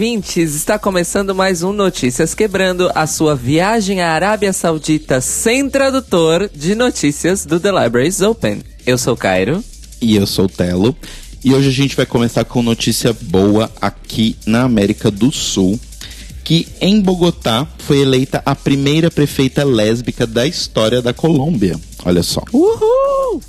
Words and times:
Ouvintes! 0.00 0.54
Está 0.54 0.78
começando 0.78 1.34
mais 1.34 1.62
um 1.62 1.74
Notícias 1.74 2.34
Quebrando, 2.34 2.90
a 2.94 3.06
sua 3.06 3.36
viagem 3.36 4.00
à 4.00 4.12
Arábia 4.12 4.50
Saudita 4.50 5.20
sem 5.20 5.68
tradutor 5.68 6.48
de 6.54 6.74
notícias 6.74 7.44
do 7.44 7.60
The 7.60 7.70
Libraries 7.70 8.22
Open. 8.22 8.62
Eu 8.86 8.96
sou 8.96 9.12
o 9.12 9.16
Cairo. 9.16 9.62
E 10.00 10.16
eu 10.16 10.26
sou 10.26 10.46
o 10.46 10.48
Telo. 10.48 10.96
E 11.44 11.52
hoje 11.52 11.68
a 11.68 11.72
gente 11.72 11.94
vai 11.94 12.06
começar 12.06 12.46
com 12.46 12.62
notícia 12.62 13.12
boa 13.12 13.70
aqui 13.78 14.38
na 14.46 14.62
América 14.62 15.10
do 15.10 15.30
Sul. 15.30 15.78
Que 16.42 16.66
em 16.80 16.98
Bogotá 16.98 17.68
foi 17.80 18.00
eleita 18.00 18.42
a 18.46 18.54
primeira 18.54 19.10
prefeita 19.10 19.64
lésbica 19.64 20.26
da 20.26 20.46
história 20.46 21.02
da 21.02 21.12
Colômbia. 21.12 21.78
Olha 22.06 22.22
só. 22.22 22.42
Uhul! 22.54 23.42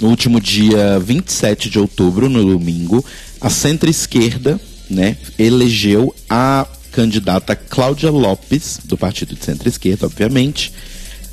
No 0.00 0.10
último 0.10 0.40
dia 0.40 1.00
27 1.00 1.68
de 1.68 1.80
outubro, 1.80 2.28
no 2.28 2.44
domingo, 2.44 3.04
a 3.40 3.50
centro-esquerda 3.50 4.60
né, 4.92 5.16
elegeu 5.38 6.14
a 6.28 6.66
candidata 6.92 7.56
Cláudia 7.56 8.10
Lopes, 8.10 8.80
do 8.84 8.98
partido 8.98 9.34
de 9.34 9.44
centro-esquerda, 9.44 10.06
obviamente, 10.06 10.72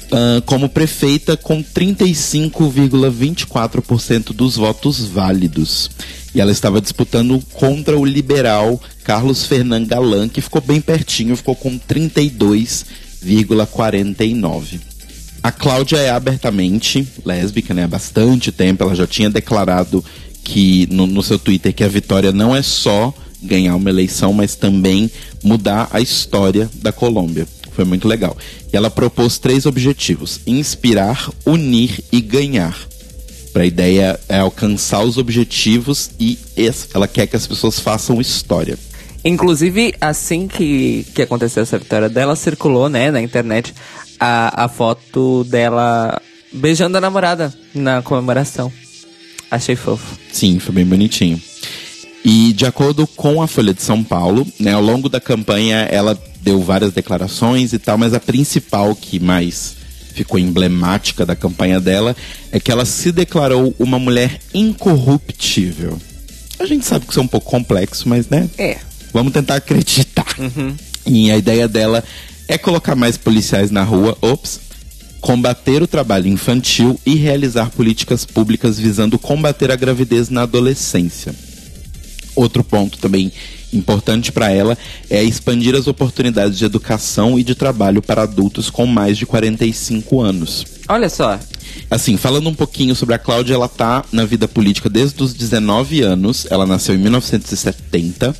uh, 0.05 0.41
como 0.45 0.69
prefeita 0.69 1.37
com 1.37 1.63
35,24% 1.63 4.33
dos 4.33 4.55
votos 4.55 5.05
válidos. 5.05 5.91
E 6.33 6.41
ela 6.41 6.51
estava 6.51 6.79
disputando 6.79 7.43
contra 7.53 7.97
o 7.97 8.05
liberal 8.05 8.79
Carlos 9.03 9.45
Fernand 9.45 9.85
Galan, 9.85 10.29
que 10.29 10.41
ficou 10.41 10.61
bem 10.61 10.79
pertinho, 10.79 11.35
ficou 11.35 11.55
com 11.55 11.79
32,49%. 11.79 14.79
A 15.41 15.51
Cláudia 15.51 15.97
é 15.97 16.09
abertamente 16.09 17.07
lésbica, 17.25 17.73
né? 17.73 17.85
Há 17.85 17.87
bastante 17.87 18.51
tempo. 18.51 18.83
Ela 18.83 18.93
já 18.93 19.07
tinha 19.07 19.29
declarado 19.29 20.03
que 20.43 20.85
no, 20.91 21.07
no 21.07 21.23
seu 21.23 21.39
Twitter 21.39 21.73
que 21.73 21.81
a 21.83 21.87
vitória 21.87 22.33
não 22.33 22.53
é 22.53 22.61
só 22.61 23.13
ganhar 23.41 23.75
uma 23.75 23.89
eleição, 23.89 24.33
mas 24.33 24.55
também 24.55 25.09
mudar 25.43 25.89
a 25.91 26.01
história 26.01 26.69
da 26.75 26.91
Colômbia. 26.91 27.47
Foi 27.71 27.85
muito 27.85 28.07
legal. 28.07 28.37
E 28.71 28.75
ela 28.75 28.89
propôs 28.89 29.37
três 29.37 29.65
objetivos: 29.65 30.41
inspirar, 30.45 31.29
unir 31.45 32.03
e 32.11 32.19
ganhar. 32.19 32.77
Para 33.53 33.63
a 33.63 33.65
ideia 33.65 34.19
é 34.29 34.39
alcançar 34.39 35.03
os 35.03 35.17
objetivos 35.17 36.11
e 36.19 36.37
ela 36.93 37.07
quer 37.07 37.25
que 37.25 37.35
as 37.35 37.47
pessoas 37.47 37.79
façam 37.79 38.21
história. 38.21 38.77
Inclusive, 39.23 39.93
assim 39.99 40.47
que, 40.47 41.05
que 41.13 41.21
aconteceu 41.21 41.63
essa 41.63 41.77
vitória 41.77 42.07
dela, 42.07 42.35
circulou 42.35 42.87
né, 42.87 43.11
na 43.11 43.21
internet 43.21 43.73
a, 44.19 44.65
a 44.65 44.69
foto 44.69 45.43
dela 45.45 46.21
beijando 46.51 46.97
a 46.97 47.01
namorada 47.01 47.53
na 47.73 48.01
comemoração. 48.01 48.71
Achei 49.49 49.75
fofo. 49.75 50.17
Sim, 50.31 50.59
foi 50.59 50.75
bem 50.75 50.85
bonitinho. 50.85 51.41
E 52.23 52.53
de 52.53 52.65
acordo 52.65 53.07
com 53.07 53.41
a 53.41 53.47
Folha 53.47 53.73
de 53.73 53.81
São 53.81 54.03
Paulo, 54.03 54.45
né, 54.59 54.73
ao 54.73 54.81
longo 54.81 55.07
da 55.07 55.19
campanha 55.19 55.87
ela 55.89 56.17
deu 56.41 56.61
várias 56.61 56.93
declarações 56.93 57.73
e 57.73 57.79
tal, 57.79 57.97
mas 57.97 58.13
a 58.13 58.19
principal 58.19 58.95
que 58.95 59.19
mais 59.19 59.77
ficou 60.13 60.39
emblemática 60.39 61.25
da 61.25 61.35
campanha 61.35 61.79
dela 61.79 62.15
é 62.51 62.59
que 62.59 62.71
ela 62.71 62.85
se 62.85 63.11
declarou 63.11 63.73
uma 63.79 63.97
mulher 63.97 64.39
incorruptível. 64.53 65.97
A 66.59 66.65
gente 66.65 66.85
sabe 66.85 67.05
que 67.05 67.11
isso 67.11 67.19
é 67.19 67.23
um 67.23 67.27
pouco 67.27 67.49
complexo, 67.49 68.09
mas 68.09 68.27
né? 68.27 68.49
É. 68.57 68.77
Vamos 69.13 69.31
tentar 69.31 69.55
acreditar. 69.55 70.27
Uhum. 70.37 70.75
E 71.05 71.31
a 71.31 71.37
ideia 71.37 71.67
dela 71.67 72.03
é 72.47 72.57
colocar 72.57 72.95
mais 72.95 73.17
policiais 73.17 73.71
na 73.71 73.83
rua, 73.83 74.17
ops, 74.21 74.59
combater 75.21 75.81
o 75.81 75.87
trabalho 75.87 76.27
infantil 76.27 76.99
e 77.05 77.15
realizar 77.15 77.69
políticas 77.69 78.25
públicas 78.25 78.77
visando 78.77 79.17
combater 79.17 79.71
a 79.71 79.75
gravidez 79.75 80.29
na 80.29 80.43
adolescência. 80.43 81.33
Outro 82.39 82.63
ponto 82.63 82.97
também 82.99 83.33
importante 83.73 84.31
para 84.31 84.49
ela 84.49 84.77
é 85.09 85.21
expandir 85.21 85.75
as 85.75 85.87
oportunidades 85.87 86.57
de 86.57 86.63
educação 86.63 87.37
e 87.37 87.43
de 87.43 87.53
trabalho 87.53 88.01
para 88.01 88.21
adultos 88.21 88.69
com 88.69 88.85
mais 88.85 89.17
de 89.17 89.25
45 89.25 90.21
anos. 90.21 90.65
Olha 90.87 91.09
só. 91.09 91.37
Assim, 91.91 92.15
falando 92.15 92.47
um 92.47 92.55
pouquinho 92.55 92.95
sobre 92.95 93.13
a 93.13 93.19
Cláudia, 93.19 93.55
ela 93.55 93.67
tá 93.67 94.05
na 94.09 94.23
vida 94.23 94.47
política 94.47 94.89
desde 94.89 95.21
os 95.21 95.33
19 95.33 95.99
anos. 95.99 96.47
Ela 96.49 96.65
nasceu 96.65 96.95
em 96.95 96.99
1970. 96.99 98.33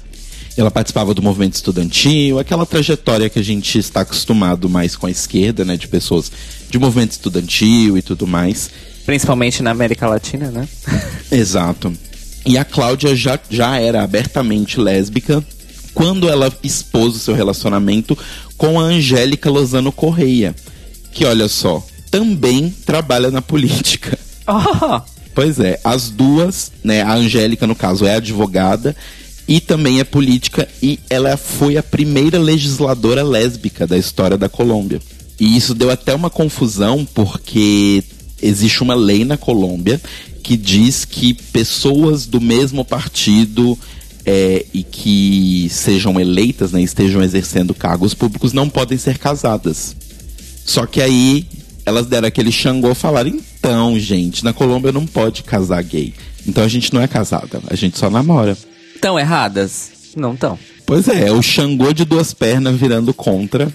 Ela 0.56 0.72
participava 0.72 1.14
do 1.14 1.22
movimento 1.22 1.56
estudantil, 1.56 2.40
aquela 2.40 2.66
trajetória 2.66 3.30
que 3.30 3.40
a 3.40 3.44
gente 3.44 3.78
está 3.78 4.00
acostumado 4.02 4.70
mais 4.70 4.96
com 4.96 5.08
a 5.08 5.12
esquerda, 5.12 5.66
né, 5.66 5.76
de 5.76 5.90
pessoas 5.90 6.32
de 6.70 6.80
movimento 6.80 7.12
estudantil 7.12 7.98
e 7.98 8.02
tudo 8.02 8.26
mais. 8.26 8.70
Principalmente 9.06 9.62
na 9.62 9.72
América 9.72 10.08
Latina, 10.08 10.52
né? 10.52 10.70
Exato. 11.30 11.94
E 12.46 12.58
a 12.58 12.66
Cláudia 12.66 13.16
já, 13.16 13.40
já 13.50 13.78
era 13.78 14.04
abertamente 14.04 14.80
lésbica 14.80 15.44
quando 15.94 16.30
ela 16.30 16.52
expôs 16.64 17.16
o 17.16 17.20
seu 17.20 17.34
relacionamento 17.34 18.18
com 18.58 18.80
a 18.80 18.84
Angélica 18.84 19.50
Lozano 19.50 19.92
Correia, 19.92 20.56
que 21.12 21.26
olha 21.26 21.48
só, 21.48 21.86
também 22.10 22.74
trabalha 22.86 23.32
na 23.32 23.42
política. 23.42 24.18
Oh. 24.52 25.00
Pois 25.36 25.60
é, 25.60 25.80
as 25.84 26.10
duas, 26.10 26.72
né, 26.84 27.04
a 27.04 27.14
Angélica 27.14 27.68
no 27.68 27.76
caso 27.76 28.04
é 28.04 28.16
advogada 28.16 28.96
e 29.48 29.60
também 29.60 30.00
é 30.00 30.04
política 30.04 30.68
e 30.82 31.00
ela 31.08 31.38
foi 31.38 31.78
a 31.78 31.84
primeira 31.84 32.40
legisladora 32.40 33.22
lésbica 33.22 33.86
da 33.86 33.96
história 33.96 34.40
da 34.40 34.50
Colômbia. 34.50 35.00
E 35.40 35.56
isso 35.56 35.76
deu 35.76 35.92
até 35.92 36.16
uma 36.16 36.32
confusão 36.32 37.08
porque 37.14 38.04
existe 38.42 38.82
uma 38.82 38.96
lei 38.96 39.24
na 39.24 39.38
Colômbia 39.38 40.02
que 40.50 40.58
diz 40.58 41.06
que 41.06 41.36
pessoas 41.36 42.26
do 42.26 42.42
mesmo 42.42 42.84
partido 42.84 43.78
é, 44.26 44.66
e 44.74 44.82
que 44.82 45.68
sejam 45.70 46.20
eleitas, 46.20 46.72
né, 46.72 46.82
estejam 46.82 47.22
exercendo 47.22 47.72
cargos 47.72 48.16
públicos, 48.16 48.52
não 48.52 48.68
podem 48.68 48.98
ser 48.98 49.20
casadas. 49.20 49.96
Só 50.66 50.88
que 50.88 51.04
aí 51.04 51.46
elas 51.86 52.08
deram 52.08 52.28
aquele 52.28 52.52
xangô 52.52 52.96
falaram: 52.96 53.30
então, 53.30 54.00
gente, 54.00 54.44
na 54.44 54.52
Colômbia 54.52 54.92
não 54.92 55.06
pode 55.06 55.44
casar 55.44 55.84
gay. 55.84 56.16
Então 56.48 56.64
a 56.64 56.68
gente 56.68 56.92
não 56.96 57.02
é 57.02 57.08
casada, 57.08 57.62
a 57.70 57.76
gente 57.76 58.00
só 58.00 58.10
namora. 58.10 58.58
Estão 58.96 59.20
erradas? 59.20 59.92
Não 60.18 60.34
estão. 60.34 60.58
Pois 60.84 61.08
é, 61.08 61.28
é 61.28 61.32
o 61.32 61.44
xangô 61.44 61.94
de 61.94 62.06
duas 62.06 62.34
pernas 62.34 62.76
virando 62.76 63.14
contra, 63.14 63.72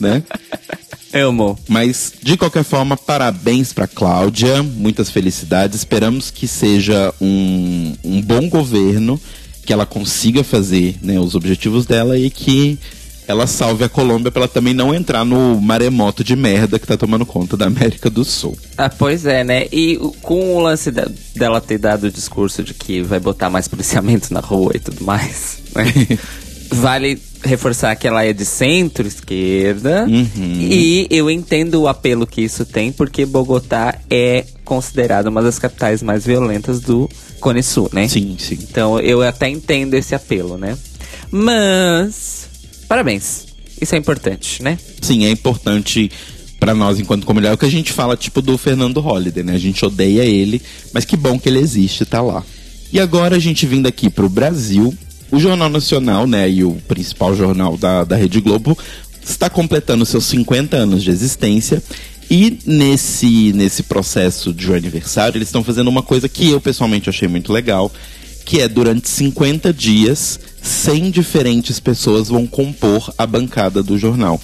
né? 0.00 0.24
Amo. 1.12 1.58
Mas, 1.68 2.14
de 2.22 2.36
qualquer 2.36 2.64
forma, 2.64 2.96
parabéns 2.96 3.72
para 3.72 3.86
Cláudia, 3.86 4.62
muitas 4.62 5.10
felicidades. 5.10 5.78
Esperamos 5.78 6.30
que 6.30 6.48
seja 6.48 7.12
um, 7.20 7.94
um 8.02 8.22
bom 8.22 8.48
governo, 8.48 9.20
que 9.64 9.72
ela 9.72 9.86
consiga 9.86 10.42
fazer 10.42 10.96
né, 11.02 11.20
os 11.20 11.34
objetivos 11.34 11.86
dela 11.86 12.18
e 12.18 12.30
que 12.30 12.78
ela 13.26 13.46
salve 13.46 13.84
a 13.84 13.88
Colômbia 13.88 14.30
para 14.30 14.42
ela 14.42 14.48
também 14.48 14.74
não 14.74 14.94
entrar 14.94 15.24
no 15.24 15.60
maremoto 15.60 16.24
de 16.24 16.34
merda 16.34 16.78
que 16.78 16.86
tá 16.86 16.96
tomando 16.96 17.24
conta 17.24 17.56
da 17.56 17.66
América 17.66 18.10
do 18.10 18.24
Sul. 18.24 18.56
Ah, 18.76 18.90
pois 18.90 19.24
é, 19.24 19.44
né? 19.44 19.66
E 19.70 19.96
com 20.20 20.56
o 20.56 20.60
lance 20.60 20.90
de, 20.90 21.04
dela 21.34 21.60
ter 21.60 21.78
dado 21.78 22.04
o 22.04 22.10
discurso 22.10 22.62
de 22.62 22.74
que 22.74 23.00
vai 23.00 23.20
botar 23.20 23.48
mais 23.48 23.68
policiamento 23.68 24.34
na 24.34 24.40
rua 24.40 24.72
e 24.74 24.80
tudo 24.80 25.04
mais, 25.04 25.58
né? 25.74 26.18
vale 26.72 27.20
reforçar 27.42 27.96
que 27.96 28.06
ela 28.06 28.24
é 28.24 28.32
de 28.32 28.44
centro-esquerda. 28.44 30.06
Uhum. 30.08 30.58
E 30.60 31.06
eu 31.10 31.30
entendo 31.30 31.82
o 31.82 31.88
apelo 31.88 32.26
que 32.26 32.40
isso 32.40 32.64
tem, 32.64 32.92
porque 32.92 33.26
Bogotá 33.26 33.98
é 34.10 34.44
considerada 34.64 35.28
uma 35.28 35.42
das 35.42 35.58
capitais 35.58 36.02
mais 36.02 36.24
violentas 36.24 36.80
do 36.80 37.08
Cone 37.40 37.62
Sul, 37.62 37.90
né? 37.92 38.08
Sim, 38.08 38.36
sim. 38.38 38.58
Então 38.62 38.98
eu 39.00 39.22
até 39.22 39.48
entendo 39.48 39.94
esse 39.94 40.14
apelo, 40.14 40.56
né? 40.56 40.76
Mas, 41.30 42.48
parabéns. 42.88 43.46
Isso 43.80 43.96
é 43.96 43.98
importante, 43.98 44.62
né? 44.62 44.78
Sim, 45.00 45.24
é 45.24 45.30
importante 45.30 46.08
para 46.60 46.72
nós 46.72 47.00
enquanto 47.00 47.26
comunidade. 47.26 47.52
É 47.52 47.54
o 47.56 47.58
que 47.58 47.66
a 47.66 47.70
gente 47.70 47.92
fala, 47.92 48.16
tipo, 48.16 48.40
do 48.40 48.56
Fernando 48.56 49.00
Holliday, 49.00 49.42
né? 49.42 49.54
A 49.54 49.58
gente 49.58 49.84
odeia 49.84 50.22
ele, 50.22 50.62
mas 50.92 51.04
que 51.04 51.16
bom 51.16 51.36
que 51.36 51.48
ele 51.48 51.58
existe, 51.58 52.04
tá 52.04 52.22
lá. 52.22 52.44
E 52.92 53.00
agora 53.00 53.34
a 53.34 53.38
gente 53.40 53.66
vindo 53.66 53.88
aqui 53.88 54.08
pro 54.08 54.28
Brasil, 54.28 54.94
o 55.32 55.40
Jornal 55.40 55.70
Nacional, 55.70 56.26
né, 56.26 56.48
e 56.48 56.62
o 56.62 56.74
principal 56.86 57.34
jornal 57.34 57.78
da, 57.78 58.04
da 58.04 58.14
Rede 58.14 58.38
Globo, 58.38 58.76
está 59.24 59.48
completando 59.48 60.04
seus 60.04 60.26
50 60.26 60.76
anos 60.76 61.02
de 61.02 61.10
existência. 61.10 61.82
E 62.30 62.58
nesse, 62.66 63.50
nesse 63.54 63.82
processo 63.82 64.52
de 64.52 64.72
aniversário, 64.74 65.38
eles 65.38 65.48
estão 65.48 65.64
fazendo 65.64 65.88
uma 65.88 66.02
coisa 66.02 66.28
que 66.28 66.50
eu 66.50 66.60
pessoalmente 66.60 67.08
achei 67.08 67.28
muito 67.28 67.50
legal, 67.50 67.90
que 68.44 68.60
é 68.60 68.68
durante 68.68 69.08
50 69.08 69.72
dias, 69.72 70.38
100 70.62 71.10
diferentes 71.10 71.80
pessoas 71.80 72.28
vão 72.28 72.46
compor 72.46 73.12
a 73.16 73.26
bancada 73.26 73.82
do 73.82 73.98
jornal. 73.98 74.38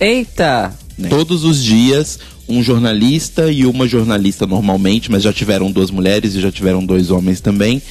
Eita! 0.00 0.72
Né? 0.96 1.10
Todos 1.10 1.44
os 1.44 1.62
dias, 1.62 2.18
um 2.48 2.62
jornalista 2.62 3.52
e 3.52 3.66
uma 3.66 3.86
jornalista 3.86 4.46
normalmente, 4.46 5.10
mas 5.10 5.22
já 5.22 5.34
tiveram 5.34 5.70
duas 5.70 5.90
mulheres 5.90 6.34
e 6.34 6.40
já 6.40 6.50
tiveram 6.50 6.84
dois 6.84 7.10
homens 7.10 7.42
também 7.42 7.82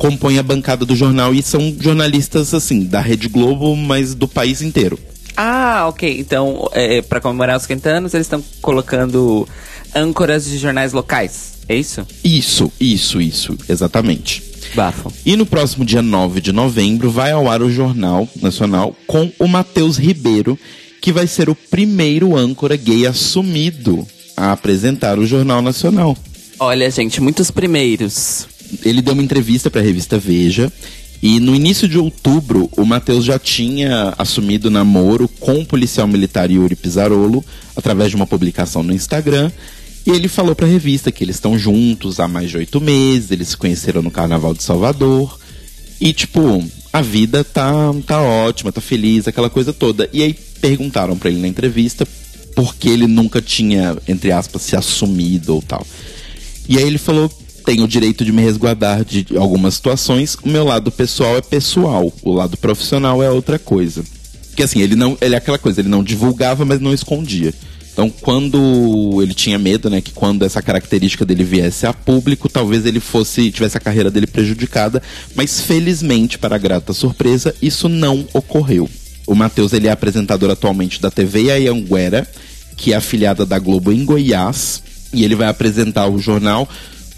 compõem 0.00 0.38
a 0.38 0.42
bancada 0.42 0.86
do 0.86 0.96
jornal 0.96 1.34
e 1.34 1.42
são 1.42 1.76
jornalistas, 1.78 2.54
assim, 2.54 2.84
da 2.84 3.02
Rede 3.02 3.28
Globo, 3.28 3.76
mas 3.76 4.14
do 4.14 4.26
país 4.26 4.62
inteiro. 4.62 4.98
Ah, 5.36 5.84
ok. 5.88 6.18
Então, 6.18 6.70
é, 6.72 7.02
para 7.02 7.20
comemorar 7.20 7.58
os 7.58 7.64
50 7.64 7.88
anos, 7.90 8.14
eles 8.14 8.24
estão 8.24 8.42
colocando 8.62 9.46
âncoras 9.94 10.46
de 10.46 10.56
jornais 10.56 10.94
locais. 10.94 11.58
É 11.68 11.76
isso? 11.76 12.06
Isso, 12.24 12.72
isso, 12.80 13.20
isso, 13.20 13.58
exatamente. 13.68 14.42
Bafo. 14.74 15.12
E 15.24 15.36
no 15.36 15.44
próximo 15.44 15.84
dia 15.84 16.00
9 16.00 16.40
de 16.40 16.50
novembro 16.50 17.10
vai 17.10 17.32
ao 17.32 17.46
ar 17.46 17.60
o 17.60 17.70
Jornal 17.70 18.26
Nacional 18.40 18.96
com 19.06 19.30
o 19.38 19.46
Matheus 19.46 19.98
Ribeiro, 19.98 20.58
que 21.02 21.12
vai 21.12 21.26
ser 21.26 21.50
o 21.50 21.54
primeiro 21.54 22.38
âncora 22.38 22.74
gay 22.74 23.06
assumido 23.06 24.08
a 24.34 24.52
apresentar 24.52 25.18
o 25.18 25.26
Jornal 25.26 25.60
Nacional. 25.60 26.16
Olha, 26.58 26.90
gente, 26.90 27.20
muitos 27.20 27.50
primeiros. 27.50 28.46
Ele 28.84 29.02
deu 29.02 29.14
uma 29.14 29.22
entrevista 29.22 29.70
para 29.70 29.80
a 29.80 29.84
revista 29.84 30.18
Veja 30.18 30.72
e 31.22 31.38
no 31.38 31.54
início 31.54 31.86
de 31.86 31.98
outubro 31.98 32.70
o 32.76 32.84
Matheus 32.84 33.24
já 33.24 33.38
tinha 33.38 34.14
assumido 34.16 34.70
namoro 34.70 35.28
com 35.28 35.60
o 35.60 35.66
policial 35.66 36.06
militar 36.06 36.50
Yuri 36.50 36.74
Pizarolo 36.74 37.44
através 37.76 38.10
de 38.10 38.16
uma 38.16 38.26
publicação 38.26 38.82
no 38.82 38.92
Instagram. 38.92 39.50
E 40.06 40.10
ele 40.10 40.28
falou 40.28 40.54
para 40.54 40.66
a 40.66 40.70
revista 40.70 41.12
que 41.12 41.22
eles 41.22 41.36
estão 41.36 41.58
juntos 41.58 42.18
há 42.20 42.26
mais 42.26 42.48
de 42.48 42.56
oito 42.56 42.80
meses, 42.80 43.30
eles 43.30 43.48
se 43.48 43.56
conheceram 43.56 44.00
no 44.00 44.10
Carnaval 44.10 44.54
de 44.54 44.62
Salvador. 44.62 45.38
E, 46.00 46.14
tipo, 46.14 46.64
a 46.90 47.02
vida 47.02 47.44
tá, 47.44 47.92
tá 48.06 48.22
ótima, 48.22 48.72
tá 48.72 48.80
feliz, 48.80 49.28
aquela 49.28 49.50
coisa 49.50 49.74
toda. 49.74 50.08
E 50.12 50.22
aí 50.22 50.34
perguntaram 50.60 51.18
para 51.18 51.28
ele 51.28 51.40
na 51.40 51.48
entrevista 51.48 52.06
por 52.56 52.74
que 52.74 52.88
ele 52.88 53.06
nunca 53.06 53.42
tinha, 53.42 53.96
entre 54.08 54.32
aspas, 54.32 54.62
se 54.62 54.74
assumido 54.74 55.54
ou 55.54 55.60
tal. 55.62 55.86
E 56.66 56.78
aí 56.78 56.84
ele 56.84 56.98
falou: 56.98 57.30
tenho 57.70 57.84
o 57.84 57.88
direito 57.88 58.24
de 58.24 58.32
me 58.32 58.42
resguardar 58.42 59.04
de 59.04 59.24
algumas 59.36 59.74
situações, 59.74 60.36
o 60.42 60.48
meu 60.48 60.64
lado 60.64 60.90
pessoal 60.90 61.36
é 61.36 61.40
pessoal, 61.40 62.12
o 62.24 62.32
lado 62.32 62.56
profissional 62.56 63.22
é 63.22 63.30
outra 63.30 63.60
coisa. 63.60 64.02
Porque 64.48 64.64
assim, 64.64 64.80
ele 64.80 64.96
não. 64.96 65.16
Ele 65.20 65.36
é 65.36 65.38
aquela 65.38 65.56
coisa, 65.56 65.80
ele 65.80 65.88
não 65.88 66.02
divulgava, 66.02 66.64
mas 66.64 66.80
não 66.80 66.92
escondia. 66.92 67.54
Então, 67.92 68.10
quando 68.10 69.20
ele 69.22 69.32
tinha 69.34 69.56
medo, 69.56 69.88
né, 69.88 70.00
que 70.00 70.10
quando 70.10 70.44
essa 70.44 70.60
característica 70.60 71.24
dele 71.24 71.44
viesse 71.44 71.86
a 71.86 71.92
público, 71.92 72.48
talvez 72.48 72.84
ele 72.84 72.98
fosse 72.98 73.52
tivesse 73.52 73.76
a 73.76 73.80
carreira 73.80 74.10
dele 74.10 74.26
prejudicada, 74.26 75.00
mas 75.36 75.60
felizmente, 75.60 76.40
para 76.40 76.58
grata 76.58 76.92
surpresa, 76.92 77.54
isso 77.62 77.88
não 77.88 78.26
ocorreu. 78.32 78.90
O 79.28 79.34
Matheus 79.36 79.72
ele 79.72 79.86
é 79.86 79.92
apresentador 79.92 80.50
atualmente 80.50 81.00
da 81.00 81.08
TV 81.10 81.52
Anhanguera, 81.52 82.28
que 82.76 82.92
é 82.92 82.96
afiliada 82.96 83.46
da 83.46 83.60
Globo 83.60 83.92
em 83.92 84.04
Goiás, 84.04 84.82
e 85.12 85.24
ele 85.24 85.36
vai 85.36 85.46
apresentar 85.46 86.08
o 86.08 86.18
jornal 86.18 86.68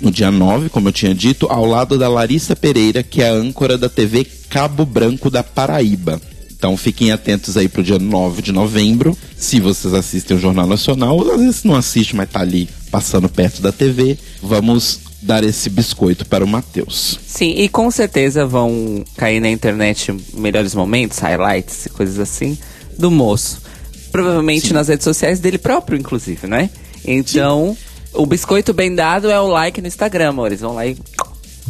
no 0.02 0.10
dia 0.10 0.30
9, 0.30 0.68
como 0.68 0.88
eu 0.88 0.92
tinha 0.92 1.14
dito, 1.14 1.46
ao 1.48 1.64
lado 1.64 1.96
da 1.96 2.08
Larissa 2.08 2.56
Pereira, 2.56 3.02
que 3.02 3.22
é 3.22 3.28
a 3.28 3.32
âncora 3.32 3.78
da 3.78 3.88
TV 3.88 4.26
Cabo 4.50 4.84
Branco 4.84 5.30
da 5.30 5.42
Paraíba. 5.42 6.20
Então 6.50 6.76
fiquem 6.76 7.10
atentos 7.10 7.56
aí 7.56 7.68
pro 7.68 7.82
dia 7.82 7.98
9 7.98 8.42
de 8.42 8.52
novembro. 8.52 9.16
Se 9.36 9.58
vocês 9.58 9.94
assistem 9.94 10.36
o 10.36 10.40
Jornal 10.40 10.66
Nacional, 10.66 11.16
ou 11.16 11.32
às 11.32 11.40
vezes 11.40 11.64
não 11.64 11.74
assiste, 11.74 12.14
mas 12.14 12.30
tá 12.30 12.40
ali 12.40 12.68
passando 12.90 13.28
perto 13.28 13.62
da 13.62 13.72
TV, 13.72 14.18
vamos 14.42 15.00
dar 15.22 15.44
esse 15.44 15.70
biscoito 15.70 16.26
para 16.26 16.44
o 16.44 16.48
Matheus. 16.48 17.18
Sim, 17.26 17.54
e 17.56 17.68
com 17.68 17.90
certeza 17.90 18.44
vão 18.44 19.04
cair 19.16 19.40
na 19.40 19.50
internet 19.50 20.14
melhores 20.34 20.74
momentos, 20.74 21.18
highlights 21.18 21.86
e 21.86 21.90
coisas 21.90 22.18
assim 22.18 22.58
do 22.98 23.10
moço. 23.10 23.62
Provavelmente 24.10 24.68
Sim. 24.68 24.74
nas 24.74 24.88
redes 24.88 25.04
sociais 25.04 25.40
dele 25.40 25.58
próprio, 25.58 25.98
inclusive, 25.98 26.46
né? 26.46 26.70
Então, 27.04 27.76
Sim. 27.76 27.91
O 28.12 28.26
biscoito 28.26 28.72
bem 28.72 28.94
dado 28.94 29.30
é 29.30 29.40
o 29.40 29.48
like 29.48 29.80
no 29.80 29.88
Instagram, 29.88 30.30
amores. 30.30 30.60
Vão 30.60 30.74
lá 30.74 30.86
e 30.86 30.96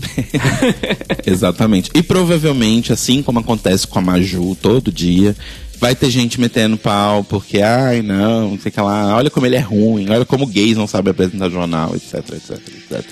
Exatamente. 1.26 1.90
E 1.94 2.02
provavelmente, 2.02 2.92
assim 2.92 3.22
como 3.22 3.38
acontece 3.38 3.86
com 3.86 3.98
a 3.98 4.02
Maju 4.02 4.56
todo 4.60 4.92
dia, 4.92 5.36
vai 5.78 5.94
ter 5.94 6.10
gente 6.10 6.40
metendo 6.40 6.76
pau 6.76 7.24
porque, 7.24 7.60
ai, 7.60 8.02
não, 8.02 8.50
não 8.50 8.58
sei 8.58 8.70
o 8.70 8.72
que 8.72 8.80
lá, 8.80 9.16
olha 9.16 9.30
como 9.30 9.46
ele 9.46 9.56
é 9.56 9.60
ruim, 9.60 10.08
olha 10.10 10.24
como 10.24 10.46
gays 10.46 10.76
não 10.76 10.86
sabem 10.86 11.10
apresentar 11.10 11.50
jornal, 11.50 11.94
etc, 11.94 12.14
etc, 12.32 12.50
etc. 12.52 13.04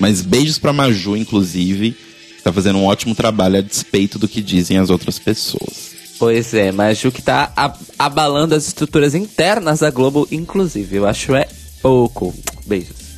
Mas 0.00 0.22
beijos 0.22 0.58
pra 0.58 0.72
Maju, 0.72 1.16
inclusive, 1.16 1.96
tá 2.42 2.52
fazendo 2.52 2.78
um 2.78 2.84
ótimo 2.84 3.14
trabalho 3.14 3.58
a 3.58 3.60
despeito 3.60 4.18
do 4.18 4.28
que 4.28 4.40
dizem 4.40 4.78
as 4.78 4.90
outras 4.90 5.18
pessoas. 5.18 5.96
Pois 6.18 6.52
é, 6.52 6.72
Maju 6.72 7.12
que 7.12 7.22
tá 7.22 7.52
abalando 7.98 8.54
as 8.54 8.66
estruturas 8.66 9.14
internas 9.14 9.80
da 9.80 9.90
Globo, 9.90 10.26
inclusive. 10.32 10.96
Eu 10.96 11.06
acho 11.06 11.34
é 11.34 11.46
pouco. 11.80 12.34
Beijos. 12.68 13.08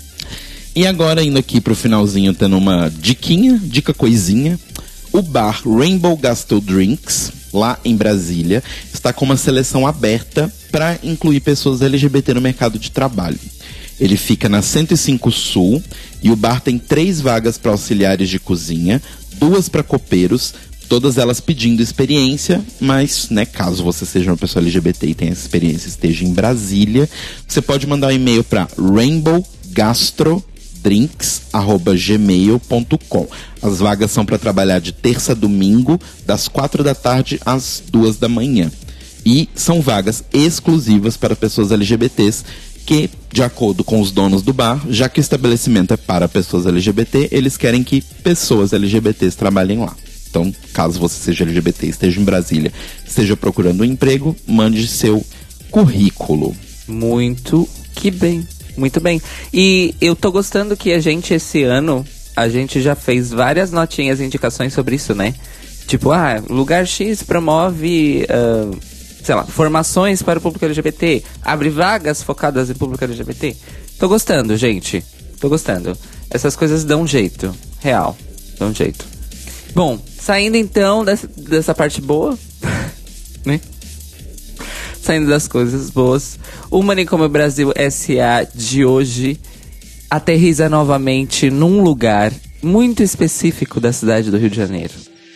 E 0.75 0.87
agora, 0.87 1.23
indo 1.23 1.39
aqui 1.39 1.61
pro 1.61 1.75
finalzinho, 1.75 2.33
tendo 2.33 2.57
uma 2.57 2.89
diquinha, 2.89 3.61
dica 3.63 3.93
coisinha. 3.93 4.59
O 5.13 5.21
bar 5.21 5.61
Rainbow 5.67 6.17
Gastro 6.17 6.61
Drinks, 6.61 7.33
lá 7.53 7.79
em 7.85 7.97
Brasília, 7.97 8.63
está 8.95 9.13
com 9.13 9.25
uma 9.25 9.37
seleção 9.37 9.85
aberta 9.85 10.53
para 10.71 10.99
incluir 11.03 11.41
pessoas 11.41 11.83
LGBT 11.83 12.35
no 12.35 12.41
mercado 12.41 12.79
de 12.79 12.93
trabalho. 12.93 13.39
Ele 13.99 14.17
fica 14.17 14.49
na 14.49 14.63
105 14.63 15.31
Sul 15.33 15.83
e 16.23 16.31
o 16.31 16.37
bar 16.37 16.61
tem 16.61 16.79
três 16.79 17.21
vagas 17.21 17.59
para 17.59 17.73
auxiliares 17.73 18.31
de 18.31 18.39
cozinha, 18.39 19.03
duas 19.35 19.69
para 19.69 19.83
copeiros, 19.83 20.55
todas 20.91 21.17
elas 21.19 21.41
pedindo 21.41 21.81
experiência, 21.81 22.61
mas, 22.81 23.29
né, 23.31 23.47
caso 23.47 23.85
você 23.85 24.05
seja 24.05 24.33
uma 24.33 24.37
pessoa 24.37 24.61
LGBT 24.61 25.07
e 25.07 25.15
tenha 25.15 25.31
essa 25.31 25.43
experiência 25.43 25.89
esteja 25.89 26.25
em 26.25 26.33
Brasília, 26.33 27.09
você 27.47 27.63
pode 27.63 27.87
mandar 27.87 28.09
um 28.09 28.11
e-mail 28.11 28.43
para 28.43 28.67
Rainbow 28.77 29.47
Gastro 29.69 30.45
drinks@gmail.com. 30.83 33.29
As 33.63 33.79
vagas 33.79 34.11
são 34.11 34.27
para 34.27 34.37
trabalhar 34.37 34.81
de 34.81 34.91
terça 34.91 35.31
a 35.31 35.35
domingo, 35.35 35.97
das 36.27 36.49
quatro 36.49 36.83
da 36.83 36.95
tarde 36.95 37.39
às 37.47 37.81
duas 37.89 38.17
da 38.17 38.29
manhã. 38.29 38.69
E 39.25 39.49
são 39.55 39.81
vagas 39.81 40.25
exclusivas 40.33 41.17
para 41.17 41.37
pessoas 41.37 41.71
LGBTs 41.71 42.43
que, 42.85 43.09
de 43.33 43.45
acordo 43.45 43.85
com 43.85 44.01
os 44.01 44.11
donos 44.11 44.43
do 44.43 44.53
bar, 44.53 44.85
já 44.89 45.09
que 45.09 45.21
o 45.21 45.23
estabelecimento 45.23 45.95
é 45.95 45.97
para 45.97 46.27
pessoas 46.27 46.67
LGBT, 46.67 47.29
eles 47.31 47.57
querem 47.57 47.85
que 47.85 48.01
pessoas 48.25 48.73
LGBTs 48.73 49.37
trabalhem 49.37 49.79
lá. 49.79 49.95
Então, 50.31 50.55
caso 50.73 50.99
você 50.99 51.17
seja 51.17 51.45
LGBT, 51.45 51.89
esteja 51.89 52.21
em 52.21 52.25
Brasília, 52.25 52.73
esteja 53.05 53.37
procurando 53.37 53.81
um 53.81 53.85
emprego, 53.85 54.35
mande 54.47 54.87
seu 54.87 55.25
currículo. 55.71 56.57
Muito 56.87 57.69
que 57.95 58.11
bem. 58.11 58.47
Muito 58.77 59.01
bem. 59.01 59.21
E 59.53 59.95
eu 60.01 60.15
tô 60.15 60.31
gostando 60.31 60.77
que 60.77 60.93
a 60.93 61.01
gente, 61.01 61.35
esse 61.35 61.65
ano, 61.65 62.07
a 62.37 62.49
gente 62.49 62.81
já 62.81 62.95
fez 62.95 63.31
várias 63.31 63.71
notinhas 63.73 64.21
e 64.21 64.25
indicações 64.25 64.73
sobre 64.73 64.97
isso, 64.97 65.15
né? 65.15 65.35
Tipo, 65.87 66.13
ah, 66.13 66.43
lugar 66.49 66.87
X 66.87 67.23
promove, 67.23 68.25
uh, 68.25 68.79
sei 69.23 69.35
lá, 69.35 69.45
formações 69.45 70.23
para 70.23 70.39
o 70.39 70.43
público 70.43 70.65
LGBT, 70.65 71.23
abre 71.43 71.69
vagas 71.69 72.23
focadas 72.23 72.71
em 72.71 72.75
público 72.75 73.05
LGBT. 73.05 73.57
Tô 73.99 74.09
gostando, 74.09 74.57
gente. 74.57 75.05
Tô 75.41 75.49
gostando. 75.49 75.99
Essas 76.31 76.55
coisas 76.55 76.85
dão 76.85 77.07
jeito. 77.07 77.53
Real. 77.81 78.17
Dão 78.59 78.73
jeito. 78.73 79.05
Bom, 79.75 79.99
saindo 80.21 80.57
então 80.57 81.05
dessa, 81.05 81.27
dessa 81.27 81.75
parte 81.75 82.01
boa, 82.01 82.39
né? 83.45 83.61
saindo 85.03 85.29
das 85.29 85.49
coisas 85.49 85.91
boas, 85.91 86.39
o 86.71 86.83
Manicômio 86.83 87.29
Brasil 87.29 87.73
SA 87.91 88.47
de 88.55 88.85
hoje 88.85 89.41
aterriza 90.09 90.69
novamente 90.69 91.51
num 91.51 91.83
lugar 91.83 92.33
muito 92.63 93.03
específico 93.03 93.81
da 93.81 93.93
cidade 93.93 94.31
do 94.31 94.37
Rio 94.37 94.51
de 94.51 94.57
Janeiro. 94.57 94.93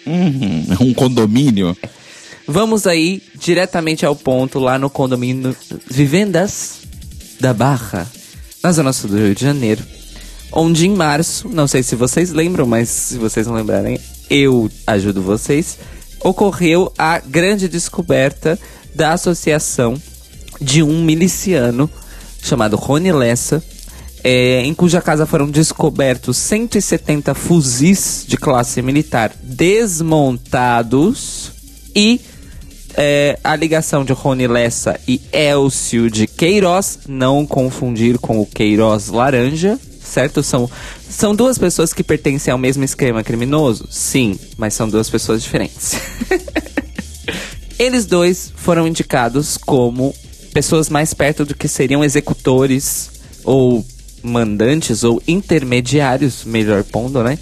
Uhum, 0.07 0.67
um 0.81 0.95
condomínio? 0.95 1.77
Vamos 2.47 2.87
aí 2.87 3.23
diretamente 3.37 4.05
ao 4.05 4.15
ponto, 4.15 4.59
lá 4.59 4.79
no 4.79 4.91
condomínio 4.91 5.57
Vivendas 5.89 6.81
da 7.41 7.55
Barra, 7.55 8.07
na 8.63 8.71
zona 8.71 8.93
sul 8.93 9.11
do 9.11 9.17
Rio 9.17 9.35
de 9.35 9.43
Janeiro. 9.43 9.83
Onde 10.53 10.87
em 10.87 10.95
março, 10.95 11.49
não 11.49 11.67
sei 11.67 11.83
se 11.83 11.97
vocês 11.97 12.31
lembram, 12.31 12.67
mas 12.67 12.89
se 12.89 13.19
vocês 13.19 13.47
não 13.47 13.55
lembrarem, 13.55 13.99
eu 14.29 14.71
ajudo 14.87 15.23
vocês. 15.23 15.79
Ocorreu 16.21 16.93
a 16.97 17.19
grande 17.19 17.69
descoberta 17.69 18.59
da 18.95 19.13
associação 19.13 20.01
de 20.61 20.83
um 20.83 21.05
miliciano 21.05 21.91
chamado 22.43 22.77
Rony 22.77 23.13
Lessa, 23.13 23.63
é, 24.23 24.63
em 24.63 24.75
cuja 24.75 25.03
casa 25.03 25.27
foram 25.27 25.51
descobertos 25.51 26.37
170 26.37 27.35
fuzis 27.35 28.25
de 28.27 28.37
classe 28.37 28.81
militar 28.81 29.33
desmontados 29.43 31.53
e 31.95 32.21
é, 32.97 33.39
a 33.43 33.57
ligação 33.57 34.05
de 34.05 34.13
Rony 34.13 34.47
Lessa 34.47 34.99
e 35.07 35.21
Elcio 35.33 36.11
de 36.11 36.27
Queiroz, 36.27 37.01
não 37.09 37.45
confundir 37.45 38.19
com 38.19 38.41
o 38.41 38.47
Queiroz 38.47 39.09
Laranja, 39.09 39.79
certo? 40.05 40.43
São, 40.43 40.71
são 41.09 41.35
duas 41.35 41.59
pessoas 41.59 41.93
que 41.93 42.05
pertencem 42.05 42.53
ao 42.53 42.59
mesmo 42.59 42.85
esquema 42.85 43.25
criminoso? 43.25 43.87
Sim, 43.91 44.39
mas 44.57 44.75
são 44.75 44.89
duas 44.89 45.09
pessoas 45.09 45.43
diferentes. 45.43 45.95
Eles 47.79 48.07
dois 48.07 48.53
foram 48.55 48.87
indicados 48.87 49.57
como 49.57 50.15
pessoas 50.53 50.89
mais 50.89 51.13
perto 51.13 51.45
do 51.45 51.55
que 51.55 51.67
seriam 51.67 52.05
executores 52.05 53.11
ou 53.43 53.85
mandantes 54.23 55.03
ou 55.03 55.23
intermediários, 55.27 56.45
melhor 56.45 56.85
pondo, 56.85 57.23
né? 57.23 57.39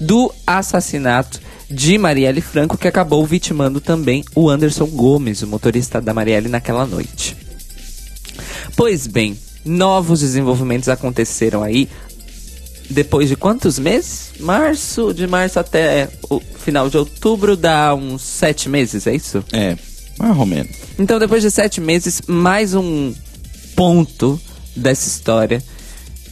Do 0.00 0.32
assassinato 0.46 1.40
de 1.68 1.98
Marielle 1.98 2.40
Franco, 2.40 2.78
que 2.78 2.86
acabou 2.86 3.24
vitimando 3.26 3.80
também 3.80 4.24
o 4.34 4.48
Anderson 4.48 4.86
Gomes, 4.86 5.42
o 5.42 5.46
motorista 5.46 6.00
da 6.00 6.14
Marielle, 6.14 6.48
naquela 6.48 6.86
noite. 6.86 7.36
Pois 8.76 9.06
bem, 9.06 9.36
novos 9.64 10.20
desenvolvimentos 10.20 10.88
aconteceram 10.88 11.62
aí 11.62 11.88
depois 12.90 13.28
de 13.28 13.36
quantos 13.36 13.78
meses? 13.78 14.32
Março, 14.40 15.12
de 15.14 15.26
março 15.26 15.58
até 15.58 16.08
o 16.28 16.40
final 16.40 16.88
de 16.88 16.96
outubro 16.96 17.56
dá 17.56 17.94
uns 17.94 18.22
sete 18.22 18.68
meses, 18.68 19.06
é 19.06 19.14
isso? 19.14 19.42
É, 19.52 19.76
mais 20.18 20.36
ou 20.36 20.46
menos. 20.46 20.70
Então, 20.98 21.18
depois 21.18 21.42
de 21.42 21.50
sete 21.50 21.80
meses, 21.80 22.22
mais 22.26 22.74
um 22.74 23.14
ponto 23.74 24.40
dessa 24.76 25.08
história 25.08 25.62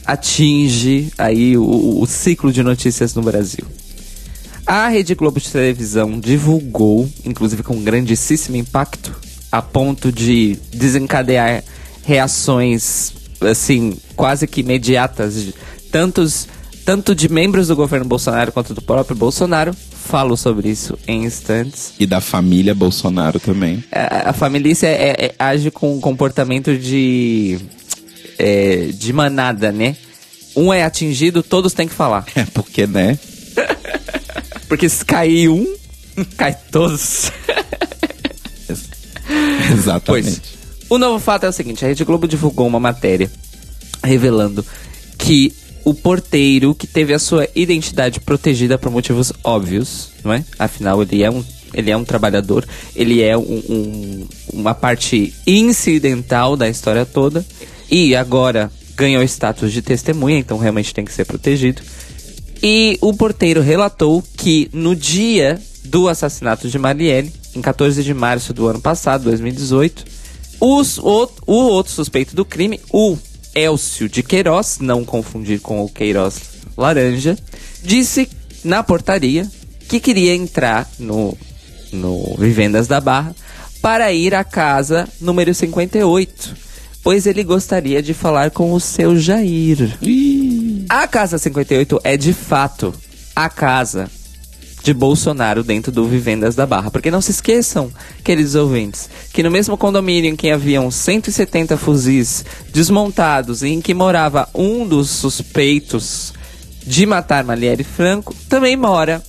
atinge 0.05 1.11
aí 1.17 1.57
o, 1.57 2.01
o 2.01 2.05
ciclo 2.05 2.51
de 2.51 2.63
notícias 2.63 3.13
no 3.13 3.21
Brasil. 3.21 3.65
A 4.65 4.87
Rede 4.87 5.15
Globo 5.15 5.39
de 5.39 5.49
televisão 5.49 6.19
divulgou, 6.19 7.09
inclusive 7.25 7.63
com 7.63 7.81
grandíssimo 7.81 8.55
impacto, 8.55 9.15
a 9.51 9.61
ponto 9.61 10.11
de 10.11 10.57
desencadear 10.71 11.63
reações 12.03 13.13
assim 13.41 13.97
quase 14.15 14.47
que 14.47 14.61
imediatas, 14.61 15.47
tantos 15.91 16.47
tanto 16.85 17.13
de 17.13 17.29
membros 17.29 17.67
do 17.67 17.75
governo 17.75 18.05
Bolsonaro 18.05 18.51
quanto 18.51 18.73
do 18.73 18.81
próprio 18.81 19.15
Bolsonaro. 19.15 19.73
Falo 19.73 20.35
sobre 20.35 20.69
isso 20.69 20.97
em 21.07 21.23
instantes. 21.25 21.93
E 21.99 22.05
da 22.05 22.19
família 22.19 22.73
Bolsonaro 22.73 23.39
também. 23.39 23.83
A, 23.91 24.31
a 24.31 24.33
família 24.33 24.73
é, 24.81 24.87
é, 24.87 25.25
é, 25.25 25.35
age 25.37 25.69
com 25.69 25.95
um 25.95 26.01
comportamento 26.01 26.75
de 26.77 27.59
é, 28.37 28.89
de 28.93 29.13
manada, 29.13 29.71
né? 29.71 29.95
Um 30.55 30.73
é 30.73 30.83
atingido, 30.83 31.43
todos 31.43 31.73
têm 31.73 31.87
que 31.87 31.93
falar. 31.93 32.25
É 32.35 32.43
porque, 32.45 32.85
né? 32.87 33.17
Porque 34.67 34.87
se 34.87 35.03
cair 35.03 35.49
um, 35.49 35.75
cai 36.37 36.55
todos. 36.71 37.29
Exatamente. 39.69 40.39
Pois. 40.39 40.50
O 40.91 40.97
novo 40.97 41.19
fato 41.19 41.45
é 41.45 41.49
o 41.49 41.53
seguinte: 41.53 41.85
a 41.85 41.87
Rede 41.87 42.03
Globo 42.03 42.27
divulgou 42.27 42.67
uma 42.67 42.77
matéria 42.79 43.31
revelando 44.03 44.65
que 45.17 45.53
o 45.85 45.93
porteiro 45.93 46.75
que 46.75 46.85
teve 46.85 47.13
a 47.13 47.19
sua 47.19 47.47
identidade 47.55 48.19
protegida 48.19 48.77
por 48.77 48.91
motivos 48.91 49.31
óbvios, 49.41 50.09
não 50.21 50.33
é? 50.33 50.43
Afinal, 50.59 51.01
ele 51.01 51.23
é 51.23 51.31
um, 51.31 51.41
ele 51.73 51.91
é 51.91 51.95
um 51.95 52.03
trabalhador, 52.03 52.67
ele 52.93 53.21
é 53.21 53.37
um, 53.37 53.63
um, 53.69 54.27
uma 54.51 54.75
parte 54.75 55.33
incidental 55.47 56.57
da 56.57 56.67
história 56.67 57.05
toda 57.05 57.45
e 57.89 58.13
agora 58.13 58.69
ganhou 58.93 59.23
status 59.23 59.71
de 59.71 59.81
testemunha, 59.81 60.39
então 60.39 60.57
realmente 60.57 60.93
tem 60.93 61.05
que 61.05 61.13
ser 61.13 61.23
protegido. 61.23 61.81
E 62.61 62.97
o 62.99 63.13
porteiro 63.13 63.61
relatou 63.61 64.21
que 64.35 64.69
no 64.73 64.93
dia 64.93 65.57
do 65.85 66.09
assassinato 66.09 66.67
de 66.67 66.77
Marielle, 66.77 67.31
em 67.55 67.61
14 67.61 68.03
de 68.03 68.13
março 68.13 68.53
do 68.53 68.67
ano 68.67 68.81
passado, 68.81 69.23
2018, 69.23 70.20
os, 70.61 70.99
o, 70.99 71.27
o 71.47 71.53
outro 71.53 71.91
suspeito 71.91 72.35
do 72.35 72.45
crime, 72.45 72.79
o 72.93 73.17
Elcio 73.55 74.07
de 74.07 74.21
Queiroz, 74.21 74.77
não 74.79 75.03
confundir 75.03 75.59
com 75.59 75.83
o 75.83 75.89
Queiroz 75.89 76.39
Laranja, 76.77 77.35
disse 77.83 78.29
na 78.63 78.83
portaria 78.83 79.49
que 79.89 79.99
queria 79.99 80.35
entrar 80.35 80.87
no, 80.99 81.35
no 81.91 82.35
Vivendas 82.37 82.87
da 82.87 83.01
Barra 83.01 83.35
para 83.81 84.13
ir 84.13 84.35
à 84.35 84.43
casa 84.43 85.09
número 85.19 85.51
58, 85.51 86.55
pois 87.03 87.25
ele 87.25 87.43
gostaria 87.43 88.01
de 88.01 88.13
falar 88.13 88.51
com 88.51 88.71
o 88.71 88.79
seu 88.79 89.17
Jair. 89.17 89.97
A 90.87 91.07
casa 91.07 91.39
58 91.39 91.99
é 92.03 92.15
de 92.15 92.33
fato 92.33 92.93
a 93.35 93.49
casa 93.49 94.09
de 94.83 94.93
Bolsonaro 94.93 95.63
dentro 95.63 95.91
do 95.91 96.07
Vivendas 96.07 96.55
da 96.55 96.65
Barra. 96.65 96.91
Porque 96.91 97.11
não 97.11 97.21
se 97.21 97.31
esqueçam, 97.31 97.91
queridos 98.23 98.55
ouvintes, 98.55 99.09
que 99.33 99.43
no 99.43 99.51
mesmo 99.51 99.77
condomínio 99.77 100.29
em 100.29 100.35
que 100.35 100.49
haviam 100.49 100.89
170 100.89 101.77
fuzis 101.77 102.43
desmontados 102.73 103.61
e 103.61 103.69
em 103.69 103.81
que 103.81 103.93
morava 103.93 104.49
um 104.53 104.87
dos 104.87 105.09
suspeitos 105.09 106.33
de 106.85 107.05
matar 107.05 107.43
Marielle 107.43 107.83
Franco, 107.83 108.35
também 108.49 108.75
mora 108.75 109.21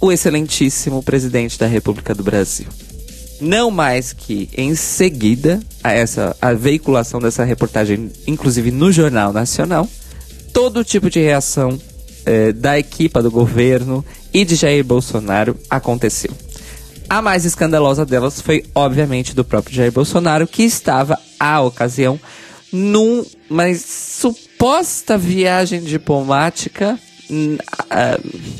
o 0.00 0.12
excelentíssimo 0.12 1.02
presidente 1.02 1.58
da 1.58 1.66
República 1.66 2.14
do 2.14 2.22
Brasil. 2.22 2.66
Não 3.40 3.70
mais 3.70 4.12
que 4.12 4.48
em 4.56 4.74
seguida 4.74 5.60
a 5.82 5.92
essa 5.92 6.36
a 6.40 6.52
veiculação 6.52 7.20
dessa 7.20 7.44
reportagem, 7.44 8.10
inclusive 8.26 8.70
no 8.70 8.90
Jornal 8.92 9.32
Nacional, 9.32 9.88
todo 10.52 10.84
tipo 10.84 11.08
de 11.08 11.20
reação 11.20 11.78
eh, 12.28 12.52
da 12.52 12.78
equipa 12.78 13.22
do 13.22 13.30
governo 13.30 14.04
e 14.34 14.44
de 14.44 14.54
Jair 14.54 14.84
Bolsonaro 14.84 15.56
aconteceu. 15.70 16.30
A 17.08 17.22
mais 17.22 17.46
escandalosa 17.46 18.04
delas 18.04 18.38
foi, 18.38 18.66
obviamente, 18.74 19.34
do 19.34 19.42
próprio 19.42 19.74
Jair 19.74 19.90
Bolsonaro, 19.90 20.46
que 20.46 20.62
estava, 20.62 21.18
à 21.40 21.62
ocasião, 21.62 22.20
numa 22.70 23.74
suposta 23.74 25.16
viagem 25.16 25.80
diplomática 25.80 26.98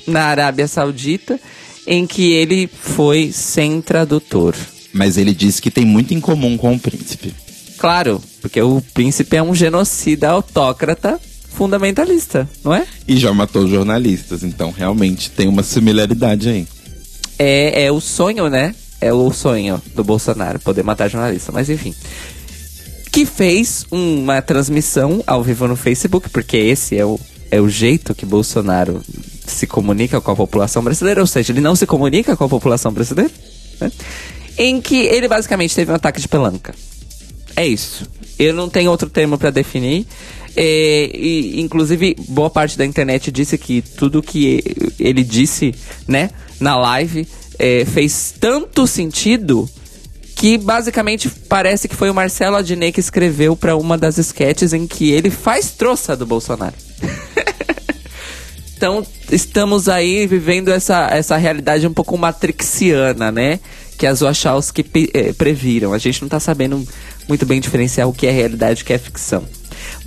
na 0.06 0.24
Arábia 0.24 0.66
Saudita, 0.66 1.38
em 1.86 2.06
que 2.06 2.32
ele 2.32 2.66
foi 2.66 3.30
sem 3.32 3.82
tradutor. 3.82 4.54
Mas 4.94 5.18
ele 5.18 5.34
disse 5.34 5.60
que 5.60 5.70
tem 5.70 5.84
muito 5.84 6.14
em 6.14 6.20
comum 6.22 6.56
com 6.56 6.74
o 6.74 6.80
príncipe. 6.80 7.34
Claro, 7.76 8.18
porque 8.40 8.62
o 8.62 8.82
príncipe 8.94 9.36
é 9.36 9.42
um 9.42 9.54
genocida 9.54 10.30
autócrata 10.30 11.20
fundamentalista, 11.58 12.48
não 12.62 12.72
é? 12.72 12.86
E 13.08 13.16
já 13.16 13.34
matou 13.34 13.66
jornalistas, 13.66 14.44
então 14.44 14.70
realmente 14.70 15.28
tem 15.28 15.48
uma 15.48 15.64
similaridade 15.64 16.48
aí. 16.48 16.68
É, 17.36 17.86
é 17.86 17.90
o 17.90 18.00
sonho, 18.00 18.48
né? 18.48 18.72
É 19.00 19.12
o 19.12 19.32
sonho 19.32 19.82
do 19.92 20.04
Bolsonaro, 20.04 20.60
poder 20.60 20.84
matar 20.84 21.10
jornalista, 21.10 21.50
mas 21.50 21.68
enfim. 21.68 21.92
Que 23.10 23.26
fez 23.26 23.84
uma 23.90 24.40
transmissão 24.40 25.20
ao 25.26 25.42
vivo 25.42 25.66
no 25.66 25.74
Facebook, 25.74 26.28
porque 26.30 26.56
esse 26.56 26.96
é 26.96 27.04
o, 27.04 27.18
é 27.50 27.60
o 27.60 27.68
jeito 27.68 28.14
que 28.14 28.24
Bolsonaro 28.24 29.02
se 29.44 29.66
comunica 29.66 30.20
com 30.20 30.30
a 30.30 30.36
população 30.36 30.80
brasileira, 30.80 31.20
ou 31.20 31.26
seja, 31.26 31.52
ele 31.52 31.60
não 31.60 31.74
se 31.74 31.86
comunica 31.86 32.36
com 32.36 32.44
a 32.44 32.48
população 32.48 32.92
brasileira, 32.92 33.32
né? 33.80 33.90
em 34.56 34.80
que 34.80 34.96
ele 35.06 35.26
basicamente 35.26 35.74
teve 35.74 35.90
um 35.90 35.96
ataque 35.96 36.20
de 36.20 36.28
pelanca. 36.28 36.72
É 37.56 37.66
isso. 37.66 38.06
Eu 38.38 38.54
não 38.54 38.68
tenho 38.68 38.92
outro 38.92 39.10
termo 39.10 39.36
para 39.36 39.50
definir. 39.50 40.06
É, 40.60 41.08
e, 41.14 41.60
inclusive, 41.60 42.16
boa 42.30 42.50
parte 42.50 42.76
da 42.76 42.84
internet 42.84 43.30
disse 43.30 43.56
que 43.56 43.80
tudo 43.80 44.20
que 44.20 44.60
ele 44.98 45.22
disse, 45.22 45.72
né, 46.06 46.30
na 46.58 46.74
live, 46.74 47.28
é, 47.60 47.84
fez 47.84 48.34
tanto 48.40 48.84
sentido 48.84 49.70
que 50.34 50.58
basicamente 50.58 51.30
parece 51.48 51.86
que 51.86 51.94
foi 51.94 52.10
o 52.10 52.14
Marcelo 52.14 52.56
Adnet 52.56 52.92
que 52.92 52.98
escreveu 52.98 53.54
para 53.54 53.76
uma 53.76 53.96
das 53.96 54.18
sketches 54.18 54.72
em 54.72 54.84
que 54.84 55.12
ele 55.12 55.30
faz 55.30 55.70
troça 55.70 56.16
do 56.16 56.26
Bolsonaro. 56.26 56.74
então, 58.76 59.06
estamos 59.30 59.88
aí 59.88 60.26
vivendo 60.26 60.70
essa, 60.70 61.06
essa 61.12 61.36
realidade 61.36 61.86
um 61.86 61.94
pouco 61.94 62.18
matrixiana, 62.18 63.30
né? 63.30 63.60
Que 63.96 64.08
as 64.08 64.22
Wachowski 64.22 64.84
eh, 65.14 65.32
previram. 65.34 65.92
A 65.92 65.98
gente 65.98 66.20
não 66.22 66.28
tá 66.28 66.40
sabendo 66.40 66.84
muito 67.28 67.46
bem 67.46 67.60
diferenciar 67.60 68.08
o 68.08 68.12
que 68.12 68.26
é 68.26 68.32
realidade 68.32 68.80
e 68.80 68.82
o 68.82 68.86
que 68.86 68.92
é 68.92 68.98
ficção. 68.98 69.44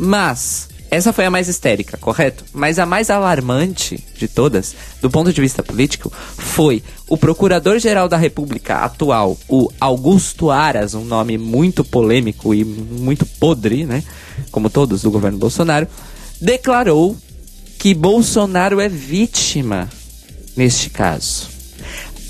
Mas 0.03 0.67
essa 0.89 1.13
foi 1.13 1.25
a 1.25 1.29
mais 1.29 1.48
histérica, 1.48 1.96
correto? 1.96 2.43
Mas 2.51 2.79
a 2.79 2.88
mais 2.88 3.12
alarmante 3.12 4.03
de 4.17 4.27
todas, 4.27 4.75
do 5.00 5.12
ponto 5.12 5.31
de 5.31 5.39
vista 5.39 5.62
político, 5.62 6.12
foi 6.12 6.81
o 7.08 7.15
Procurador-Geral 7.15 8.10
da 8.10 8.17
República 8.17 8.77
atual, 8.77 9.38
o 9.48 9.70
Augusto 9.79 10.50
Aras, 10.50 10.96
um 10.96 11.05
nome 11.05 11.38
muito 11.38 11.84
polêmico 11.84 12.51
e 12.51 12.65
muito 12.65 13.27
podre, 13.27 13.86
né? 13.86 14.03
Como 14.50 14.72
todos 14.72 15.03
do 15.03 15.12
governo 15.12 15.38
Bolsonaro, 15.38 15.88
declarou 16.41 17.15
que 17.77 17.93
Bolsonaro 17.93 18.81
é 18.81 18.89
vítima 18.89 19.88
neste 20.58 20.89
caso. 20.89 21.48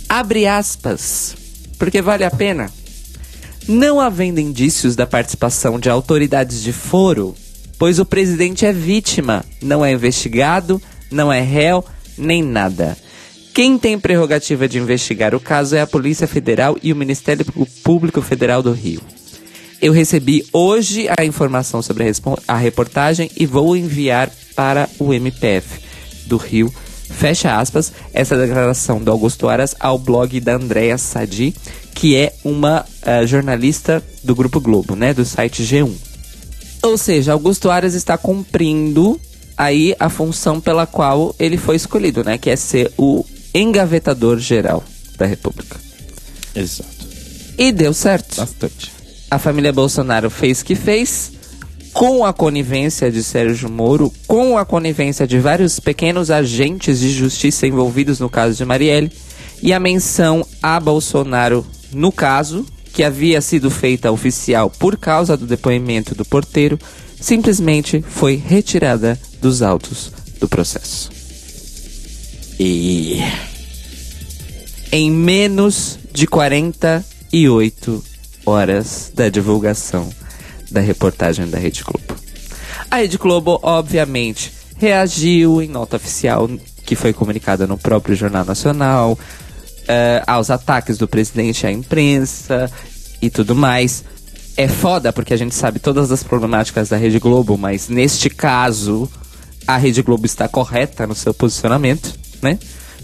Abre 0.10 0.46
aspas, 0.46 1.38
porque 1.80 2.02
vale 2.02 2.26
a 2.26 2.32
pena. 2.32 2.70
Não 3.66 4.02
havendo 4.02 4.42
indícios 4.42 4.94
da 4.94 5.08
participação 5.08 5.80
de 5.80 5.90
autoridades 5.90 6.62
de 6.62 6.74
foro 6.74 7.34
pois 7.82 7.98
o 7.98 8.06
presidente 8.06 8.64
é 8.64 8.72
vítima, 8.72 9.44
não 9.60 9.84
é 9.84 9.92
investigado, 9.92 10.80
não 11.10 11.34
é 11.34 11.42
réu, 11.42 11.84
nem 12.16 12.44
nada. 12.44 12.96
Quem 13.56 13.76
tem 13.76 13.98
prerrogativa 13.98 14.68
de 14.68 14.78
investigar 14.78 15.34
o 15.34 15.40
caso 15.40 15.76
é 15.76 15.82
a 15.82 15.88
Polícia 15.88 16.28
Federal 16.28 16.78
e 16.84 16.94
o 16.94 16.96
Ministério 16.96 17.44
Público 17.84 18.22
Federal 18.22 18.62
do 18.62 18.72
Rio. 18.72 19.02
Eu 19.82 19.94
recebi 19.94 20.46
hoje 20.54 21.08
a 21.18 21.26
informação 21.26 21.82
sobre 21.82 22.06
a 22.48 22.56
reportagem 22.56 23.32
e 23.36 23.48
vou 23.48 23.76
enviar 23.76 24.30
para 24.56 24.88
o 25.00 25.12
MPF 25.12 25.80
do 26.28 26.38
Rio. 26.38 26.72
Fecha 27.10 27.58
aspas, 27.58 27.92
essa 28.14 28.38
declaração 28.38 29.02
do 29.02 29.10
Augusto 29.10 29.50
Aras 29.50 29.76
ao 29.80 29.98
blog 29.98 30.40
da 30.40 30.54
Andréa 30.54 31.00
Sadi, 31.00 31.56
que 31.96 32.16
é 32.16 32.32
uma 32.44 32.86
uh, 32.86 33.26
jornalista 33.26 34.04
do 34.24 34.36
Grupo 34.36 34.62
Globo, 34.62 34.96
né, 34.96 35.16
do 35.16 35.26
site 35.26 35.64
G1. 35.64 36.11
Ou 36.84 36.98
seja, 36.98 37.34
Augusto 37.34 37.70
Aras 37.70 37.94
está 37.94 38.18
cumprindo 38.18 39.20
aí 39.56 39.96
a 40.00 40.10
função 40.10 40.60
pela 40.60 40.88
qual 40.88 41.36
ele 41.38 41.58
foi 41.58 41.76
escolhido, 41.76 42.24
né? 42.24 42.38
Que 42.38 42.50
é 42.50 42.56
ser 42.56 42.92
o 42.98 43.24
engavetador 43.54 44.40
geral 44.40 44.84
da 45.18 45.26
República. 45.26 45.80
Exato. 46.56 47.08
E 47.58 47.72
deu 47.72 47.94
certo. 47.94 48.38
Bastante. 48.38 48.92
A 49.30 49.38
família 49.38 49.72
Bolsonaro 49.72 50.30
fez 50.30 50.62
o 50.62 50.66
que 50.66 50.76
fez. 50.76 51.32
com 51.94 52.26
a 52.26 52.34
conivência 52.34 53.12
de 53.12 53.22
Sérgio 53.24 53.70
Moro, 53.70 54.12
com 54.28 54.58
a 54.58 54.66
conivência 54.66 55.28
de 55.28 55.40
vários 55.40 55.80
pequenos 55.80 56.32
agentes 56.32 57.00
de 57.00 57.12
justiça 57.12 57.68
envolvidos 57.68 58.20
no 58.20 58.30
caso 58.30 58.56
de 58.56 58.66
Marielle, 58.66 59.12
e 59.62 59.74
a 59.74 59.80
menção 59.80 60.46
a 60.62 60.80
Bolsonaro 60.80 61.66
no 61.94 62.12
caso, 62.12 62.66
que 62.94 63.04
havia 63.04 63.42
sido 63.42 63.70
feita 63.70 64.12
oficial 64.12 64.70
por 64.70 64.98
causa 64.98 65.38
do 65.38 65.46
depoimento 65.46 66.14
do 66.14 66.26
porteiro, 66.26 66.78
simplesmente 67.20 68.04
foi 68.08 68.36
retirada 68.36 69.20
dos 69.42 69.62
autos 69.62 70.12
do 70.40 70.48
processo. 70.48 71.10
E. 72.60 73.22
Em 74.92 75.10
menos 75.10 75.98
de 76.12 76.28
48 76.28 78.04
horas 78.46 79.12
da 79.16 79.30
divulgação 79.30 80.10
da 80.70 80.82
reportagem 80.82 81.50
da 81.50 81.58
Rede 81.58 81.84
Globo. 81.84 82.20
A 82.90 82.98
Rede 82.98 83.18
Globo, 83.18 83.60
obviamente, 83.64 84.52
reagiu 84.78 85.62
em 85.62 85.68
nota 85.68 85.96
oficial 85.96 86.50
que 86.86 86.96
foi 86.96 87.14
comunicada 87.14 87.66
no 87.66 87.78
próprio 87.78 88.16
Jornal 88.16 88.44
Nacional, 88.44 89.18
uh, 89.92 90.24
aos 90.26 90.50
ataques 90.50 90.98
do 90.98 91.08
presidente 91.08 91.68
à 91.68 91.72
imprensa 91.72 92.72
e 93.22 93.30
tudo 93.30 93.54
mais. 93.56 94.04
É 94.56 94.68
foda 94.68 95.14
porque 95.14 95.34
a 95.34 95.38
gente 95.38 95.56
sabe 95.56 95.80
todas 95.80 96.12
as 96.12 96.24
problemáticas 96.24 96.90
da 96.90 96.98
Rede 96.98 97.20
Globo, 97.20 97.58
mas 97.58 97.90
neste 97.90 98.30
caso 98.30 99.10
a 99.68 99.78
Rede 99.78 100.02
Globo 100.02 100.26
está 100.26 100.48
correta 100.48 101.06
no 101.06 101.16
seu 101.16 101.34
posicionamento, 101.34 102.14
né? 102.42 102.60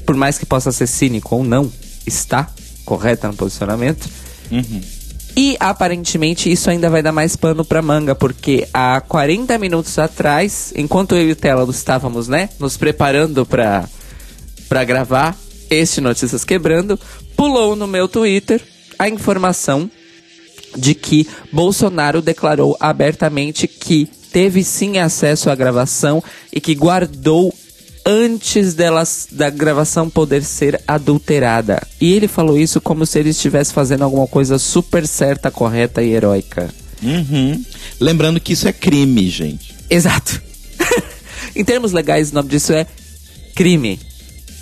Por 0.06 0.16
mais 0.16 0.38
que 0.38 0.46
possa 0.46 0.72
ser 0.72 0.88
cínico 0.88 1.36
ou 1.36 1.44
não, 1.44 1.72
está 2.06 2.50
correta 2.86 3.28
no 3.28 3.34
posicionamento. 3.34 4.10
Uhum. 4.52 4.82
E 5.36 5.56
aparentemente 5.60 6.52
isso 6.52 6.70
ainda 6.70 6.90
vai 6.90 7.04
dar 7.04 7.12
mais 7.12 7.36
pano 7.36 7.64
pra 7.64 7.82
manga, 7.82 8.16
porque 8.16 8.68
há 8.74 9.00
40 9.02 9.58
minutos 9.60 9.98
atrás, 10.00 10.74
enquanto 10.76 11.16
eu 11.16 11.30
e 11.30 11.32
o 11.32 11.36
Tela 11.36 11.70
estávamos, 11.70 12.28
né, 12.28 12.50
nos 12.60 12.76
preparando 12.76 13.46
pra, 13.46 13.88
pra 14.68 14.84
gravar 14.84 15.38
este 15.70 16.02
Notícias 16.02 16.44
Quebrando, 16.44 17.00
pulou 17.36 17.76
no 17.76 17.88
meu 17.88 18.08
Twitter 18.08 18.62
a 18.98 19.08
informação 19.08 19.90
de 20.76 20.94
que 20.94 21.28
Bolsonaro 21.52 22.22
declarou 22.22 22.76
abertamente 22.80 23.68
que 23.68 24.10
teve 24.32 24.64
sim 24.64 24.98
acesso 24.98 25.50
à 25.50 25.56
gravação 25.56 26.24
e 26.54 26.60
que 26.60 26.76
guardou 26.76 27.54
antes 28.06 28.74
delas, 28.74 29.28
da 29.32 29.50
gravação 29.50 30.10
poder 30.10 30.44
ser 30.44 30.82
adulterada. 30.88 31.86
E 32.00 32.14
ele 32.14 32.28
falou 32.28 32.58
isso 32.58 32.80
como 32.80 33.06
se 33.06 33.20
ele 33.20 33.30
estivesse 33.30 33.74
fazendo 33.74 34.04
alguma 34.04 34.28
coisa 34.28 34.58
super 34.58 35.06
certa, 35.06 35.52
correta 35.52 36.02
e 36.02 36.14
heróica. 36.14 36.70
Uhum. 37.04 37.64
Lembrando 38.00 38.40
que 38.40 38.54
isso 38.54 38.68
é 38.68 38.72
crime, 38.72 39.30
gente. 39.30 39.76
Exato. 39.90 40.42
em 41.56 41.66
termos 41.66 41.92
legais, 41.92 42.32
o 42.32 42.36
nome 42.36 42.50
disso 42.50 42.72
é 42.72 42.88
crime, 43.54 44.00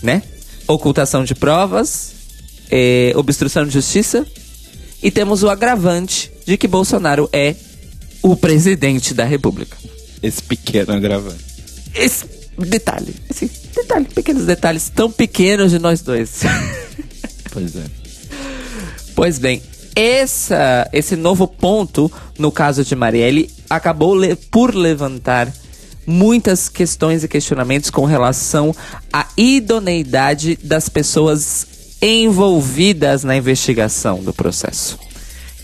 né? 0.01 0.23
Ocultação 0.67 1.23
de 1.23 1.35
provas, 1.35 2.13
é, 2.71 3.13
obstrução 3.15 3.65
de 3.65 3.71
justiça 3.71 4.25
e 5.01 5.11
temos 5.11 5.43
o 5.43 5.49
agravante 5.49 6.31
de 6.45 6.57
que 6.57 6.67
Bolsonaro 6.67 7.29
é 7.31 7.55
o 8.21 8.35
presidente 8.35 9.13
da 9.13 9.23
República. 9.23 9.77
Esse 10.21 10.41
pequeno 10.41 10.93
agravante. 10.93 11.43
Esse 11.93 12.25
detalhe, 12.57 13.13
esse 13.29 13.51
detalhe, 13.75 14.05
pequenos 14.05 14.45
detalhes 14.45 14.89
tão 14.89 15.11
pequenos 15.11 15.71
de 15.71 15.79
nós 15.79 16.01
dois. 16.01 16.41
Pois 17.51 17.73
é. 17.73 17.85
Pois 19.15 19.39
bem, 19.39 19.61
essa, 19.95 20.89
esse 20.91 21.15
novo 21.15 21.47
ponto, 21.47 22.11
no 22.37 22.51
caso 22.51 22.83
de 22.83 22.93
Marielle, 22.97 23.49
acabou 23.69 24.13
le 24.13 24.35
por 24.35 24.75
levantar 24.75 25.53
muitas 26.05 26.69
questões 26.69 27.23
e 27.23 27.27
questionamentos 27.27 27.89
com 27.89 28.05
relação 28.05 28.75
à 29.11 29.27
idoneidade 29.37 30.57
das 30.63 30.89
pessoas 30.89 31.67
envolvidas 32.01 33.23
na 33.23 33.35
investigação 33.35 34.23
do 34.23 34.33
processo. 34.33 34.99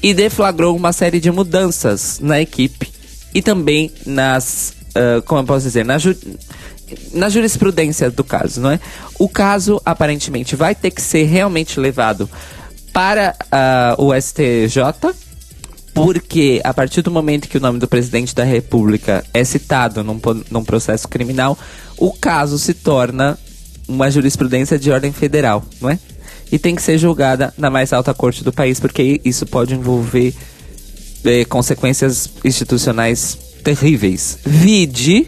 E 0.01 0.13
deflagrou 0.13 0.75
uma 0.75 0.91
série 0.91 1.19
de 1.19 1.29
mudanças 1.29 2.19
na 2.19 2.41
equipe 2.41 2.91
e 3.33 3.41
também 3.41 3.91
nas. 4.05 4.73
Uh, 4.89 5.21
como 5.23 5.41
eu 5.41 5.45
posso 5.45 5.65
dizer? 5.65 5.85
Na, 5.85 5.97
ju 5.97 6.15
na 7.13 7.29
jurisprudência 7.29 8.09
do 8.09 8.23
caso, 8.23 8.59
não 8.59 8.71
é? 8.71 8.79
O 9.17 9.29
caso 9.29 9.81
aparentemente 9.85 10.55
vai 10.55 10.75
ter 10.75 10.91
que 10.91 11.01
ser 11.01 11.23
realmente 11.23 11.79
levado 11.79 12.29
para 12.91 13.35
uh, 13.97 14.03
o 14.03 14.13
STJ, 14.19 15.13
porque 15.93 16.61
a 16.63 16.73
partir 16.73 17.01
do 17.01 17.11
momento 17.11 17.47
que 17.47 17.57
o 17.57 17.61
nome 17.61 17.79
do 17.79 17.87
presidente 17.87 18.33
da 18.33 18.43
República 18.43 19.23
é 19.33 19.43
citado 19.43 20.03
num, 20.03 20.19
num 20.49 20.63
processo 20.63 21.07
criminal, 21.07 21.57
o 21.97 22.11
caso 22.13 22.57
se 22.57 22.73
torna 22.73 23.37
uma 23.87 24.09
jurisprudência 24.09 24.79
de 24.79 24.89
ordem 24.91 25.11
federal, 25.11 25.65
não 25.81 25.89
é? 25.89 25.99
e 26.51 26.59
tem 26.59 26.75
que 26.75 26.81
ser 26.81 26.97
julgada 26.97 27.53
na 27.57 27.69
mais 27.69 27.93
alta 27.93 28.13
corte 28.13 28.43
do 28.43 28.51
país, 28.51 28.79
porque 28.79 29.21
isso 29.23 29.45
pode 29.45 29.73
envolver 29.73 30.33
eh, 31.23 31.45
consequências 31.45 32.29
institucionais 32.43 33.37
terríveis. 33.63 34.37
Vide, 34.45 35.27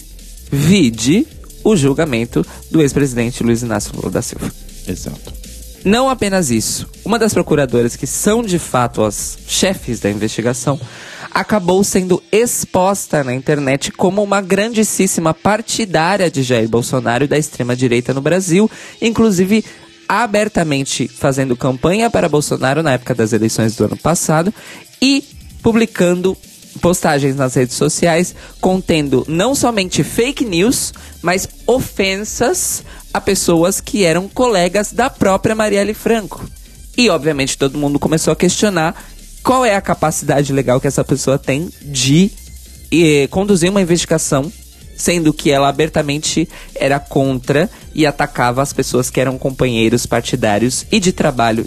vide 0.52 1.26
o 1.64 1.76
julgamento 1.78 2.46
do 2.70 2.82
ex-presidente 2.82 3.42
Luiz 3.42 3.62
Inácio 3.62 3.96
Lula 3.96 4.12
da 4.12 4.22
Silva. 4.22 4.52
Exato. 4.86 5.43
Não 5.86 6.08
apenas 6.08 6.50
isso, 6.50 6.88
uma 7.04 7.20
das 7.20 7.34
procuradoras 7.34 7.98
que 7.98 8.08
são 8.08 8.42
de 8.42 8.58
fato 8.58 9.04
as 9.04 9.38
chefes 9.46 10.00
da 10.00 10.10
investigação 10.10 10.80
acabou 11.30 11.84
sendo 11.84 12.24
exposta 12.32 13.24
na 13.24 13.34
internet 13.34 13.92
como 13.92 14.24
uma 14.24 14.40
grandíssima 14.40 15.34
partidária 15.34 16.32
de 16.32 16.42
Jair 16.42 16.70
Bolsonaro 16.70 17.26
e 17.26 17.28
da 17.28 17.38
extrema-direita 17.38 18.14
no 18.14 18.22
Brasil, 18.22 18.70
inclusive 19.02 19.66
abertamente 20.08 21.08
fazendo 21.08 21.56
campanha 21.58 22.10
para 22.10 22.30
Bolsonaro 22.30 22.84
na 22.84 22.94
época 22.94 23.16
das 23.16 23.34
eleições 23.34 23.76
do 23.76 23.86
ano 23.86 23.98
passado 23.98 24.54
e 25.02 25.24
publicando 25.62 26.38
postagens 26.82 27.36
nas 27.36 27.54
redes 27.54 27.76
sociais 27.76 28.36
contendo 28.60 29.26
não 29.28 29.56
somente 29.56 30.04
fake 30.04 30.46
news, 30.46 30.94
mas 31.22 31.48
ofensas 31.68 32.84
a 33.14 33.22
pessoas 33.22 33.80
que 33.80 34.04
eram 34.04 34.28
colegas 34.28 34.92
da 34.92 35.10
própria 35.10 35.56
Marielle 35.56 35.94
Franco. 35.94 36.44
E 36.98 37.10
obviamente 37.10 37.58
todo 37.58 37.78
mundo 37.78 38.00
começou 38.00 38.34
a 38.34 38.36
questionar 38.36 38.96
qual 39.42 39.66
é 39.66 39.76
a 39.76 39.82
capacidade 39.82 40.54
legal 40.54 40.80
que 40.80 40.88
essa 40.88 41.04
pessoa 41.04 41.38
tem 41.38 41.70
de 41.82 42.32
eh, 42.92 43.28
conduzir 43.30 43.70
uma 43.70 43.82
investigação 43.82 44.52
sendo 44.96 45.34
que 45.34 45.52
ela 45.52 45.68
abertamente 45.68 46.48
era 46.76 47.00
contra 47.00 47.70
e 47.94 48.06
atacava 48.06 48.62
as 48.62 48.72
pessoas 48.72 49.10
que 49.10 49.20
eram 49.20 49.38
companheiros 49.38 50.06
partidários 50.06 50.86
e 50.92 51.00
de 51.00 51.12
trabalho 51.12 51.66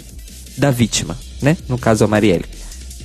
da 0.57 0.71
vítima, 0.71 1.17
né? 1.41 1.57
No 1.67 1.77
caso 1.77 2.03
a 2.03 2.07
Marielle. 2.07 2.45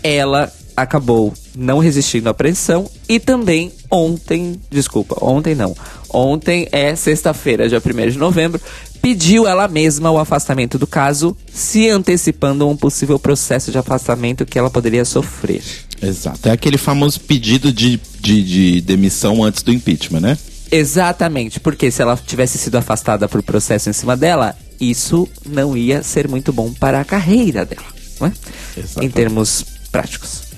Ela 0.02 0.52
acabou 0.76 1.32
não 1.54 1.78
resistindo 1.78 2.28
à 2.28 2.34
pressão 2.34 2.88
e 3.08 3.18
também 3.18 3.72
ontem, 3.90 4.60
desculpa, 4.70 5.16
ontem 5.20 5.54
não. 5.54 5.76
Ontem 6.08 6.68
é 6.72 6.94
sexta-feira, 6.94 7.68
dia 7.68 7.82
1 7.84 8.10
de 8.10 8.18
novembro, 8.18 8.60
pediu 9.00 9.46
ela 9.46 9.66
mesma 9.66 10.10
o 10.10 10.18
afastamento 10.18 10.78
do 10.78 10.86
caso, 10.86 11.36
se 11.52 11.88
antecipando 11.88 12.64
a 12.64 12.68
um 12.68 12.76
possível 12.76 13.18
processo 13.18 13.72
de 13.72 13.78
afastamento 13.78 14.46
que 14.46 14.58
ela 14.58 14.70
poderia 14.70 15.04
sofrer. 15.04 15.62
Exato. 16.00 16.48
É 16.48 16.52
aquele 16.52 16.78
famoso 16.78 17.20
pedido 17.20 17.72
de, 17.72 18.00
de, 18.20 18.42
de 18.42 18.80
demissão 18.80 19.42
antes 19.42 19.62
do 19.62 19.72
impeachment, 19.72 20.20
né? 20.20 20.38
Exatamente, 20.70 21.60
porque 21.60 21.90
se 21.90 22.00
ela 22.00 22.16
tivesse 22.16 22.56
sido 22.56 22.76
afastada 22.76 23.28
por 23.28 23.42
processo 23.42 23.90
em 23.90 23.92
cima 23.92 24.16
dela, 24.16 24.56
isso 24.80 25.28
não 25.46 25.76
ia 25.76 26.02
ser 26.02 26.26
muito 26.28 26.52
bom 26.52 26.72
para 26.72 27.00
a 27.00 27.04
carreira 27.04 27.64
dela, 27.64 27.84
não 28.18 28.28
é? 28.28 28.32
Exatamente. 28.76 29.06
Em 29.06 29.10
termos 29.10 29.64
práticos. 29.90 30.51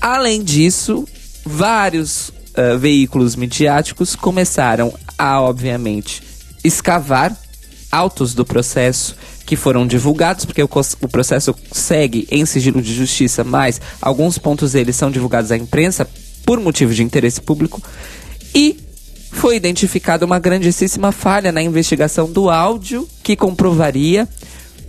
Além 0.00 0.42
disso, 0.42 1.06
vários 1.44 2.28
uh, 2.28 2.78
veículos 2.78 3.36
midiáticos 3.36 4.16
começaram 4.16 4.92
a, 5.18 5.40
obviamente, 5.42 6.22
escavar 6.64 7.36
autos 7.90 8.34
do 8.34 8.44
processo 8.44 9.16
que 9.44 9.56
foram 9.56 9.86
divulgados, 9.86 10.44
porque 10.44 10.62
o, 10.62 10.68
o, 11.00 11.08
processo 11.08 11.54
segue 11.72 12.26
em 12.30 12.46
sigilo 12.46 12.80
de 12.80 12.94
justiça, 12.94 13.42
mas 13.42 13.80
alguns 14.00 14.38
pontos 14.38 14.72
deles 14.72 14.94
são 14.94 15.10
divulgados 15.10 15.50
à 15.50 15.56
imprensa 15.56 16.08
por 16.46 16.60
motivo 16.60 16.94
de 16.94 17.02
interesse 17.02 17.40
público. 17.40 17.82
E 18.54 18.78
foi 19.32 19.56
identificada 19.56 20.24
uma 20.24 20.38
grandíssima 20.38 21.12
falha 21.12 21.52
na 21.52 21.62
investigação 21.62 22.30
do 22.30 22.48
áudio 22.48 23.08
que 23.22 23.36
comprovaria 23.36 24.28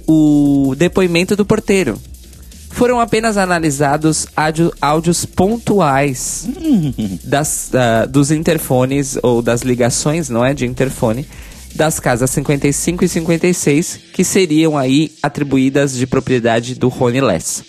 o 0.08 0.76
depoimento 0.78 1.36
do 1.36 1.46
porteiro. 1.46 2.00
Foram 2.72 3.00
apenas 3.00 3.38
analisados 3.38 4.28
áudios 4.82 5.26
pontuais 5.26 6.48
das, 7.24 7.70
uh, 7.70 8.08
dos 8.08 8.32
interfones 8.32 9.18
ou 9.22 9.42
das 9.42 9.62
ligações, 9.62 10.30
não 10.30 10.44
é, 10.44 10.54
de 10.54 10.66
interfone, 10.66 11.28
das 11.76 12.00
casas 12.00 12.30
55 12.32 13.06
e 13.06 13.08
56, 13.08 14.00
que 14.14 14.24
seriam 14.24 14.78
aí 14.78 15.12
atribuídas 15.22 15.96
de 15.96 16.08
propriedade 16.08 16.76
do 16.76 16.88
Rony 16.88 17.22
Less. 17.22 17.64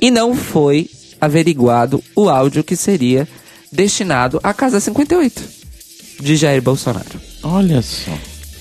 E 0.00 0.10
não 0.10 0.34
foi 0.34 0.88
averiguado 1.20 2.02
o 2.14 2.28
áudio 2.28 2.62
que 2.62 2.76
seria 2.76 3.26
destinado 3.72 4.38
à 4.42 4.54
Casa 4.54 4.78
58 4.78 5.64
de 6.20 6.36
Jair 6.36 6.62
Bolsonaro. 6.62 7.20
Olha 7.42 7.82
só. 7.82 8.12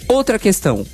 Outra 0.08 0.40
questão. 0.40 0.86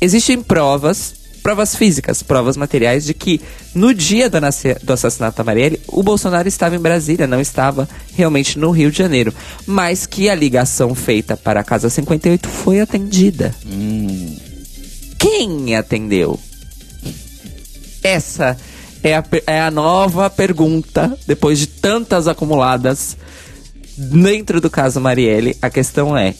Existem 0.00 0.40
provas, 0.40 1.14
provas 1.48 1.74
físicas, 1.74 2.22
provas 2.22 2.58
materiais 2.58 3.06
de 3.06 3.14
que 3.14 3.40
no 3.74 3.94
dia 3.94 4.28
do, 4.28 4.38
do 4.82 4.92
assassinato 4.92 5.38
da 5.38 5.44
Marielle, 5.44 5.80
o 5.86 6.02
Bolsonaro 6.02 6.46
estava 6.46 6.76
em 6.76 6.78
Brasília, 6.78 7.26
não 7.26 7.40
estava 7.40 7.88
realmente 8.14 8.58
no 8.58 8.70
Rio 8.70 8.90
de 8.90 8.98
Janeiro. 8.98 9.32
Mas 9.66 10.04
que 10.04 10.28
a 10.28 10.34
ligação 10.34 10.94
feita 10.94 11.38
para 11.38 11.60
a 11.60 11.64
Casa 11.64 11.88
58 11.88 12.46
foi 12.46 12.82
atendida. 12.82 13.54
Quem 15.18 15.74
atendeu? 15.74 16.38
Essa 18.02 18.54
é 19.02 19.16
a, 19.16 19.24
é 19.46 19.62
a 19.62 19.70
nova 19.70 20.28
pergunta, 20.28 21.16
depois 21.26 21.58
de 21.58 21.66
tantas 21.66 22.28
acumuladas 22.28 23.16
dentro 23.96 24.60
do 24.60 24.68
caso 24.68 25.00
Marielle. 25.00 25.56
A 25.62 25.70
questão 25.70 26.14
é: 26.14 26.34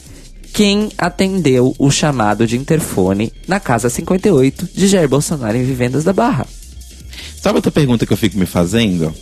quem 0.52 0.90
atendeu 0.98 1.74
o 1.78 1.90
chamado 1.90 2.46
de 2.46 2.56
interfone 2.56 3.32
na 3.46 3.61
casa 3.61 3.88
58 3.88 4.68
de 4.74 4.87
Jair 4.87 5.08
Bolsonaro 5.08 5.56
em 5.56 5.64
Vivendas 5.64 6.04
da 6.04 6.12
Barra? 6.12 6.46
Sabe 7.40 7.56
outra 7.56 7.70
pergunta 7.70 8.04
que 8.04 8.12
eu 8.12 8.16
fico 8.16 8.38
me 8.38 8.46
fazendo? 8.46 9.14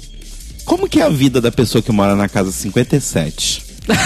Como 0.65 0.89
que 0.89 1.01
é 1.01 1.05
a 1.05 1.09
vida 1.09 1.41
da 1.41 1.53
pessoa 1.53 1.83
que 1.83 1.93
mora 1.93 2.17
na 2.17 2.29
casa 2.29 2.51
57? 2.51 3.65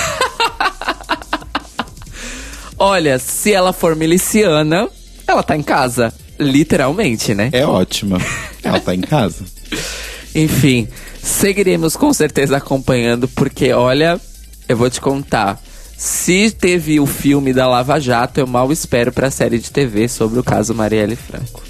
Olha, 2.78 3.18
se 3.18 3.52
ela 3.52 3.72
for 3.72 3.94
miliciana, 3.94 4.88
ela 5.26 5.42
tá 5.42 5.56
em 5.56 5.62
casa. 5.62 6.12
Literalmente, 6.38 7.35
né? 7.35 7.50
É 7.52 7.64
ótima. 7.64 8.18
Ela 8.62 8.80
tá 8.80 8.94
em 8.94 9.00
casa. 9.00 9.44
Enfim, 10.35 10.88
seguiremos 11.22 11.96
com 11.96 12.12
certeza 12.12 12.56
acompanhando, 12.56 13.28
porque 13.28 13.72
olha, 13.72 14.20
eu 14.68 14.76
vou 14.76 14.88
te 14.88 15.00
contar. 15.00 15.61
Se 16.00 16.50
teve 16.50 16.98
o 16.98 17.04
filme 17.04 17.52
da 17.52 17.68
Lava 17.68 18.00
Jato, 18.00 18.40
eu 18.40 18.46
mal 18.46 18.72
espero 18.72 19.12
pra 19.12 19.30
série 19.30 19.58
de 19.58 19.70
TV 19.70 20.08
sobre 20.08 20.40
o 20.40 20.42
caso 20.42 20.74
Marielle 20.74 21.14
Franco. 21.14 21.62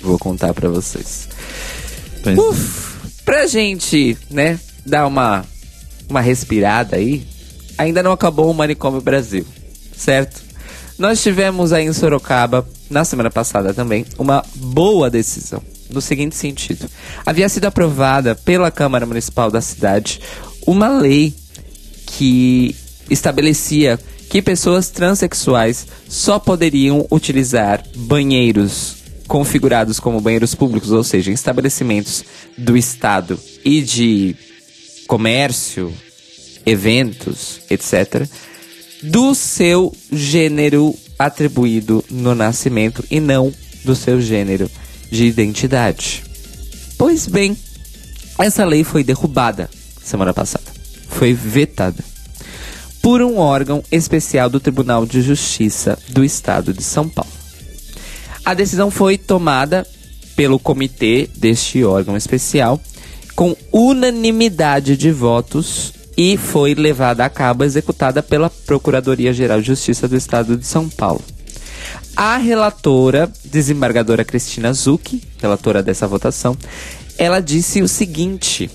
Vou 0.00 0.18
contar 0.18 0.52
pra 0.52 0.68
vocês. 0.68 1.28
Pois 2.20 2.36
Uf, 2.36 2.96
pra 3.24 3.46
gente, 3.46 4.18
né, 4.28 4.58
dar 4.84 5.06
uma, 5.06 5.44
uma 6.10 6.20
respirada 6.20 6.96
aí, 6.96 7.24
ainda 7.78 8.02
não 8.02 8.10
acabou 8.10 8.50
o 8.50 8.54
Manicômio 8.54 9.00
Brasil, 9.00 9.46
certo? 9.96 10.42
Nós 10.98 11.22
tivemos 11.22 11.72
aí 11.72 11.84
em 11.84 11.92
Sorocaba, 11.92 12.68
na 12.90 13.04
semana 13.04 13.30
passada 13.30 13.72
também, 13.72 14.04
uma 14.18 14.44
boa 14.56 15.08
decisão. 15.08 15.62
No 15.88 16.00
seguinte 16.00 16.34
sentido: 16.34 16.90
havia 17.24 17.48
sido 17.48 17.66
aprovada 17.66 18.34
pela 18.34 18.72
Câmara 18.72 19.06
Municipal 19.06 19.52
da 19.52 19.60
cidade 19.60 20.20
uma 20.66 20.88
lei 20.88 21.32
que 22.06 22.74
estabelecia 23.10 23.98
que 24.28 24.42
pessoas 24.42 24.90
transexuais 24.90 25.86
só 26.08 26.38
poderiam 26.38 27.06
utilizar 27.10 27.82
banheiros 27.96 28.96
configurados 29.26 30.00
como 30.00 30.20
banheiros 30.20 30.54
públicos, 30.54 30.90
ou 30.90 31.04
seja, 31.04 31.30
estabelecimentos 31.30 32.24
do 32.56 32.76
Estado 32.76 33.38
e 33.64 33.82
de 33.82 34.36
comércio, 35.06 35.92
eventos, 36.64 37.60
etc., 37.70 38.26
do 39.02 39.34
seu 39.34 39.94
gênero 40.10 40.94
atribuído 41.18 42.04
no 42.10 42.34
nascimento 42.34 43.04
e 43.10 43.20
não 43.20 43.52
do 43.84 43.94
seu 43.94 44.20
gênero 44.20 44.70
de 45.10 45.24
identidade. 45.24 46.24
Pois 46.96 47.26
bem, 47.26 47.56
essa 48.38 48.64
lei 48.64 48.82
foi 48.82 49.04
derrubada 49.04 49.70
semana 50.02 50.34
passada. 50.34 50.64
Foi 51.08 51.32
vetada 51.32 52.02
por 53.02 53.22
um 53.22 53.38
órgão 53.38 53.82
especial 53.90 54.50
do 54.50 54.60
Tribunal 54.60 55.06
de 55.06 55.22
Justiça 55.22 55.98
do 56.08 56.24
Estado 56.24 56.72
de 56.72 56.82
São 56.82 57.08
Paulo. 57.08 57.30
A 58.44 58.54
decisão 58.54 58.90
foi 58.90 59.18
tomada 59.18 59.86
pelo 60.34 60.58
comitê 60.58 61.28
deste 61.36 61.84
órgão 61.84 62.16
especial 62.16 62.80
com 63.34 63.56
unanimidade 63.72 64.96
de 64.96 65.10
votos 65.10 65.92
e 66.16 66.36
foi 66.36 66.74
levada 66.74 67.24
a 67.24 67.30
cabo 67.30 67.62
executada 67.62 68.22
pela 68.22 68.50
Procuradoria-Geral 68.50 69.60
de 69.60 69.68
Justiça 69.68 70.08
do 70.08 70.16
Estado 70.16 70.56
de 70.56 70.66
São 70.66 70.88
Paulo. 70.88 71.22
A 72.16 72.36
relatora, 72.36 73.30
desembargadora 73.44 74.24
Cristina 74.24 74.72
Zucchi, 74.72 75.22
relatora 75.40 75.82
dessa 75.82 76.08
votação, 76.08 76.56
ela 77.16 77.38
disse 77.38 77.80
o 77.80 77.86
seguinte: 77.86 78.68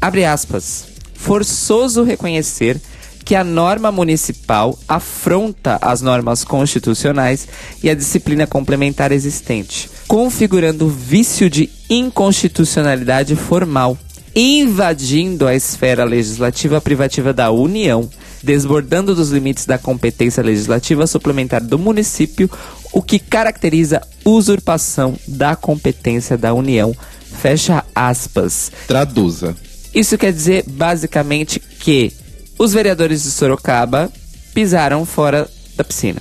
abre 0.00 0.24
aspas, 0.24 0.84
forçoso 1.14 2.04
reconhecer 2.04 2.80
que 3.26 3.34
a 3.34 3.42
norma 3.42 3.90
municipal 3.90 4.78
afronta 4.86 5.78
as 5.82 6.00
normas 6.00 6.44
constitucionais 6.44 7.48
e 7.82 7.90
a 7.90 7.94
disciplina 7.94 8.46
complementar 8.46 9.10
existente, 9.10 9.90
configurando 10.06 10.88
vício 10.88 11.50
de 11.50 11.68
inconstitucionalidade 11.90 13.34
formal, 13.34 13.98
invadindo 14.32 15.44
a 15.44 15.56
esfera 15.56 16.04
legislativa 16.04 16.80
privativa 16.80 17.32
da 17.32 17.50
União, 17.50 18.08
desbordando 18.44 19.12
dos 19.12 19.30
limites 19.30 19.66
da 19.66 19.76
competência 19.76 20.40
legislativa 20.40 21.04
suplementar 21.04 21.64
do 21.64 21.80
município, 21.80 22.48
o 22.92 23.02
que 23.02 23.18
caracteriza 23.18 24.02
usurpação 24.24 25.18
da 25.26 25.56
competência 25.56 26.38
da 26.38 26.54
União. 26.54 26.94
Fecha 27.42 27.84
aspas. 27.92 28.70
Traduza. 28.86 29.56
Isso 29.92 30.16
quer 30.16 30.32
dizer 30.32 30.62
basicamente 30.68 31.58
que 31.58 32.12
os 32.58 32.72
vereadores 32.72 33.22
de 33.22 33.30
Sorocaba 33.30 34.10
pisaram 34.54 35.04
fora 35.04 35.48
da 35.76 35.84
piscina. 35.84 36.20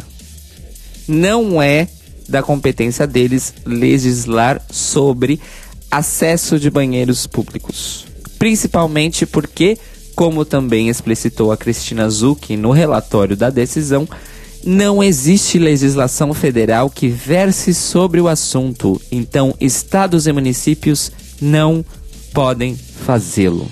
Não 1.07 1.61
é 1.61 1.87
da 2.27 2.41
competência 2.41 3.05
deles 3.05 3.53
legislar 3.65 4.61
sobre 4.69 5.39
acesso 5.89 6.59
de 6.59 6.69
banheiros 6.69 7.27
públicos. 7.27 8.05
Principalmente 8.37 9.25
porque, 9.25 9.77
como 10.15 10.43
também 10.43 10.89
explicitou 10.89 11.51
a 11.51 11.57
Cristina 11.57 12.09
Zucchi 12.09 12.57
no 12.57 12.71
relatório 12.71 13.37
da 13.37 13.49
decisão, 13.49 14.07
não 14.65 15.03
existe 15.03 15.59
legislação 15.59 16.33
federal 16.33 16.89
que 16.89 17.07
verse 17.07 17.73
sobre 17.73 18.19
o 18.19 18.27
assunto, 18.27 18.99
então 19.11 19.53
estados 19.61 20.25
e 20.25 20.33
municípios 20.33 21.11
não 21.39 21.85
podem 22.33 22.75
fazê-lo. 22.75 23.71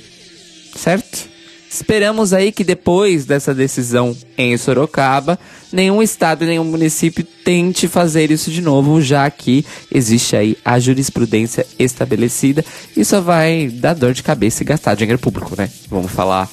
Certo? 0.75 1.32
Esperamos 1.73 2.33
aí 2.33 2.51
que 2.51 2.63
depois 2.63 3.25
dessa 3.25 3.51
decisão 3.51 4.15
em 4.37 4.55
Sorocaba, 4.57 5.39
nenhum 5.71 6.03
estado 6.03 6.43
e 6.43 6.47
nenhum 6.47 6.63
município 6.63 7.25
tente 7.43 7.87
fazer 7.87 8.29
isso 8.29 8.51
de 8.51 8.61
novo, 8.61 9.01
já 9.01 9.27
que 9.31 9.65
existe 9.91 10.35
aí 10.35 10.55
a 10.63 10.79
jurisprudência 10.79 11.65
estabelecida 11.79 12.63
e 12.95 13.03
só 13.03 13.19
vai 13.19 13.69
dar 13.69 13.95
dor 13.95 14.13
de 14.13 14.21
cabeça 14.21 14.61
e 14.61 14.67
gastar 14.67 14.93
dinheiro 14.93 15.17
público, 15.17 15.55
né? 15.57 15.67
Vamos 15.89 16.11
falar 16.11 16.47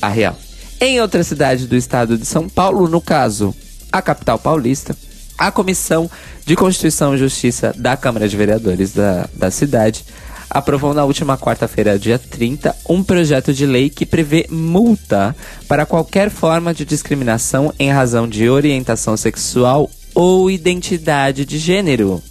a 0.00 0.06
real. 0.06 0.38
Em 0.80 1.00
outra 1.00 1.24
cidade 1.24 1.66
do 1.66 1.74
estado 1.74 2.16
de 2.16 2.24
São 2.24 2.48
Paulo, 2.48 2.86
no 2.86 3.00
caso, 3.00 3.52
a 3.90 4.00
capital 4.00 4.38
paulista, 4.38 4.96
a 5.36 5.50
Comissão 5.50 6.08
de 6.46 6.54
Constituição 6.54 7.16
e 7.16 7.18
Justiça 7.18 7.74
da 7.76 7.96
Câmara 7.96 8.28
de 8.28 8.36
Vereadores 8.36 8.92
da, 8.92 9.28
da 9.34 9.50
cidade 9.50 10.04
aprovou 10.52 10.92
na 10.92 11.04
última 11.04 11.38
quarta-feira, 11.38 11.98
dia 11.98 12.18
30, 12.18 12.76
um 12.88 13.02
projeto 13.02 13.54
de 13.54 13.64
lei 13.64 13.88
que 13.88 14.04
prevê 14.04 14.46
multa 14.50 15.34
para 15.66 15.86
qualquer 15.86 16.30
forma 16.30 16.74
de 16.74 16.84
discriminação 16.84 17.72
em 17.78 17.90
razão 17.90 18.28
de 18.28 18.48
orientação 18.48 19.16
sexual 19.16 19.90
ou 20.14 20.50
identidade 20.50 21.46
de 21.46 21.58
gênero. 21.58 22.22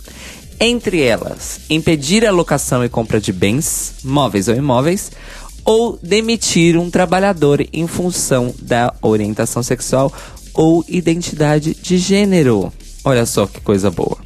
Entre 0.59 1.01
elas, 1.01 1.61
impedir 1.69 2.23
a 2.23 2.31
locação 2.31 2.85
e 2.85 2.89
compra 2.89 3.19
de 3.19 3.33
bens, 3.33 3.95
móveis 4.03 4.47
ou 4.47 4.55
imóveis, 4.55 5.11
ou 5.65 5.97
demitir 6.01 6.77
um 6.77 6.91
trabalhador 6.91 7.65
em 7.73 7.87
função 7.87 8.53
da 8.61 8.93
orientação 9.01 9.63
sexual 9.63 10.13
ou 10.53 10.85
identidade 10.87 11.73
de 11.73 11.97
gênero. 11.97 12.71
Olha 13.03 13.25
só 13.25 13.47
que 13.47 13.59
coisa 13.61 13.89
boa. 13.89 14.17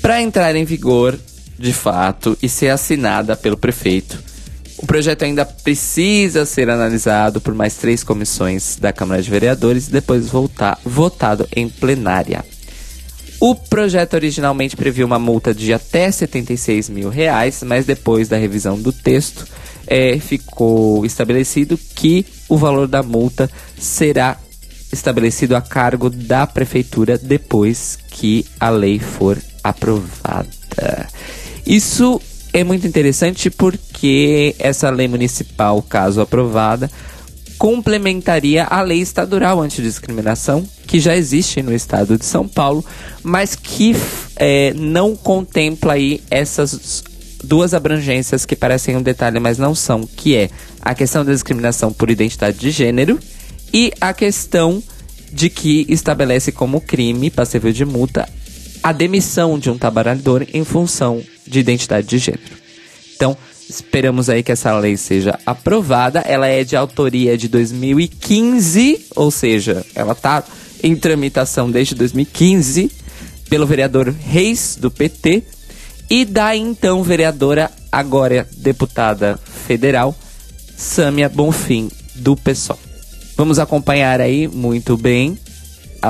Para 0.00 0.22
entrar 0.22 0.56
em 0.56 0.64
vigor, 0.64 1.18
de 1.58 1.72
fato, 1.72 2.36
e 2.42 2.48
ser 2.48 2.68
assinada 2.68 3.36
pelo 3.36 3.56
prefeito, 3.56 4.22
o 4.82 4.86
projeto 4.86 5.22
ainda 5.22 5.44
precisa 5.44 6.44
ser 6.44 6.68
analisado 6.68 7.40
por 7.40 7.54
mais 7.54 7.76
três 7.76 8.02
comissões 8.02 8.76
da 8.76 8.92
Câmara 8.92 9.22
de 9.22 9.30
Vereadores 9.30 9.86
e 9.86 9.92
depois 9.92 10.28
voltar, 10.28 10.78
votado 10.84 11.46
em 11.54 11.68
plenária. 11.68 12.44
O 13.38 13.54
projeto 13.54 14.14
originalmente 14.14 14.76
previa 14.76 15.06
uma 15.06 15.18
multa 15.18 15.54
de 15.54 15.72
até 15.72 16.10
76 16.10 16.88
mil 16.88 17.08
reais, 17.08 17.62
mas 17.64 17.86
depois 17.86 18.28
da 18.28 18.36
revisão 18.36 18.80
do 18.80 18.92
texto, 18.92 19.46
é, 19.86 20.18
ficou 20.18 21.04
estabelecido 21.04 21.78
que 21.94 22.26
o 22.48 22.56
valor 22.56 22.86
da 22.86 23.02
multa 23.02 23.50
será 23.78 24.36
estabelecido 24.92 25.56
a 25.56 25.60
cargo 25.60 26.10
da 26.10 26.46
prefeitura 26.46 27.16
depois 27.18 27.98
que 28.10 28.44
a 28.60 28.68
lei 28.68 28.98
for 28.98 29.38
aprovada. 29.62 30.48
Isso 31.66 32.20
é 32.52 32.62
muito 32.64 32.86
interessante 32.86 33.48
porque 33.50 34.54
essa 34.58 34.90
lei 34.90 35.08
municipal, 35.08 35.80
caso 35.82 36.20
aprovada, 36.20 36.90
complementaria 37.56 38.64
a 38.64 38.82
lei 38.82 39.00
estadual 39.00 39.60
antidiscriminação, 39.60 40.66
que 40.86 40.98
já 40.98 41.16
existe 41.16 41.62
no 41.62 41.72
estado 41.72 42.18
de 42.18 42.24
São 42.24 42.46
Paulo, 42.46 42.84
mas 43.22 43.54
que 43.54 43.94
é, 44.36 44.74
não 44.74 45.14
contempla 45.14 45.92
aí 45.94 46.20
essas 46.30 47.04
duas 47.44 47.72
abrangências 47.72 48.44
que 48.44 48.56
parecem 48.56 48.96
um 48.96 49.02
detalhe, 49.02 49.38
mas 49.38 49.58
não 49.58 49.74
são, 49.74 50.06
que 50.06 50.36
é 50.36 50.50
a 50.80 50.94
questão 50.94 51.24
da 51.24 51.32
discriminação 51.32 51.92
por 51.92 52.10
identidade 52.10 52.58
de 52.58 52.70
gênero 52.70 53.18
e 53.72 53.92
a 54.00 54.12
questão 54.12 54.82
de 55.32 55.48
que 55.48 55.86
estabelece 55.88 56.52
como 56.52 56.80
crime 56.80 57.30
passível 57.30 57.72
de 57.72 57.84
multa 57.84 58.28
a 58.82 58.92
demissão 58.92 59.58
de 59.58 59.70
um 59.70 59.78
trabalhador 59.78 60.46
em 60.52 60.64
função 60.64 61.22
de 61.46 61.60
identidade 61.60 62.06
de 62.06 62.18
gênero. 62.18 62.62
Então, 63.14 63.36
esperamos 63.68 64.28
aí 64.28 64.42
que 64.42 64.52
essa 64.52 64.76
lei 64.78 64.96
seja 64.96 65.38
aprovada. 65.46 66.20
Ela 66.20 66.46
é 66.46 66.64
de 66.64 66.76
autoria 66.76 67.36
de 67.36 67.48
2015, 67.48 69.06
ou 69.14 69.30
seja, 69.30 69.84
ela 69.94 70.12
está 70.12 70.44
em 70.82 70.96
tramitação 70.96 71.70
desde 71.70 71.94
2015 71.94 72.90
pelo 73.48 73.66
vereador 73.66 74.08
Reis 74.08 74.76
do 74.80 74.90
PT 74.90 75.42
e 76.10 76.24
da 76.24 76.56
então 76.56 77.02
vereadora, 77.02 77.70
agora 77.90 78.48
deputada 78.56 79.38
federal, 79.66 80.14
Sâmia 80.76 81.28
Bonfim 81.28 81.90
do 82.16 82.36
PSOL. 82.36 82.78
Vamos 83.36 83.58
acompanhar 83.58 84.20
aí 84.20 84.48
muito 84.48 84.96
bem 84.96 85.38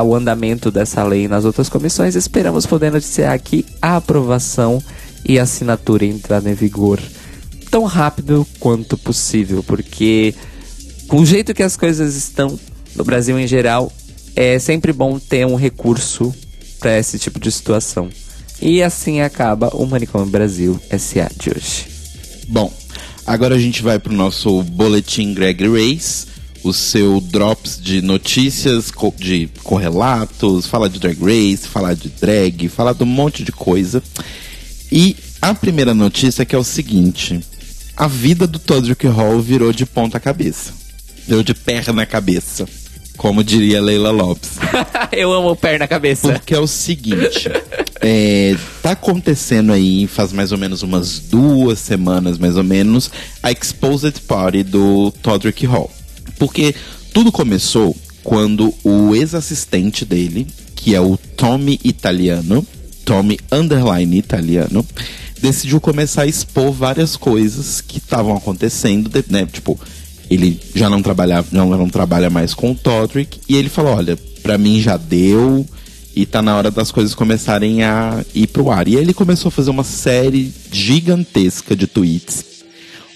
o 0.04 0.14
andamento 0.14 0.70
dessa 0.70 1.04
lei 1.04 1.28
nas 1.28 1.44
outras 1.44 1.68
comissões. 1.68 2.14
Esperamos 2.14 2.64
poder 2.64 2.90
noticiar 2.90 3.32
aqui 3.32 3.64
a 3.80 3.96
aprovação 3.96 4.82
e 5.24 5.38
a 5.38 5.42
assinatura 5.42 6.04
entrada 6.04 6.50
em 6.50 6.54
vigor 6.54 7.00
tão 7.70 7.84
rápido 7.84 8.46
quanto 8.60 8.98
possível, 8.98 9.62
porque 9.62 10.34
com 11.08 11.18
o 11.20 11.26
jeito 11.26 11.54
que 11.54 11.62
as 11.62 11.76
coisas 11.76 12.14
estão 12.16 12.58
no 12.94 13.04
Brasil 13.04 13.38
em 13.38 13.46
geral, 13.46 13.90
é 14.36 14.58
sempre 14.58 14.92
bom 14.92 15.18
ter 15.18 15.46
um 15.46 15.56
recurso 15.56 16.34
para 16.78 16.98
esse 16.98 17.18
tipo 17.18 17.40
de 17.40 17.50
situação. 17.50 18.08
E 18.60 18.82
assim 18.82 19.20
acaba 19.20 19.68
o 19.74 19.86
Manicômio 19.86 20.28
Brasil 20.28 20.78
SA 20.98 21.30
de 21.36 21.50
hoje. 21.50 21.86
Bom, 22.48 22.72
agora 23.26 23.54
a 23.54 23.58
gente 23.58 23.82
vai 23.82 23.98
para 23.98 24.12
o 24.12 24.16
nosso 24.16 24.62
boletim 24.62 25.32
Greg 25.34 25.64
Race 25.66 26.32
o 26.62 26.72
seu 26.72 27.20
drops 27.20 27.78
de 27.80 28.00
notícias, 28.00 28.92
de 29.18 29.48
correlatos, 29.64 30.66
falar 30.66 30.88
de 30.88 30.98
drag 30.98 31.18
race, 31.20 31.66
falar 31.68 31.94
de 31.94 32.08
drag, 32.08 32.68
falar 32.68 32.92
de 32.92 33.02
um 33.02 33.06
monte 33.06 33.42
de 33.42 33.50
coisa. 33.50 34.02
E 34.92 35.16
a 35.40 35.54
primeira 35.54 35.94
notícia 35.94 36.42
é 36.42 36.44
que 36.44 36.54
é 36.54 36.58
o 36.58 36.62
seguinte: 36.62 37.40
a 37.96 38.06
vida 38.06 38.46
do 38.46 38.58
Todrick 38.58 39.06
Hall 39.06 39.40
virou 39.40 39.72
de 39.72 39.86
ponta 39.86 40.20
cabeça. 40.20 40.74
Deu 41.26 41.42
de 41.42 41.54
perna 41.54 42.04
cabeça. 42.04 42.68
Como 43.16 43.42
diria 43.42 43.80
Leila 43.80 44.10
Lopes. 44.10 44.50
Eu 45.10 45.32
amo 45.32 45.56
perna 45.56 45.88
cabeça. 45.88 46.34
Porque 46.34 46.54
é 46.54 46.60
o 46.60 46.66
seguinte: 46.66 47.48
é, 48.02 48.54
tá 48.82 48.90
acontecendo 48.90 49.72
aí, 49.72 50.06
faz 50.06 50.30
mais 50.30 50.52
ou 50.52 50.58
menos 50.58 50.82
umas 50.82 51.18
duas 51.20 51.78
semanas, 51.78 52.36
mais 52.36 52.58
ou 52.58 52.64
menos, 52.64 53.10
a 53.42 53.50
Exposed 53.50 54.20
Party 54.28 54.62
do 54.62 55.10
Todrick 55.22 55.64
Hall. 55.64 55.90
Porque 56.38 56.74
tudo 57.14 57.32
começou 57.32 57.96
quando 58.22 58.74
o 58.84 59.14
ex-assistente 59.14 60.04
dele, 60.04 60.46
que 60.76 60.94
é 60.94 61.00
o 61.00 61.16
Tommy 61.16 61.80
Italiano, 61.82 62.66
Tommy 63.04 63.38
Underline 63.50 64.16
Italiano, 64.16 64.86
decidiu 65.40 65.80
começar 65.80 66.22
a 66.22 66.26
expor 66.26 66.72
várias 66.72 67.16
coisas 67.16 67.80
que 67.80 67.98
estavam 67.98 68.36
acontecendo, 68.36 69.10
né? 69.28 69.46
Tipo, 69.50 69.78
ele 70.30 70.60
já 70.74 70.88
não 70.88 71.02
trabalhava, 71.02 71.48
não, 71.52 71.70
não 71.70 71.88
trabalha 71.88 72.30
mais 72.30 72.54
com 72.54 72.72
o 72.72 72.74
Todrick, 72.74 73.40
e 73.48 73.56
ele 73.56 73.68
falou: 73.68 73.96
olha, 73.96 74.16
pra 74.42 74.56
mim 74.56 74.80
já 74.80 74.96
deu, 74.96 75.66
e 76.14 76.26
tá 76.26 76.40
na 76.42 76.56
hora 76.56 76.70
das 76.70 76.90
coisas 76.90 77.14
começarem 77.14 77.82
a 77.82 78.24
ir 78.34 78.46
pro 78.46 78.70
ar. 78.70 78.86
E 78.86 78.96
aí 78.96 79.02
ele 79.02 79.14
começou 79.14 79.48
a 79.48 79.52
fazer 79.52 79.70
uma 79.70 79.84
série 79.84 80.52
gigantesca 80.70 81.74
de 81.74 81.86
tweets, 81.86 82.44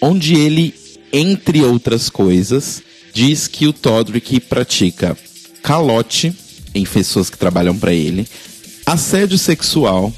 onde 0.01 0.35
ele, 0.35 0.75
entre 1.13 1.63
outras 1.63 2.09
coisas, 2.09 2.83
diz 3.15 3.47
que 3.47 3.67
o 3.67 3.73
Todrick 3.73 4.41
pratica 4.41 5.17
calote 5.63 6.33
em 6.75 6.85
pessoas 6.85 7.31
que 7.31 7.39
trabalham 7.39 7.77
para 7.77 7.93
ele, 7.93 8.27
assédio 8.87 9.37
sexual, 9.37 10.13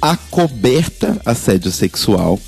acoberta 0.00 1.20
assédio 1.26 1.70
sexual, 1.70 2.40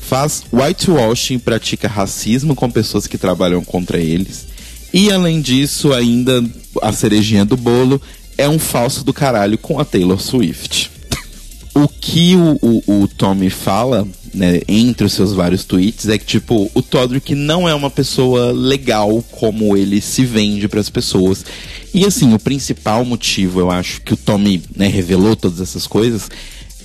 faz 0.00 0.42
whitewashing, 0.50 1.38
pratica 1.38 1.86
racismo 1.86 2.56
com 2.56 2.70
pessoas 2.70 3.06
que 3.06 3.18
trabalham 3.18 3.62
contra 3.62 3.98
eles. 3.98 4.46
E 4.92 5.12
além 5.12 5.40
disso, 5.42 5.92
ainda 5.92 6.42
a 6.82 6.92
cerejinha 6.92 7.44
do 7.44 7.56
bolo 7.56 8.00
é 8.36 8.48
um 8.48 8.58
falso 8.58 9.04
do 9.04 9.12
caralho 9.12 9.58
com 9.58 9.78
a 9.78 9.84
Taylor 9.84 10.18
Swift. 10.18 10.90
o 11.74 11.86
que 11.86 12.34
o, 12.34 12.58
o, 12.62 13.02
o 13.02 13.08
Tommy 13.08 13.50
fala 13.50 14.08
né, 14.32 14.60
entre 14.68 15.04
os 15.04 15.12
seus 15.12 15.32
vários 15.32 15.64
tweets 15.64 16.08
é 16.08 16.16
que, 16.18 16.24
tipo, 16.24 16.70
o 16.74 16.82
Todrick 16.82 17.34
não 17.34 17.68
é 17.68 17.74
uma 17.74 17.90
pessoa 17.90 18.52
legal 18.52 19.22
como 19.32 19.76
ele 19.76 20.00
se 20.00 20.24
vende 20.24 20.68
para 20.68 20.80
as 20.80 20.88
pessoas. 20.88 21.44
E, 21.92 22.04
assim, 22.04 22.32
o 22.32 22.38
principal 22.38 23.04
motivo, 23.04 23.60
eu 23.60 23.70
acho, 23.70 24.00
que 24.02 24.14
o 24.14 24.16
Tommy 24.16 24.62
né, 24.74 24.86
revelou 24.86 25.34
todas 25.34 25.60
essas 25.60 25.86
coisas 25.86 26.30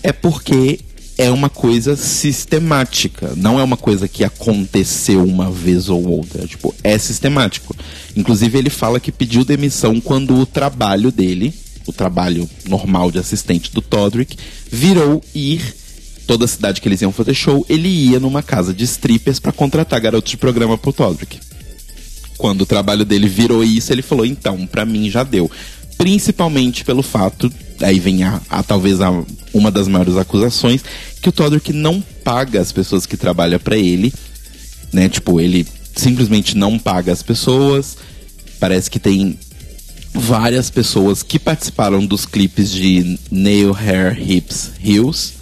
é 0.02 0.12
porque 0.12 0.80
é 1.18 1.32
uma 1.32 1.50
coisa 1.50 1.96
sistemática. 1.96 3.34
Não 3.36 3.60
é 3.60 3.64
uma 3.64 3.78
coisa 3.78 4.08
que 4.08 4.24
aconteceu 4.24 5.24
uma 5.24 5.50
vez 5.50 5.90
ou 5.90 6.06
outra. 6.08 6.46
Tipo, 6.46 6.74
é 6.84 6.98
sistemático. 6.98 7.76
Inclusive, 8.16 8.58
ele 8.58 8.70
fala 8.70 9.00
que 9.00 9.12
pediu 9.12 9.46
demissão 9.46 10.02
quando 10.02 10.36
o 10.36 10.46
trabalho 10.46 11.12
dele, 11.12 11.54
o 11.88 11.94
trabalho 11.94 12.50
normal 12.68 13.12
de 13.12 13.20
assistente 13.20 13.72
do 13.72 13.82
Todrick, 13.82 14.38
virou 14.70 15.24
ir 15.34 15.62
toda 16.26 16.48
cidade 16.48 16.82
que 16.82 16.88
eles 16.88 17.02
iam 17.02 17.12
fazer 17.12 17.34
show, 17.34 17.66
ele 17.70 17.88
ia 17.88 18.20
numa 18.20 18.44
casa 18.44 18.74
de 18.74 18.84
strippers 18.84 19.40
para 19.40 19.52
contratar 19.52 20.00
garotos 20.00 20.32
de 20.32 20.38
programa 20.38 20.78
pro 20.78 20.94
Todrick. 20.94 21.40
Quando 22.38 22.62
o 22.62 22.66
trabalho 22.66 23.06
dele 23.06 23.28
virou 23.28 23.64
isso, 23.64 23.92
ele 23.92 24.02
falou: 24.02 24.26
então, 24.26 24.66
para 24.68 24.86
mim 24.86 25.10
já 25.10 25.24
deu. 25.24 25.50
Principalmente 25.98 26.84
pelo 26.84 27.02
fato, 27.02 27.52
aí 27.82 28.00
vem 28.00 28.24
a, 28.24 28.42
a 28.50 28.62
talvez 28.62 29.00
a, 29.00 29.10
uma 29.54 29.72
das 29.72 29.88
maiores 29.88 30.18
acusações, 30.18 30.84
que 31.22 31.30
o 31.30 31.32
Todrick 31.32 31.72
não 31.72 32.02
paga 32.24 32.60
as 32.60 32.72
pessoas 32.72 33.06
que 33.06 33.16
trabalham 33.16 33.60
para 33.60 33.78
ele, 33.78 34.14
né? 34.92 35.08
Tipo, 35.08 35.40
ele 35.40 35.66
simplesmente 35.96 36.58
não 36.58 36.78
paga 36.78 37.12
as 37.12 37.24
pessoas. 37.24 37.98
Parece 38.60 38.92
que 38.92 39.00
tem 39.00 39.40
várias 40.14 40.70
pessoas 40.70 41.24
que 41.24 41.38
participaram 41.40 42.06
dos 42.06 42.26
clipes 42.26 42.72
de 42.72 43.18
Nail 43.32 43.76
Hair 43.76 44.18
Hips 44.20 44.72
Heels 44.84 45.35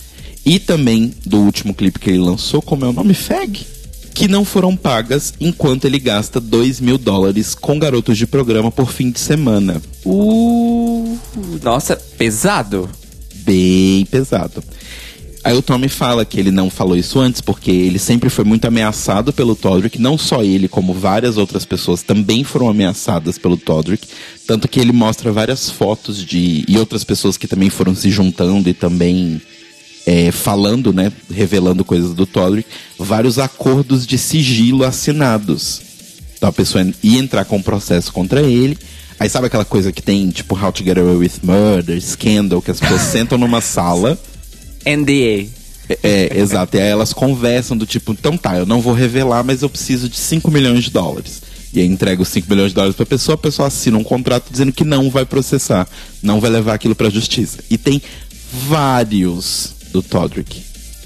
e 0.46 0.60
também 0.60 1.14
do 1.26 1.40
último 1.40 1.74
clipe 1.74 2.00
que 2.00 2.10
ele 2.10 2.20
lançou, 2.20 2.62
como 2.62 2.86
é 2.86 2.88
o 2.88 2.94
nome? 2.94 3.14
Fag? 3.14 3.66
Que 4.14 4.28
não 4.28 4.46
foram 4.46 4.76
pagas 4.76 5.34
enquanto 5.40 5.86
ele 5.86 5.98
gasta 5.98 6.40
2 6.40 6.80
mil 6.80 6.98
dólares 6.98 7.56
com 7.56 7.80
garotos 7.80 8.18
de 8.18 8.28
programa 8.28 8.72
por 8.72 8.92
fim 8.92 9.10
de 9.10 9.20
semana. 9.20 9.82
Uh, 10.06 11.18
nossa, 11.64 11.96
pesado. 11.96 12.90
Bem 13.38 14.06
pesado. 14.06 14.64
Aí 15.44 15.58
o 15.58 15.62
Tommy 15.62 15.90
fala 15.90 16.24
que 16.24 16.40
ele 16.40 16.52
não 16.52 16.70
falou 16.70 16.96
isso 16.96 17.20
antes 17.20 17.42
porque 17.42 17.70
ele 17.70 18.00
sempre 18.00 18.30
foi 18.30 18.46
muito 18.46 18.66
ameaçado 18.66 19.34
pelo 19.34 19.58
Todrick, 19.58 20.00
não 20.00 20.18
só 20.18 20.42
ele, 20.42 20.70
como 20.70 20.94
várias 20.94 21.38
outras 21.38 21.66
pessoas 21.66 22.02
também 22.02 22.46
foram 22.46 22.70
ameaçadas 22.70 23.38
pelo 23.38 23.58
Todrick, 23.58 24.08
tanto 24.48 24.70
que 24.70 24.80
ele 24.80 24.94
mostra 24.94 25.34
várias 25.34 25.70
fotos 25.70 26.24
de 26.24 26.64
e 26.66 26.78
outras 26.78 27.04
pessoas 27.04 27.36
que 27.36 27.46
também 27.46 27.70
foram 27.70 27.94
se 27.94 28.10
juntando 28.10 28.70
e 28.70 28.74
também 28.74 29.42
é, 30.06 30.32
falando, 30.32 30.92
né, 30.92 31.12
revelando 31.32 31.86
coisas 31.86 32.14
do 32.14 32.26
Todrick, 32.26 32.70
vários 32.98 33.40
acordos 33.40 34.06
de 34.06 34.18
sigilo 34.18 34.84
assinados. 34.84 35.82
Então 36.38 36.50
a 36.50 36.54
pessoa 36.54 36.86
ia 37.02 37.20
entrar 37.20 37.46
com 37.46 37.58
um 37.58 37.62
processo 37.62 38.12
contra 38.12 38.42
ele. 38.42 38.78
Aí 39.20 39.30
sabe 39.30 39.48
aquela 39.48 39.64
coisa 39.64 39.92
que 39.92 40.02
tem, 40.02 40.30
tipo, 40.30 40.60
How 40.60 40.72
to 40.72 40.84
Get 40.84 40.98
Away 40.98 41.16
with 41.16 41.32
Murder, 41.42 42.02
Scandal, 42.02 42.62
que 42.62 42.72
as 42.72 42.80
pessoas 42.80 43.02
sentam 43.10 43.38
numa 43.38 43.62
sala. 43.62 44.20
NDA. 44.86 45.48
É, 45.88 45.98
é, 46.04 46.40
exato. 46.40 46.76
E 46.76 46.82
aí 46.82 46.90
elas 46.90 47.14
conversam 47.14 47.78
do 47.78 47.86
tipo, 47.86 48.12
então 48.12 48.36
tá, 48.36 48.58
eu 48.58 48.66
não 48.66 48.82
vou 48.82 48.94
revelar, 48.94 49.44
mas 49.44 49.62
eu 49.62 49.70
preciso 49.70 50.10
de 50.10 50.18
5 50.18 50.52
milhões 50.52 50.84
de 50.84 50.90
dólares. 50.90 51.42
E 51.74 51.80
aí 51.80 51.88
entrega 51.88 52.22
os 52.22 52.28
5 52.28 52.50
milhões 52.50 52.70
de 52.70 52.76
dólares 52.76 52.96
pra 52.96 53.06
pessoa, 53.06 53.36
a 53.36 53.38
pessoa 53.38 53.68
assina 53.68 53.98
um 53.98 54.04
contrato 54.04 54.52
dizendo 54.52 54.72
que 54.72 54.84
não 54.84 55.10
vai 55.10 55.26
processar, 55.26 55.88
não 56.22 56.40
vai 56.40 56.50
levar 56.50 56.74
aquilo 56.74 56.94
pra 56.94 57.10
justiça. 57.10 57.60
E 57.70 57.78
tem 57.78 58.02
vários 58.68 59.73
do 59.94 60.02
Todrick. 60.02 60.62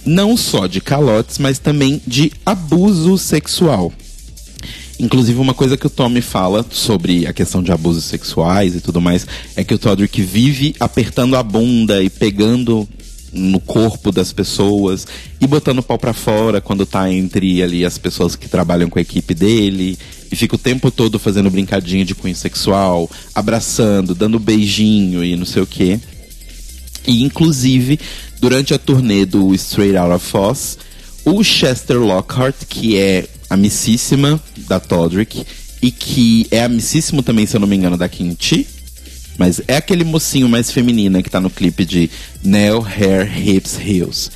Não 0.06 0.38
só 0.38 0.65
de 0.65 0.80
calotes, 0.80 1.38
mas 1.38 1.60
também 1.60 2.02
de 2.08 2.32
abuso 2.45 3.17
sexual. 3.17 3.91
Inclusive, 5.00 5.39
uma 5.39 5.54
coisa 5.54 5.78
que 5.78 5.86
o 5.86 5.89
Tommy 5.89 6.21
fala 6.21 6.65
sobre 6.71 7.28
a 7.28 7.34
questão 7.34 7.62
de 7.62 7.71
abusos 7.71 8.06
sexuais 8.06 8.76
e 8.76 8.82
tudo 8.82 9.00
mais 9.00 9.28
é 9.56 9.63
que 9.63 9.73
o 9.73 9.78
Todrick 9.78 10.21
vive 10.23 10.76
apertando 10.80 11.36
a 11.36 11.43
bunda 11.43 12.02
e 12.02 12.10
pegando 12.10 12.88
no 13.32 13.60
corpo 13.60 14.12
das 14.12 14.32
pessoas 14.32 15.06
e 15.39 15.45
botando 15.45 15.80
o 15.80 15.84
pau 15.84 16.00
pra 16.00 16.13
fora 16.13 16.62
quando 16.62 16.86
tá 16.86 17.12
entre 17.12 17.62
ali 17.62 17.86
as 17.86 17.97
pessoas 17.97 18.36
que 18.36 18.47
trabalham 18.47 18.89
com 18.89 18.97
a 18.97 19.02
equipe 19.02 19.36
dele 19.36 20.00
e 20.32 20.36
fica 20.36 20.56
o 20.56 20.60
tempo 20.60 20.89
todo 20.89 21.19
fazendo 21.19 21.52
brincadinha 21.52 22.04
de 22.04 22.15
cunho 22.15 22.36
sexual, 22.36 23.10
abraçando, 23.36 24.15
dando 24.15 24.39
beijinho 24.39 25.23
e 25.23 25.36
não 25.36 25.45
sei 25.45 25.62
o 25.62 25.67
que. 25.67 26.00
E 27.08 27.24
inclusive, 27.24 28.00
durante 28.39 28.74
a 28.74 28.78
turnê 28.78 29.26
do 29.26 29.56
Straight 29.56 29.98
Outta 29.98 30.20
Foss, 30.20 30.78
o 31.26 31.43
Chester 31.43 32.00
Lockhart, 32.00 32.56
que 32.67 32.98
é 32.98 33.28
amicíssima 33.50 34.41
da 34.67 34.80
Todrick 34.80 35.46
e 35.82 35.89
que 35.89 36.48
é 36.52 36.63
amicíssimo 36.63 37.24
também, 37.24 37.46
se 37.46 37.56
eu 37.56 37.62
não 37.62 37.67
me 37.67 37.76
engano, 37.76 37.98
da 37.98 38.10
Kimchi, 38.10 38.67
mas 39.38 39.62
é 39.67 39.78
aquele 39.78 40.04
mocinho 40.04 40.50
mais 40.50 40.72
feminino 40.72 41.22
que 41.22 41.30
tá 41.30 41.39
no 41.39 41.50
clipe 41.50 41.86
de 41.86 42.10
Nail, 42.43 42.86
Hair, 42.86 43.48
Hips, 43.48 43.80
Heels. 43.80 44.32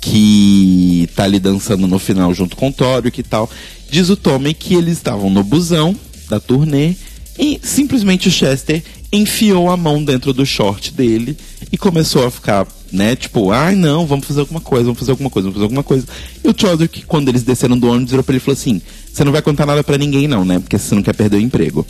Que 0.00 1.08
tá 1.16 1.24
ali 1.24 1.40
dançando 1.40 1.86
no 1.88 1.98
final 1.98 2.32
junto 2.32 2.54
com 2.54 2.68
o 2.68 2.72
Tório 2.72 3.12
e 3.14 3.22
tal. 3.24 3.50
Diz 3.90 4.08
o 4.08 4.16
Tommy 4.16 4.54
que 4.54 4.74
eles 4.74 4.98
estavam 4.98 5.28
no 5.28 5.42
busão 5.42 5.96
da 6.28 6.38
turnê 6.38 6.94
e 7.38 7.60
simplesmente 7.62 8.28
o 8.28 8.30
Chester 8.30 8.82
enfiou 9.12 9.70
a 9.70 9.76
mão 9.76 10.02
dentro 10.02 10.32
do 10.32 10.44
short 10.44 10.92
dele 10.92 11.36
e 11.70 11.78
começou 11.78 12.26
a 12.26 12.30
ficar, 12.30 12.66
né, 12.92 13.16
tipo, 13.16 13.50
ai 13.50 13.74
ah, 13.74 13.76
não, 13.76 14.06
vamos 14.06 14.26
fazer 14.26 14.40
alguma 14.40 14.60
coisa, 14.60 14.84
vamos 14.84 14.98
fazer 14.98 15.10
alguma 15.12 15.30
coisa, 15.30 15.44
vamos 15.46 15.54
fazer 15.54 15.64
alguma 15.64 15.82
coisa. 15.82 16.06
E 16.44 16.48
o 16.48 16.54
Chodrick, 16.56 17.04
quando 17.06 17.28
eles 17.28 17.42
desceram 17.42 17.78
do 17.78 17.88
ônibus, 17.88 18.10
virou 18.10 18.24
pra 18.24 18.32
ele 18.32 18.38
e 18.38 18.44
falou 18.44 18.58
assim: 18.58 18.80
você 19.12 19.24
não 19.24 19.32
vai 19.32 19.42
contar 19.42 19.66
nada 19.66 19.82
para 19.82 19.98
ninguém, 19.98 20.28
não, 20.28 20.44
né? 20.44 20.58
Porque 20.58 20.78
você 20.78 20.94
não 20.94 21.02
quer 21.02 21.14
perder 21.14 21.36
o 21.36 21.40
emprego. 21.40 21.86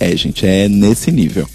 É, 0.00 0.16
gente, 0.16 0.46
é 0.46 0.68
nesse 0.68 1.12
nível. 1.12 1.48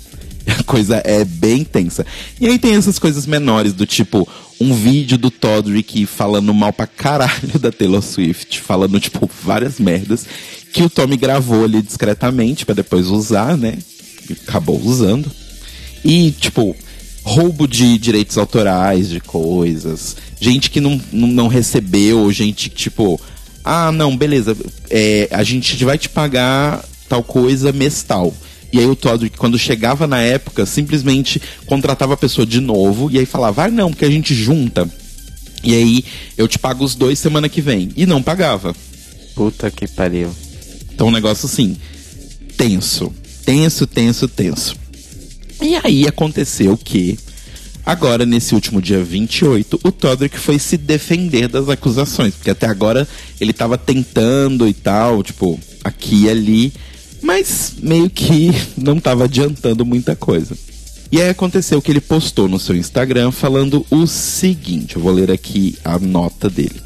A 0.48 0.64
coisa 0.64 1.02
é 1.04 1.26
bem 1.26 1.64
tensa. 1.64 2.06
E 2.40 2.48
aí 2.48 2.58
tem 2.58 2.76
essas 2.76 2.98
coisas 2.98 3.26
menores, 3.26 3.74
do 3.74 3.86
tipo, 3.86 4.28
um 4.60 4.74
vídeo 4.74 5.18
do 5.18 5.30
Todrick 5.30 6.06
falando 6.06 6.54
mal 6.54 6.72
pra 6.72 6.88
caralho 6.88 7.60
da 7.60 7.72
Taylor 7.72 8.02
Swift, 8.02 8.60
falando, 8.62 9.00
tipo, 9.00 9.30
várias 9.44 9.80
merdas, 9.80 10.26
que 10.72 10.84
o 10.84 10.90
Tommy 10.90 11.18
gravou 11.18 11.64
ali 11.64 11.82
discretamente 11.82 12.66
para 12.66 12.76
depois 12.76 13.08
usar, 13.08 13.58
né? 13.58 13.78
Acabou 14.34 14.82
usando. 14.82 15.32
E, 16.04 16.32
tipo, 16.32 16.76
roubo 17.24 17.68
de 17.68 17.98
direitos 17.98 18.38
autorais 18.38 19.10
de 19.10 19.20
coisas, 19.20 20.16
gente 20.40 20.70
que 20.70 20.80
não, 20.80 21.00
não, 21.12 21.28
não 21.28 21.48
recebeu, 21.48 22.32
gente 22.32 22.70
que, 22.70 22.76
tipo, 22.76 23.20
ah, 23.64 23.92
não, 23.92 24.16
beleza, 24.16 24.56
é, 24.90 25.28
a 25.32 25.44
gente 25.44 25.84
vai 25.84 25.98
te 25.98 26.08
pagar 26.08 26.84
tal 27.10 27.22
coisa 27.22 27.74
mês 27.74 28.02
tal. 28.04 28.34
E 28.72 28.80
aí 28.80 28.86
o 28.86 28.96
Todrick, 28.96 29.38
quando 29.38 29.58
chegava 29.60 30.08
na 30.08 30.22
época, 30.22 30.66
simplesmente 30.66 31.42
contratava 31.66 32.14
a 32.14 32.18
pessoa 32.18 32.46
de 32.46 32.62
novo 32.62 33.12
e 33.12 33.18
aí 33.18 33.26
falava, 33.26 33.66
ah, 33.66 33.70
não, 33.70 33.90
porque 33.90 34.06
a 34.06 34.10
gente 34.10 34.34
junta. 34.34 34.90
E 35.64 35.74
aí 35.74 36.06
eu 36.38 36.48
te 36.48 36.58
pago 36.60 36.84
os 36.84 36.96
dois 36.96 37.20
semana 37.20 37.50
que 37.50 37.62
vem. 37.62 37.90
E 37.96 38.06
não 38.06 38.22
pagava. 38.22 38.76
Puta 39.36 39.70
que 39.70 39.88
pariu. 39.88 40.34
Então 40.94 41.08
um 41.08 41.12
negócio 41.12 41.46
assim, 41.46 41.78
tenso. 42.56 43.14
Tenso, 43.48 43.88
tenso, 43.88 44.28
tenso. 44.28 44.76
E 45.62 45.78
aí 45.78 46.06
aconteceu 46.06 46.78
que, 46.78 47.18
agora 47.86 48.26
nesse 48.26 48.54
último 48.54 48.82
dia 48.82 49.02
28, 49.02 49.80
o 49.86 49.92
Todrick 49.92 50.38
foi 50.38 50.60
se 50.60 50.76
defender 50.76 51.48
das 51.48 51.70
acusações. 51.70 52.34
Porque 52.34 52.50
até 52.50 52.68
agora 52.68 53.08
ele 53.40 53.54
tava 53.54 53.78
tentando 53.78 54.68
e 54.68 54.74
tal, 54.74 55.24
tipo, 55.24 55.58
aqui 55.82 56.26
e 56.26 56.30
ali 56.30 56.74
mas 57.22 57.76
meio 57.82 58.10
que 58.10 58.52
não 58.78 58.98
estava 58.98 59.24
adiantando 59.24 59.86
muita 59.86 60.14
coisa. 60.14 60.58
E 61.10 61.22
aí 61.22 61.30
aconteceu 61.30 61.82
que 61.82 61.90
ele 61.90 62.02
postou 62.02 62.50
no 62.50 62.60
seu 62.60 62.76
Instagram 62.76 63.32
falando 63.32 63.86
o 63.90 64.06
seguinte, 64.06 64.98
eu 64.98 65.02
vou 65.02 65.14
ler 65.14 65.32
aqui 65.32 65.78
a 65.84 65.98
nota 65.98 66.50
dele. 66.50 66.82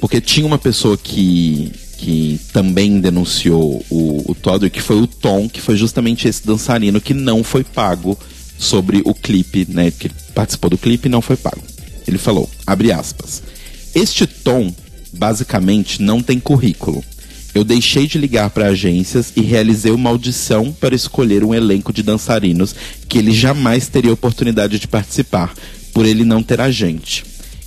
Porque 0.00 0.20
tinha 0.20 0.46
uma 0.46 0.58
pessoa 0.58 0.98
que, 0.98 1.72
que 2.02 2.40
também 2.52 2.98
denunciou 2.98 3.80
o, 3.88 4.32
o 4.32 4.34
Todd, 4.34 4.68
que 4.68 4.80
foi 4.80 4.96
o 4.96 5.06
Tom, 5.06 5.48
que 5.48 5.60
foi 5.60 5.76
justamente 5.76 6.26
esse 6.26 6.44
dançarino 6.44 7.00
que 7.00 7.14
não 7.14 7.44
foi 7.44 7.62
pago 7.62 8.18
sobre 8.58 9.02
o 9.04 9.14
clipe, 9.14 9.68
né? 9.70 9.92
Que 9.92 10.08
participou 10.34 10.68
do 10.68 10.76
clipe 10.76 11.06
e 11.06 11.08
não 11.08 11.22
foi 11.22 11.36
pago. 11.36 11.62
Ele 12.04 12.18
falou, 12.18 12.50
abre 12.66 12.90
aspas. 12.90 13.40
Este 13.94 14.26
Tom, 14.26 14.74
basicamente, 15.12 16.02
não 16.02 16.20
tem 16.20 16.40
currículo. 16.40 17.04
Eu 17.54 17.62
deixei 17.62 18.08
de 18.08 18.18
ligar 18.18 18.50
para 18.50 18.66
agências 18.66 19.32
e 19.36 19.40
realizei 19.40 19.92
uma 19.92 20.10
audição 20.10 20.72
para 20.72 20.96
escolher 20.96 21.44
um 21.44 21.54
elenco 21.54 21.92
de 21.92 22.02
dançarinos 22.02 22.74
que 23.08 23.16
ele 23.16 23.30
jamais 23.30 23.86
teria 23.86 24.12
oportunidade 24.12 24.80
de 24.80 24.88
participar, 24.88 25.54
por 25.94 26.04
ele 26.04 26.24
não 26.24 26.42
ter 26.42 26.60
agente. 26.60 27.24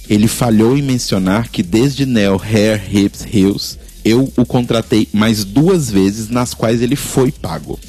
Ele 0.10 0.28
falhou 0.28 0.78
em 0.78 0.82
mencionar 0.82 1.48
que 1.48 1.64
desde 1.64 2.06
Neo 2.06 2.38
Hair 2.38 2.84
Hips 2.94 3.26
Heels 3.34 3.85
eu 4.06 4.32
o 4.38 4.46
contratei 4.46 5.10
mais 5.12 5.44
duas 5.44 5.90
vezes 5.90 6.30
nas 6.30 6.54
quais 6.54 6.82
ele 6.82 6.96
foi 6.96 7.32
pago. 7.32 7.80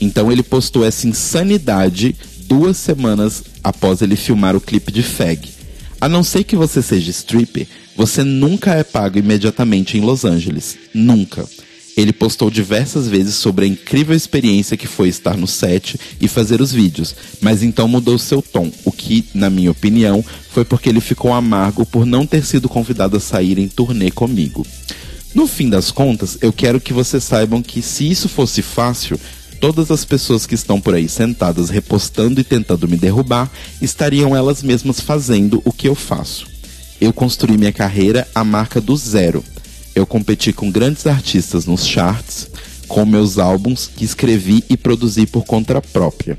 Então 0.00 0.30
ele 0.30 0.42
postou 0.42 0.84
essa 0.84 1.06
insanidade 1.06 2.16
duas 2.40 2.76
semanas 2.76 3.44
após 3.62 4.02
ele 4.02 4.16
filmar 4.16 4.56
o 4.56 4.60
clipe 4.60 4.90
de 4.90 5.04
Fag. 5.04 5.48
A 6.00 6.08
não 6.08 6.22
ser 6.22 6.44
que 6.44 6.56
você 6.56 6.82
seja 6.82 7.10
stripper, 7.10 7.66
você 7.96 8.22
nunca 8.22 8.74
é 8.74 8.84
pago 8.84 9.18
imediatamente 9.18 9.96
em 9.96 10.00
Los 10.00 10.24
Angeles. 10.24 10.76
Nunca. 10.92 11.48
Ele 11.96 12.12
postou 12.12 12.50
diversas 12.50 13.08
vezes 13.08 13.36
sobre 13.36 13.64
a 13.64 13.68
incrível 13.68 14.14
experiência 14.14 14.76
que 14.76 14.86
foi 14.86 15.08
estar 15.08 15.34
no 15.34 15.46
set 15.46 15.98
e 16.20 16.28
fazer 16.28 16.60
os 16.60 16.70
vídeos, 16.70 17.16
mas 17.40 17.62
então 17.62 17.88
mudou 17.88 18.18
seu 18.18 18.42
tom, 18.42 18.70
o 18.84 18.92
que, 18.92 19.24
na 19.32 19.48
minha 19.48 19.70
opinião, 19.70 20.22
foi 20.50 20.62
porque 20.62 20.90
ele 20.90 21.00
ficou 21.00 21.32
amargo 21.32 21.86
por 21.86 22.04
não 22.04 22.26
ter 22.26 22.44
sido 22.44 22.68
convidado 22.68 23.16
a 23.16 23.20
sair 23.20 23.58
em 23.58 23.66
turnê 23.66 24.10
comigo. 24.10 24.66
No 25.36 25.46
fim 25.46 25.68
das 25.68 25.90
contas, 25.90 26.38
eu 26.40 26.50
quero 26.50 26.80
que 26.80 26.94
vocês 26.94 27.22
saibam 27.22 27.60
que 27.60 27.82
se 27.82 28.10
isso 28.10 28.26
fosse 28.26 28.62
fácil, 28.62 29.20
todas 29.60 29.90
as 29.90 30.02
pessoas 30.02 30.46
que 30.46 30.54
estão 30.54 30.80
por 30.80 30.94
aí 30.94 31.10
sentadas 31.10 31.68
repostando 31.68 32.40
e 32.40 32.42
tentando 32.42 32.88
me 32.88 32.96
derrubar, 32.96 33.50
estariam 33.82 34.34
elas 34.34 34.62
mesmas 34.62 34.98
fazendo 34.98 35.60
o 35.62 35.74
que 35.74 35.88
eu 35.88 35.94
faço. 35.94 36.46
Eu 36.98 37.12
construí 37.12 37.58
minha 37.58 37.70
carreira 37.70 38.26
à 38.34 38.42
marca 38.42 38.80
do 38.80 38.96
zero. 38.96 39.44
Eu 39.94 40.06
competi 40.06 40.54
com 40.54 40.70
grandes 40.70 41.06
artistas 41.06 41.66
nos 41.66 41.84
charts, 41.84 42.48
com 42.88 43.04
meus 43.04 43.38
álbuns 43.38 43.90
que 43.94 44.06
escrevi 44.06 44.64
e 44.70 44.74
produzi 44.74 45.26
por 45.26 45.44
conta 45.44 45.82
própria. 45.82 46.38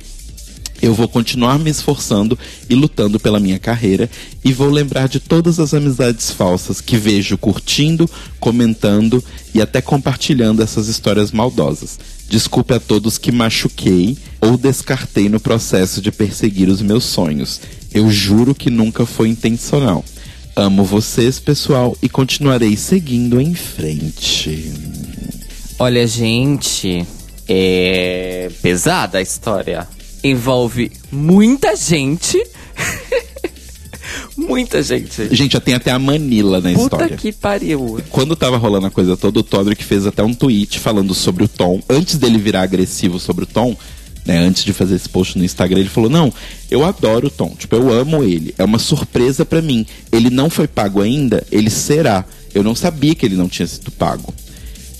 Eu 0.81 0.93
vou 0.93 1.07
continuar 1.07 1.57
me 1.57 1.69
esforçando 1.69 2.37
e 2.69 2.75
lutando 2.75 3.19
pela 3.19 3.39
minha 3.39 3.57
carreira 3.57 4.09
e 4.43 4.53
vou 4.53 4.69
lembrar 4.69 5.07
de 5.07 5.19
todas 5.19 5.59
as 5.59 5.73
amizades 5.73 6.31
falsas 6.31 6.79
que 6.79 6.97
vejo 6.97 7.37
curtindo, 7.37 8.09
comentando 8.39 9.23
e 9.53 9.61
até 9.61 9.81
compartilhando 9.81 10.61
essas 10.61 10.87
histórias 10.87 11.31
maldosas. 11.31 11.99
Desculpe 12.29 12.73
a 12.73 12.79
todos 12.79 13.17
que 13.17 13.31
machuquei 13.31 14.17
ou 14.41 14.57
descartei 14.57 15.29
no 15.29 15.39
processo 15.39 16.01
de 16.01 16.11
perseguir 16.11 16.69
os 16.69 16.81
meus 16.81 17.05
sonhos. 17.05 17.59
Eu 17.93 18.11
juro 18.11 18.53
que 18.53 18.69
nunca 18.69 19.05
foi 19.05 19.29
intencional. 19.29 20.03
Amo 20.55 20.83
vocês, 20.83 21.39
pessoal, 21.39 21.95
e 22.01 22.09
continuarei 22.09 22.75
seguindo 22.75 23.39
em 23.39 23.53
frente. 23.53 24.71
Olha, 25.79 26.05
gente, 26.07 27.05
é 27.47 28.49
pesada 28.61 29.19
a 29.19 29.21
história. 29.21 29.87
Envolve 30.23 30.91
muita 31.11 31.75
gente. 31.75 32.41
muita 34.35 34.81
gente. 34.83 35.33
Gente, 35.35 35.53
já 35.53 35.59
tem 35.59 35.73
até 35.73 35.91
a 35.91 35.99
Manila 35.99 36.59
na 36.61 36.71
Puta 36.71 36.83
história. 36.83 37.17
que 37.17 37.31
pariu. 37.31 37.99
Quando 38.09 38.35
tava 38.35 38.57
rolando 38.57 38.87
a 38.87 38.91
coisa 38.91 39.17
toda, 39.17 39.39
o 39.39 39.43
Todrick 39.43 39.83
fez 39.83 40.05
até 40.05 40.23
um 40.23 40.33
tweet 40.33 40.79
falando 40.79 41.13
sobre 41.13 41.43
o 41.43 41.47
Tom. 41.47 41.81
Antes 41.89 42.17
dele 42.17 42.37
virar 42.37 42.63
agressivo 42.63 43.19
sobre 43.19 43.43
o 43.43 43.47
Tom, 43.47 43.75
né, 44.25 44.37
antes 44.37 44.63
de 44.63 44.73
fazer 44.73 44.95
esse 44.95 45.07
post 45.07 45.37
no 45.37 45.45
Instagram, 45.45 45.79
ele 45.79 45.89
falou: 45.89 46.09
Não, 46.09 46.33
eu 46.69 46.83
adoro 46.83 47.27
o 47.27 47.31
Tom, 47.31 47.55
tipo, 47.57 47.75
eu 47.75 47.91
amo 47.91 48.23
ele, 48.23 48.53
é 48.57 48.63
uma 48.63 48.77
surpresa 48.79 49.45
para 49.45 49.61
mim. 49.61 49.85
Ele 50.11 50.29
não 50.29 50.49
foi 50.49 50.67
pago 50.67 51.01
ainda, 51.01 51.45
ele 51.51 51.69
será. 51.69 52.25
Eu 52.53 52.63
não 52.63 52.75
sabia 52.75 53.15
que 53.15 53.25
ele 53.25 53.35
não 53.35 53.47
tinha 53.47 53.67
sido 53.67 53.91
pago. 53.91 54.33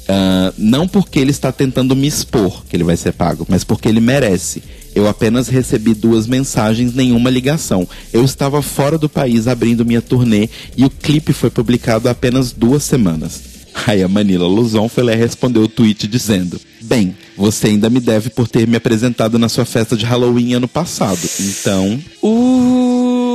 Uh, 0.08 0.54
não 0.58 0.88
porque 0.88 1.20
ele 1.20 1.32
está 1.32 1.52
tentando 1.52 1.94
me 1.96 2.08
expor 2.08 2.64
que 2.66 2.76
ele 2.76 2.84
vai 2.86 2.96
ser 2.96 3.12
pago, 3.12 3.46
mas 3.50 3.64
porque 3.66 3.90
ele 3.90 4.00
merece. 4.00 4.64
Eu 4.96 5.08
apenas 5.08 5.48
recebi 5.48 5.94
duas 5.94 6.26
mensagens, 6.26 6.96
nenhuma 6.96 7.30
ligação. 7.30 7.88
Eu 8.12 8.24
estava 8.24 8.62
fora 8.62 8.98
do 8.98 9.10
país 9.10 9.48
abrindo 9.48 9.86
minha 9.86 10.02
turnê 10.02 10.50
e 10.76 10.86
o 10.86 10.90
clipe 10.90 11.34
foi 11.34 11.50
publicado 11.50 12.08
há 12.08 12.12
apenas 12.12 12.52
duas 12.52 12.84
semanas. 12.84 13.58
Aí 13.86 14.02
a 14.02 14.08
Manila 14.08 14.48
Luzon 14.48 14.90
foi 14.90 15.04
lá 15.04 15.12
e 15.14 15.16
respondeu 15.16 15.62
o 15.64 15.68
tweet 15.68 16.08
dizendo: 16.08 16.60
Bem, 16.82 17.16
você 17.36 17.68
ainda 17.68 17.90
me 17.90 18.00
deve 18.00 18.30
por 18.32 18.48
ter 18.48 18.66
me 18.68 18.78
apresentado 18.78 19.38
na 19.38 19.50
sua 19.50 19.66
festa 19.66 19.96
de 19.96 20.04
Halloween 20.06 20.54
ano 20.54 20.68
passado. 20.68 21.20
Então. 21.40 22.02
Uh, 22.24 23.28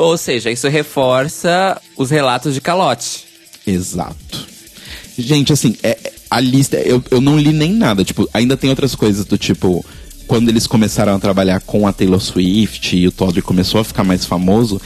ou 0.00 0.16
seja, 0.18 0.50
isso 0.50 0.66
reforça 0.66 1.80
os 1.96 2.10
relatos 2.10 2.52
de 2.52 2.60
calote. 2.60 3.26
Exato. 3.64 4.55
Gente, 5.18 5.52
assim, 5.52 5.76
é, 5.82 6.12
a 6.30 6.40
lista, 6.40 6.76
eu, 6.76 7.02
eu 7.10 7.20
não 7.20 7.38
li 7.38 7.52
nem 7.52 7.72
nada. 7.72 8.04
Tipo, 8.04 8.28
ainda 8.32 8.56
tem 8.56 8.70
outras 8.70 8.94
coisas 8.94 9.24
do 9.24 9.38
tipo. 9.38 9.84
quando 10.26 10.48
eles 10.48 10.66
começaram 10.66 11.14
a 11.14 11.18
trabalhar 11.18 11.60
com 11.60 11.86
a 11.86 11.92
Taylor 11.92 12.20
Swift 12.20 12.96
e 12.96 13.06
o 13.06 13.12
Todd 13.12 13.40
começou 13.42 13.80
a 13.80 13.84
ficar 13.84 14.04
mais 14.04 14.24
famoso, 14.24 14.80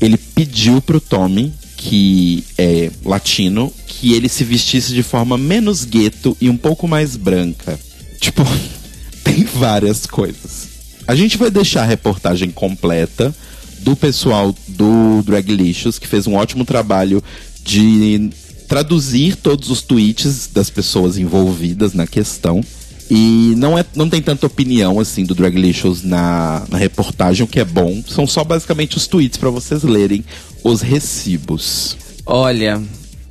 ele 0.00 0.16
pediu 0.16 0.80
pro 0.80 1.00
Tommy, 1.00 1.52
que 1.76 2.44
é 2.58 2.90
latino, 3.04 3.72
que 3.86 4.12
ele 4.12 4.28
se 4.28 4.44
vestisse 4.44 4.92
de 4.92 5.02
forma 5.02 5.36
menos 5.36 5.84
gueto 5.84 6.36
e 6.40 6.48
um 6.48 6.56
pouco 6.56 6.86
mais 6.86 7.16
branca. 7.16 7.78
Tipo, 8.20 8.42
tem 9.24 9.44
várias 9.44 10.06
coisas. 10.06 10.68
A 11.06 11.14
gente 11.14 11.36
vai 11.36 11.50
deixar 11.50 11.82
a 11.82 11.86
reportagem 11.86 12.50
completa 12.50 13.34
do 13.80 13.94
pessoal 13.94 14.54
do 14.68 15.22
Draglicious, 15.22 15.98
que 15.98 16.08
fez 16.08 16.26
um 16.26 16.34
ótimo 16.34 16.64
trabalho 16.64 17.22
de 17.62 18.30
traduzir 18.68 19.36
todos 19.36 19.70
os 19.70 19.82
tweets 19.82 20.48
das 20.52 20.70
pessoas 20.70 21.18
envolvidas 21.18 21.92
na 21.94 22.06
questão. 22.06 22.62
E 23.10 23.54
não, 23.56 23.78
é, 23.78 23.84
não 23.94 24.08
tem 24.08 24.22
tanta 24.22 24.46
opinião 24.46 24.98
assim 24.98 25.24
do 25.24 25.34
Draglicious 25.34 26.02
na, 26.02 26.64
na 26.70 26.78
reportagem, 26.78 27.44
o 27.44 27.48
que 27.48 27.60
é 27.60 27.64
bom. 27.64 28.02
São 28.08 28.26
só 28.26 28.42
basicamente 28.42 28.96
os 28.96 29.06
tweets 29.06 29.36
para 29.36 29.50
vocês 29.50 29.82
lerem 29.82 30.24
os 30.62 30.80
recibos. 30.80 31.96
Olha, 32.24 32.82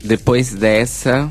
depois 0.03 0.53
dessa, 0.53 1.27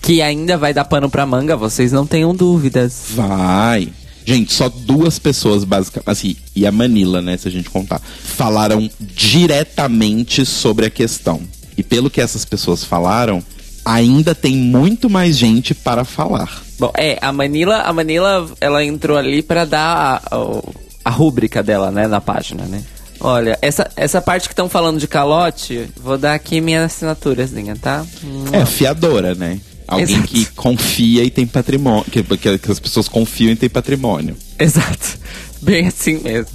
que 0.00 0.22
ainda 0.22 0.56
vai 0.56 0.72
dar 0.72 0.84
pano 0.84 1.10
pra 1.10 1.26
manga, 1.26 1.56
vocês 1.56 1.92
não 1.92 2.06
tenham 2.06 2.34
dúvidas. 2.34 3.08
Vai. 3.10 3.92
Gente, 4.24 4.52
só 4.52 4.68
duas 4.68 5.20
pessoas, 5.20 5.62
basicamente, 5.62 6.10
assim, 6.10 6.36
e 6.54 6.66
a 6.66 6.72
Manila, 6.72 7.22
né, 7.22 7.36
se 7.36 7.46
a 7.46 7.50
gente 7.50 7.70
contar, 7.70 8.00
falaram 8.00 8.90
diretamente 9.00 10.44
sobre 10.44 10.86
a 10.86 10.90
questão. 10.90 11.40
E 11.76 11.82
pelo 11.82 12.10
que 12.10 12.20
essas 12.20 12.44
pessoas 12.44 12.84
falaram, 12.84 13.42
ainda 13.84 14.34
tem 14.34 14.56
muito 14.56 15.08
mais 15.08 15.36
gente 15.36 15.74
para 15.74 16.04
falar. 16.04 16.62
Bom, 16.78 16.90
é, 16.96 17.18
a 17.20 17.32
Manila, 17.32 17.82
a 17.82 17.92
Manila, 17.92 18.50
ela 18.60 18.84
entrou 18.84 19.16
ali 19.16 19.42
para 19.42 19.64
dar 19.64 20.22
a, 20.30 20.36
a, 20.36 20.62
a 21.04 21.10
rúbrica 21.10 21.62
dela, 21.62 21.90
né, 21.90 22.06
na 22.06 22.20
página, 22.20 22.64
né? 22.64 22.82
Olha, 23.18 23.58
essa, 23.62 23.90
essa 23.96 24.20
parte 24.20 24.48
que 24.48 24.52
estão 24.52 24.68
falando 24.68 24.98
de 24.98 25.08
calote, 25.08 25.88
vou 25.96 26.18
dar 26.18 26.34
aqui 26.34 26.60
minha 26.60 26.84
assinaturazinha, 26.84 27.74
tá? 27.80 28.04
É, 28.52 28.66
fiadora, 28.66 29.34
né? 29.34 29.58
Alguém 29.88 30.16
Exato. 30.16 30.28
que 30.28 30.44
confia 30.46 31.22
e 31.24 31.30
tem 31.30 31.46
patrimônio. 31.46 32.04
Que, 32.10 32.22
que, 32.22 32.58
que 32.58 32.72
as 32.72 32.80
pessoas 32.80 33.08
confiam 33.08 33.52
e 33.52 33.56
tem 33.56 33.68
patrimônio. 33.68 34.36
Exato. 34.58 35.18
Bem 35.62 35.86
assim 35.86 36.18
mesmo. 36.18 36.50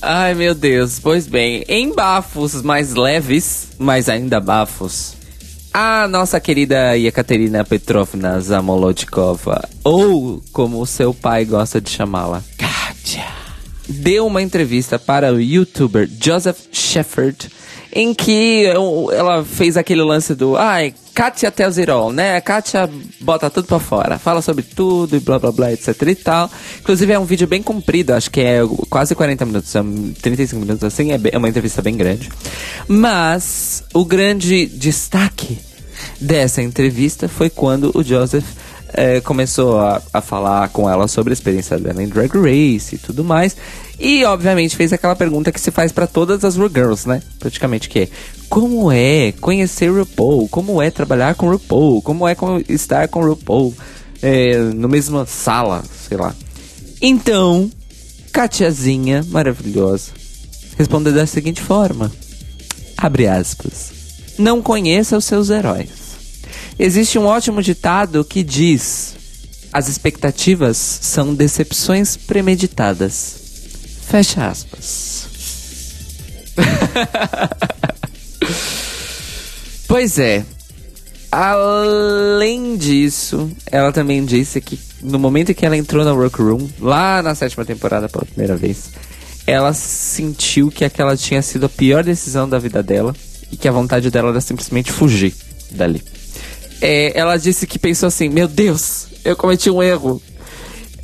Ai, 0.00 0.34
meu 0.34 0.54
Deus. 0.54 0.98
Pois 0.98 1.26
bem, 1.26 1.64
em 1.68 1.94
bafos 1.94 2.60
mais 2.62 2.94
leves, 2.94 3.68
mas 3.78 4.08
ainda 4.08 4.40
bafos, 4.40 5.14
a 5.72 6.06
nossa 6.08 6.38
querida 6.40 6.96
Yekaterina 6.96 7.64
Petrovna 7.64 8.40
Zamolodkova, 8.40 9.68
ou 9.82 10.42
como 10.52 10.84
seu 10.84 11.14
pai 11.14 11.44
gosta 11.44 11.80
de 11.80 11.88
chamá-la, 11.90 12.42
Katia, 12.58 13.24
deu 13.88 14.26
uma 14.26 14.42
entrevista 14.42 14.98
para 14.98 15.32
o 15.32 15.40
youtuber 15.40 16.08
Joseph 16.20 16.58
Shepard, 16.72 17.48
em 17.92 18.12
que 18.12 18.64
ela 19.14 19.44
fez 19.44 19.76
aquele 19.76 20.02
lance 20.02 20.34
do 20.34 20.56
ai, 20.56 20.94
It 21.14 21.90
all, 21.90 22.12
né? 22.12 22.36
A 22.36 22.40
Katia 22.40 22.88
bota 23.20 23.50
tudo 23.50 23.66
pra 23.66 23.78
fora, 23.78 24.18
fala 24.18 24.40
sobre 24.40 24.62
tudo 24.62 25.16
e 25.16 25.20
blá 25.20 25.38
blá 25.38 25.52
blá, 25.52 25.72
etc 25.72 26.00
e 26.02 26.14
tal. 26.14 26.50
Inclusive 26.80 27.12
é 27.12 27.18
um 27.18 27.24
vídeo 27.24 27.46
bem 27.46 27.62
comprido, 27.62 28.12
acho 28.12 28.30
que 28.30 28.40
é 28.40 28.60
quase 28.88 29.14
40 29.14 29.44
minutos, 29.44 29.74
é 29.74 29.82
35 30.20 30.60
minutos 30.60 30.84
assim, 30.84 31.12
é 31.12 31.20
é 31.32 31.38
uma 31.38 31.48
entrevista 31.48 31.82
bem 31.82 31.96
grande. 31.96 32.28
Mas 32.88 33.84
o 33.92 34.04
grande 34.04 34.66
destaque 34.66 35.58
dessa 36.20 36.62
entrevista 36.62 37.28
foi 37.28 37.50
quando 37.50 37.90
o 37.94 38.02
Joseph 38.02 38.46
eh, 38.94 39.20
começou 39.20 39.78
a, 39.78 40.02
a 40.12 40.20
falar 40.20 40.68
com 40.68 40.88
ela 40.88 41.08
sobre 41.08 41.32
a 41.32 41.34
experiência 41.34 41.78
dela 41.78 42.02
em 42.02 42.08
Drag 42.08 42.30
Race 42.34 42.94
e 42.94 42.98
tudo 42.98 43.24
mais. 43.24 43.56
E, 43.98 44.24
obviamente, 44.24 44.76
fez 44.76 44.92
aquela 44.92 45.14
pergunta 45.14 45.52
que 45.52 45.60
se 45.60 45.70
faz 45.70 45.92
pra 45.92 46.06
todas 46.06 46.44
as 46.44 46.54
Girls, 46.54 47.06
né? 47.08 47.22
Praticamente, 47.38 47.88
que 47.88 48.00
é... 48.00 48.08
Como 48.48 48.92
é 48.92 49.32
conhecer 49.40 49.90
RuPaul? 49.90 50.48
Como 50.48 50.82
é 50.82 50.90
trabalhar 50.90 51.34
com 51.34 51.48
RuPaul? 51.48 52.02
Como 52.02 52.28
é 52.28 52.36
estar 52.68 53.08
com 53.08 53.24
RuPaul 53.24 53.74
eh, 54.20 54.58
no 54.74 54.88
mesma 54.88 55.24
sala, 55.24 55.82
sei 56.08 56.16
lá. 56.16 56.34
Então, 57.00 57.70
Katiazinha, 58.32 59.24
maravilhosa, 59.28 60.10
respondeu 60.76 61.12
da 61.12 61.26
seguinte 61.26 61.60
forma. 61.60 62.10
Abre 62.96 63.26
aspas. 63.26 63.92
Não 64.38 64.62
conheça 64.62 65.16
os 65.16 65.24
seus 65.24 65.50
heróis. 65.50 66.01
Existe 66.78 67.18
um 67.18 67.26
ótimo 67.26 67.62
ditado 67.62 68.24
que 68.24 68.42
diz: 68.42 69.14
as 69.72 69.88
expectativas 69.88 70.76
são 70.76 71.34
decepções 71.34 72.16
premeditadas. 72.16 73.36
Fecha 74.06 74.48
aspas. 74.48 75.26
pois 79.88 80.18
é. 80.18 80.44
Além 81.30 82.76
disso, 82.76 83.50
ela 83.70 83.90
também 83.90 84.22
disse 84.22 84.60
que 84.60 84.78
no 85.02 85.18
momento 85.18 85.50
em 85.50 85.54
que 85.54 85.64
ela 85.64 85.78
entrou 85.78 86.04
na 86.04 86.12
Workroom, 86.12 86.68
lá 86.78 87.22
na 87.22 87.34
sétima 87.34 87.64
temporada 87.64 88.06
pela 88.06 88.26
primeira 88.26 88.54
vez, 88.54 88.90
ela 89.46 89.72
sentiu 89.72 90.70
que 90.70 90.84
aquela 90.84 91.16
tinha 91.16 91.40
sido 91.40 91.64
a 91.64 91.70
pior 91.70 92.04
decisão 92.04 92.46
da 92.46 92.58
vida 92.58 92.82
dela 92.82 93.16
e 93.50 93.56
que 93.56 93.66
a 93.66 93.72
vontade 93.72 94.10
dela 94.10 94.28
era 94.28 94.42
simplesmente 94.42 94.92
fugir 94.92 95.34
dali. 95.70 96.02
É, 96.82 97.18
ela 97.18 97.38
disse 97.38 97.66
que 97.66 97.78
pensou 97.78 98.08
assim: 98.08 98.28
Meu 98.28 98.46
Deus, 98.46 99.06
eu 99.24 99.34
cometi 99.34 99.70
um 99.70 99.82
erro. 99.82 100.20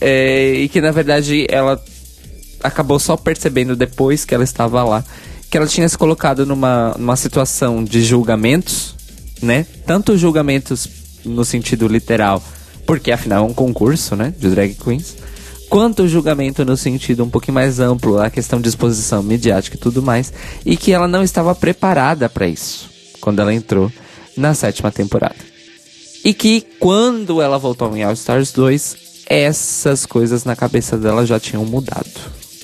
É, 0.00 0.52
e 0.54 0.68
que 0.68 0.80
na 0.80 0.92
verdade 0.92 1.46
ela 1.48 1.82
acabou 2.62 3.00
só 3.00 3.16
percebendo 3.16 3.74
depois 3.74 4.24
que 4.24 4.32
ela 4.32 4.44
estava 4.44 4.84
lá 4.84 5.04
que 5.50 5.56
ela 5.56 5.66
tinha 5.66 5.88
se 5.88 5.96
colocado 5.96 6.44
numa, 6.44 6.94
numa 6.98 7.16
situação 7.16 7.82
de 7.82 8.02
julgamentos, 8.02 8.94
né? 9.40 9.66
Tanto 9.86 10.16
julgamentos 10.16 10.86
no 11.24 11.44
sentido 11.44 11.88
literal, 11.88 12.42
porque 12.86 13.10
afinal 13.10 13.46
é 13.46 13.50
um 13.50 13.54
concurso, 13.54 14.14
né? 14.14 14.34
De 14.38 14.50
drag 14.50 14.74
queens, 14.74 15.16
quanto 15.70 16.06
julgamento 16.06 16.64
no 16.64 16.76
sentido 16.76 17.24
um 17.24 17.30
pouquinho 17.30 17.54
mais 17.54 17.80
amplo, 17.80 18.20
a 18.20 18.28
questão 18.28 18.60
de 18.60 18.68
exposição 18.68 19.22
midiática 19.22 19.76
e 19.76 19.80
tudo 19.80 20.02
mais, 20.02 20.32
e 20.66 20.76
que 20.76 20.92
ela 20.92 21.08
não 21.08 21.22
estava 21.22 21.54
preparada 21.54 22.28
para 22.28 22.46
isso 22.46 22.90
quando 23.20 23.40
ela 23.40 23.52
entrou 23.52 23.90
na 24.36 24.54
sétima 24.54 24.92
temporada. 24.92 25.57
E 26.24 26.34
que 26.34 26.66
quando 26.80 27.40
ela 27.40 27.58
voltou 27.58 27.96
em 27.96 28.02
All 28.02 28.12
Stars 28.12 28.52
2, 28.52 28.96
essas 29.26 30.04
coisas 30.06 30.44
na 30.44 30.56
cabeça 30.56 30.96
dela 30.96 31.24
já 31.26 31.38
tinham 31.38 31.64
mudado. 31.64 32.08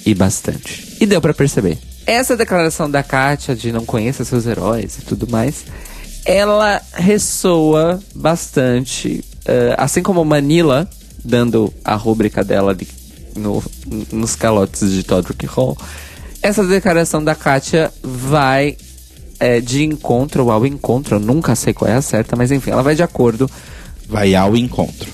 E 0.05 0.14
bastante. 0.14 0.96
E 1.00 1.07
deu 1.07 1.20
pra 1.20 1.32
perceber. 1.32 1.78
Essa 2.07 2.36
declaração 2.36 2.90
da 2.90 3.02
Katia 3.02 3.57
de 3.57 3.72
não 3.72 3.84
conheça 3.86 4.24
seus 4.24 4.44
heróis 4.46 4.98
e 4.98 5.02
tudo 5.02 5.26
mais, 5.30 5.64
ela 6.24 6.80
ressoa 6.92 8.00
bastante. 8.14 9.24
eh, 9.46 9.74
assim 9.78 10.02
como 10.02 10.24
Manila, 10.24 10.88
dando 11.22 11.72
a 11.84 11.94
rúbrica 11.94 12.42
dela 12.42 12.70
ali 12.72 12.88
no- 13.36 13.62
nos 14.11 14.34
calotes 14.34 14.90
de 14.90 15.02
Todrick 15.02 15.44
Hall, 15.44 15.76
essa 16.40 16.64
declaração 16.64 17.22
da 17.22 17.34
Katia 17.34 17.92
vai 18.02 18.74
é, 19.39 19.61
de 19.61 19.85
encontro 19.85 20.45
ou 20.45 20.53
ao 20.53 20.66
encontro, 20.66 21.16
eu 21.16 21.20
nunca 21.20 21.55
sei 21.55 21.72
qual 21.72 21.91
é 21.91 21.95
a 21.95 22.03
certa, 22.03 22.37
mas 22.37 22.51
enfim, 22.51 22.70
ela 22.70 22.82
vai 22.82 22.95
de 22.95 23.03
acordo. 23.03 23.51
Vai 24.09 24.35
ao 24.35 24.57
encontro. 24.57 25.11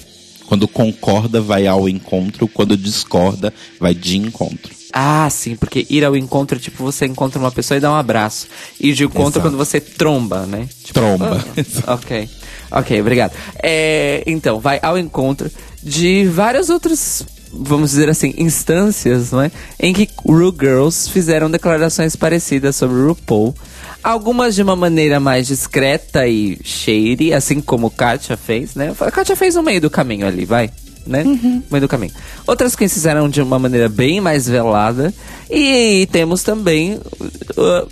Quando 0.46 0.66
concorda, 0.66 1.40
vai 1.40 1.66
ao 1.66 1.88
encontro. 1.88 2.48
Quando 2.48 2.76
discorda, 2.76 3.54
vai 3.78 3.94
de 3.94 4.18
encontro. 4.18 4.74
Ah, 4.92 5.28
sim, 5.30 5.54
porque 5.54 5.86
ir 5.88 6.04
ao 6.04 6.16
encontro 6.16 6.56
é 6.58 6.60
tipo 6.60 6.82
você 6.82 7.06
encontra 7.06 7.38
uma 7.38 7.52
pessoa 7.52 7.78
e 7.78 7.80
dá 7.80 7.90
um 7.90 7.94
abraço. 7.94 8.48
Ir 8.80 8.92
de 8.94 9.04
encontro 9.04 9.38
Exato. 9.38 9.40
quando 9.42 9.56
você 9.56 9.80
tromba, 9.80 10.46
né? 10.46 10.68
Tipo, 10.82 10.98
Tromba. 10.98 11.44
ah, 11.86 11.94
ok. 11.94 12.28
Ok, 12.72 13.00
obrigado. 13.00 13.32
É, 13.62 14.22
então, 14.26 14.60
vai 14.60 14.78
ao 14.82 14.98
encontro 14.98 15.50
de 15.82 16.24
várias 16.26 16.68
outras, 16.70 17.24
vamos 17.52 17.90
dizer 17.90 18.08
assim, 18.08 18.34
instâncias, 18.36 19.32
não 19.32 19.42
é? 19.42 19.50
Em 19.78 19.92
que 19.92 20.08
Ru 20.24 20.54
Girls 20.58 21.10
fizeram 21.10 21.50
declarações 21.50 22.14
parecidas 22.16 22.76
sobre 22.76 23.00
RuPaul. 23.02 23.54
Algumas 24.02 24.54
de 24.54 24.62
uma 24.62 24.74
maneira 24.74 25.20
mais 25.20 25.46
discreta 25.46 26.26
e 26.26 26.58
shady, 26.64 27.34
assim 27.34 27.60
como 27.60 27.90
Katia 27.90 28.36
fez, 28.36 28.74
né? 28.74 28.94
A 28.98 29.10
Katia 29.10 29.36
fez 29.36 29.54
no 29.54 29.62
meio 29.62 29.80
do 29.80 29.90
caminho 29.90 30.26
ali, 30.26 30.44
vai. 30.44 30.70
Né? 31.06 31.24
No 31.24 31.62
meio 31.70 31.80
do 31.80 31.88
caminho. 31.88 32.12
Outras 32.46 32.76
que 32.76 32.88
fizeram 32.88 33.28
de 33.28 33.40
uma 33.40 33.58
maneira 33.58 33.88
bem 33.88 34.20
mais 34.20 34.46
velada. 34.48 35.12
E 35.50 36.06
temos 36.12 36.42
também 36.42 36.94
uh, 36.94 37.88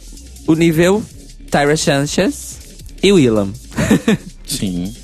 o 0.46 0.54
nível 0.54 1.02
Tyra 1.50 1.76
Sanchez 1.76 2.58
e 3.02 3.12
Willam. 3.12 3.52
Sim. 4.46 4.94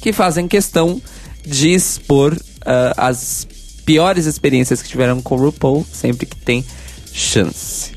que 0.00 0.12
fazem 0.12 0.46
questão 0.46 1.00
de 1.44 1.72
expor 1.72 2.36
ah, 2.64 2.94
as 2.96 3.46
piores 3.84 4.26
experiências 4.26 4.82
que 4.82 4.88
tiveram 4.88 5.20
com 5.20 5.34
o 5.34 5.38
RuPaul 5.38 5.86
sempre 5.90 6.26
que 6.26 6.36
tem 6.36 6.64
chance. 7.12 7.92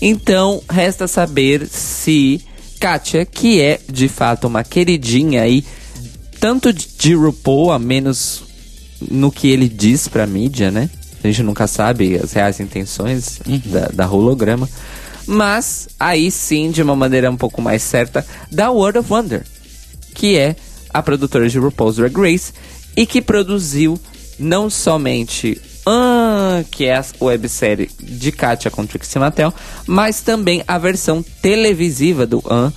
Então, 0.00 0.62
resta 0.70 1.08
saber 1.08 1.66
se 1.66 2.40
Katia, 2.78 3.26
que 3.26 3.60
é 3.60 3.80
de 3.90 4.08
fato 4.08 4.46
uma 4.46 4.62
queridinha 4.62 5.42
aí, 5.42 5.64
tanto 6.38 6.72
de 6.72 7.14
RuPaul, 7.14 7.72
a 7.72 7.78
menos 7.78 8.44
no 9.10 9.30
que 9.30 9.48
ele 9.48 9.68
diz 9.68 10.08
pra 10.08 10.26
mídia, 10.26 10.70
né? 10.70 10.88
A 11.22 11.26
gente 11.26 11.42
nunca 11.42 11.66
sabe 11.66 12.16
as 12.16 12.32
reais 12.32 12.60
intenções 12.60 13.40
da, 13.66 13.88
da 13.88 14.10
holograma. 14.10 14.68
Mas 15.26 15.88
aí 15.98 16.30
sim, 16.30 16.70
de 16.70 16.80
uma 16.80 16.96
maneira 16.96 17.30
um 17.30 17.36
pouco 17.36 17.60
mais 17.60 17.82
certa, 17.82 18.24
da 18.50 18.70
World 18.70 19.00
of 19.00 19.12
Wonder, 19.12 19.44
que 20.14 20.38
é 20.38 20.56
a 20.90 21.02
produtora 21.02 21.48
de 21.48 21.58
RuPaul's 21.58 21.96
Drag 21.96 22.16
Race 22.16 22.52
e 22.96 23.04
que 23.04 23.20
produziu 23.20 24.00
não 24.38 24.70
somente 24.70 25.60
que 26.70 26.84
é 26.84 26.96
a 26.96 27.04
websérie 27.20 27.90
de 28.00 28.32
Katia 28.32 28.70
com 28.70 28.86
Trixie 28.86 29.18
Mattel, 29.18 29.52
mas 29.86 30.20
também 30.20 30.62
a 30.66 30.78
versão 30.78 31.24
televisiva 31.42 32.26
do 32.26 32.42
An, 32.50 32.72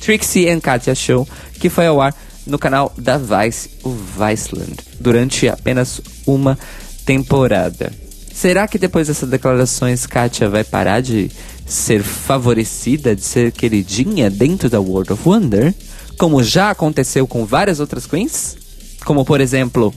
Trixie 0.00 0.48
and 0.48 0.60
Katia 0.60 0.94
Show, 0.94 1.28
que 1.58 1.68
foi 1.68 1.86
ao 1.86 2.00
ar 2.00 2.14
no 2.46 2.58
canal 2.58 2.92
da 2.96 3.18
Vice, 3.18 3.70
o 3.84 3.90
Viceland, 3.90 4.76
durante 4.98 5.48
apenas 5.48 6.00
uma 6.26 6.58
temporada. 7.04 7.92
Será 8.32 8.66
que 8.66 8.78
depois 8.78 9.08
dessas 9.08 9.28
declarações 9.28 10.06
Katia 10.06 10.48
vai 10.48 10.64
parar 10.64 11.00
de 11.00 11.30
ser 11.66 12.02
favorecida, 12.02 13.14
de 13.14 13.22
ser 13.22 13.52
queridinha 13.52 14.30
dentro 14.30 14.68
da 14.70 14.80
World 14.80 15.12
of 15.12 15.28
Wonder? 15.28 15.74
Como 16.16 16.42
já 16.42 16.70
aconteceu 16.70 17.26
com 17.26 17.44
várias 17.44 17.80
outras 17.80 18.06
queens? 18.06 18.56
Como, 19.04 19.24
por 19.24 19.40
exemplo, 19.40 19.94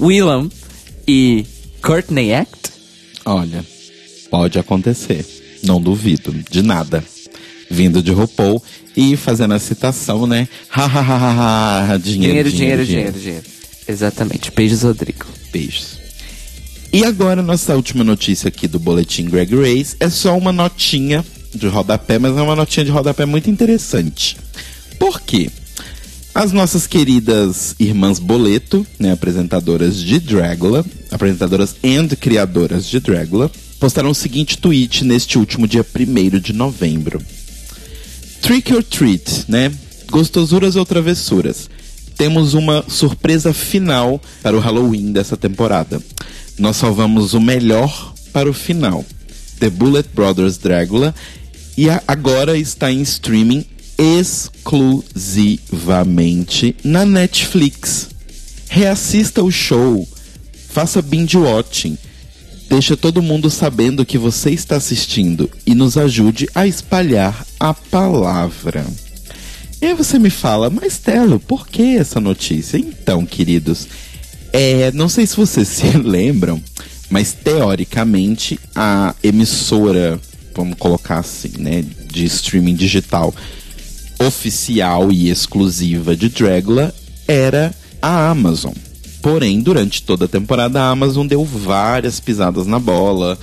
Willam 0.00 0.48
e 1.06 1.46
Courtney 1.86 2.34
Act? 2.34 2.72
Olha, 3.24 3.64
pode 4.28 4.58
acontecer. 4.58 5.24
Não 5.62 5.80
duvido, 5.80 6.34
de 6.50 6.60
nada. 6.60 7.02
Vindo 7.70 8.02
de 8.02 8.10
RuPaul 8.10 8.60
e 8.96 9.16
fazendo 9.16 9.54
a 9.54 9.58
citação, 9.60 10.26
né? 10.26 10.48
Ha, 10.68 10.84
ha, 10.84 11.00
ha, 11.00 11.92
ha. 11.92 11.96
Dinheiro, 11.96 12.50
Dinheiro, 12.50 12.50
dinheiro, 12.50 12.84
dinheiro, 12.84 13.18
dinheiro. 13.20 13.44
Exatamente. 13.86 14.50
Beijos, 14.50 14.82
Rodrigo. 14.82 15.26
Beijos. 15.52 15.98
E 16.92 17.04
agora, 17.04 17.40
nossa 17.40 17.76
última 17.76 18.02
notícia 18.02 18.48
aqui 18.48 18.66
do 18.66 18.80
Boletim 18.80 19.26
Greg 19.26 19.54
Race 19.54 19.96
é 20.00 20.08
só 20.08 20.36
uma 20.36 20.52
notinha 20.52 21.24
de 21.54 21.68
rodapé, 21.68 22.18
mas 22.18 22.36
é 22.36 22.42
uma 22.42 22.56
notinha 22.56 22.84
de 22.84 22.90
rodapé 22.90 23.24
muito 23.26 23.48
interessante. 23.48 24.36
Por 24.98 25.20
quê? 25.20 25.50
As 26.36 26.52
nossas 26.52 26.86
queridas 26.86 27.74
irmãs 27.80 28.18
Boleto, 28.18 28.86
né, 28.98 29.10
apresentadoras 29.10 29.96
de 29.96 30.20
Dragula, 30.20 30.84
apresentadoras 31.10 31.74
and 31.82 32.08
criadoras 32.08 32.84
de 32.84 33.00
Dragula, 33.00 33.50
postaram 33.80 34.10
o 34.10 34.14
seguinte 34.14 34.58
tweet 34.58 35.02
neste 35.02 35.38
último 35.38 35.66
dia 35.66 35.80
1 35.82 36.38
de 36.38 36.52
novembro. 36.52 37.22
Trick 38.42 38.70
or 38.74 38.84
treat, 38.84 39.46
né? 39.48 39.72
Gostosuras 40.10 40.76
ou 40.76 40.84
travessuras. 40.84 41.70
Temos 42.18 42.52
uma 42.52 42.84
surpresa 42.86 43.54
final 43.54 44.20
para 44.42 44.54
o 44.54 44.60
Halloween 44.60 45.12
dessa 45.12 45.38
temporada. 45.38 46.02
Nós 46.58 46.76
salvamos 46.76 47.32
o 47.32 47.40
melhor 47.40 48.12
para 48.30 48.50
o 48.50 48.52
final. 48.52 49.02
The 49.58 49.70
Bullet 49.70 50.10
Brothers 50.14 50.58
Dragula 50.58 51.14
e 51.78 51.88
agora 52.06 52.58
está 52.58 52.92
em 52.92 53.00
streaming 53.00 53.64
exclusivamente 53.98 56.76
na 56.84 57.04
Netflix. 57.04 58.10
Reassista 58.68 59.42
o 59.42 59.50
show, 59.50 60.06
faça 60.68 61.00
binge 61.00 61.36
watching, 61.36 61.96
deixa 62.68 62.96
todo 62.96 63.22
mundo 63.22 63.48
sabendo 63.48 64.04
que 64.04 64.18
você 64.18 64.50
está 64.50 64.76
assistindo 64.76 65.48
e 65.64 65.74
nos 65.74 65.96
ajude 65.96 66.48
a 66.54 66.66
espalhar 66.66 67.46
a 67.58 67.72
palavra. 67.72 68.84
E 69.80 69.86
aí 69.86 69.94
você 69.94 70.18
me 70.18 70.30
fala, 70.30 70.68
mas 70.68 70.98
Telo, 70.98 71.38
por 71.38 71.68
que 71.68 71.96
essa 71.96 72.20
notícia? 72.20 72.78
Então, 72.78 73.24
queridos, 73.24 73.86
é, 74.52 74.90
não 74.92 75.08
sei 75.08 75.26
se 75.26 75.36
vocês 75.36 75.68
se 75.68 75.96
lembram, 75.98 76.60
mas 77.10 77.32
teoricamente 77.32 78.58
a 78.74 79.14
emissora, 79.22 80.18
vamos 80.54 80.76
colocar 80.78 81.18
assim, 81.18 81.52
né, 81.58 81.84
de 82.10 82.24
streaming 82.24 82.74
digital 82.74 83.34
oficial 84.18 85.12
e 85.12 85.30
exclusiva 85.30 86.16
de 86.16 86.28
Dragula 86.28 86.94
era 87.26 87.74
a 88.00 88.30
Amazon. 88.30 88.72
Porém, 89.22 89.60
durante 89.60 90.02
toda 90.02 90.26
a 90.26 90.28
temporada, 90.28 90.80
a 90.80 90.90
Amazon 90.90 91.26
deu 91.26 91.44
várias 91.44 92.20
pisadas 92.20 92.66
na 92.66 92.78
bola, 92.78 93.38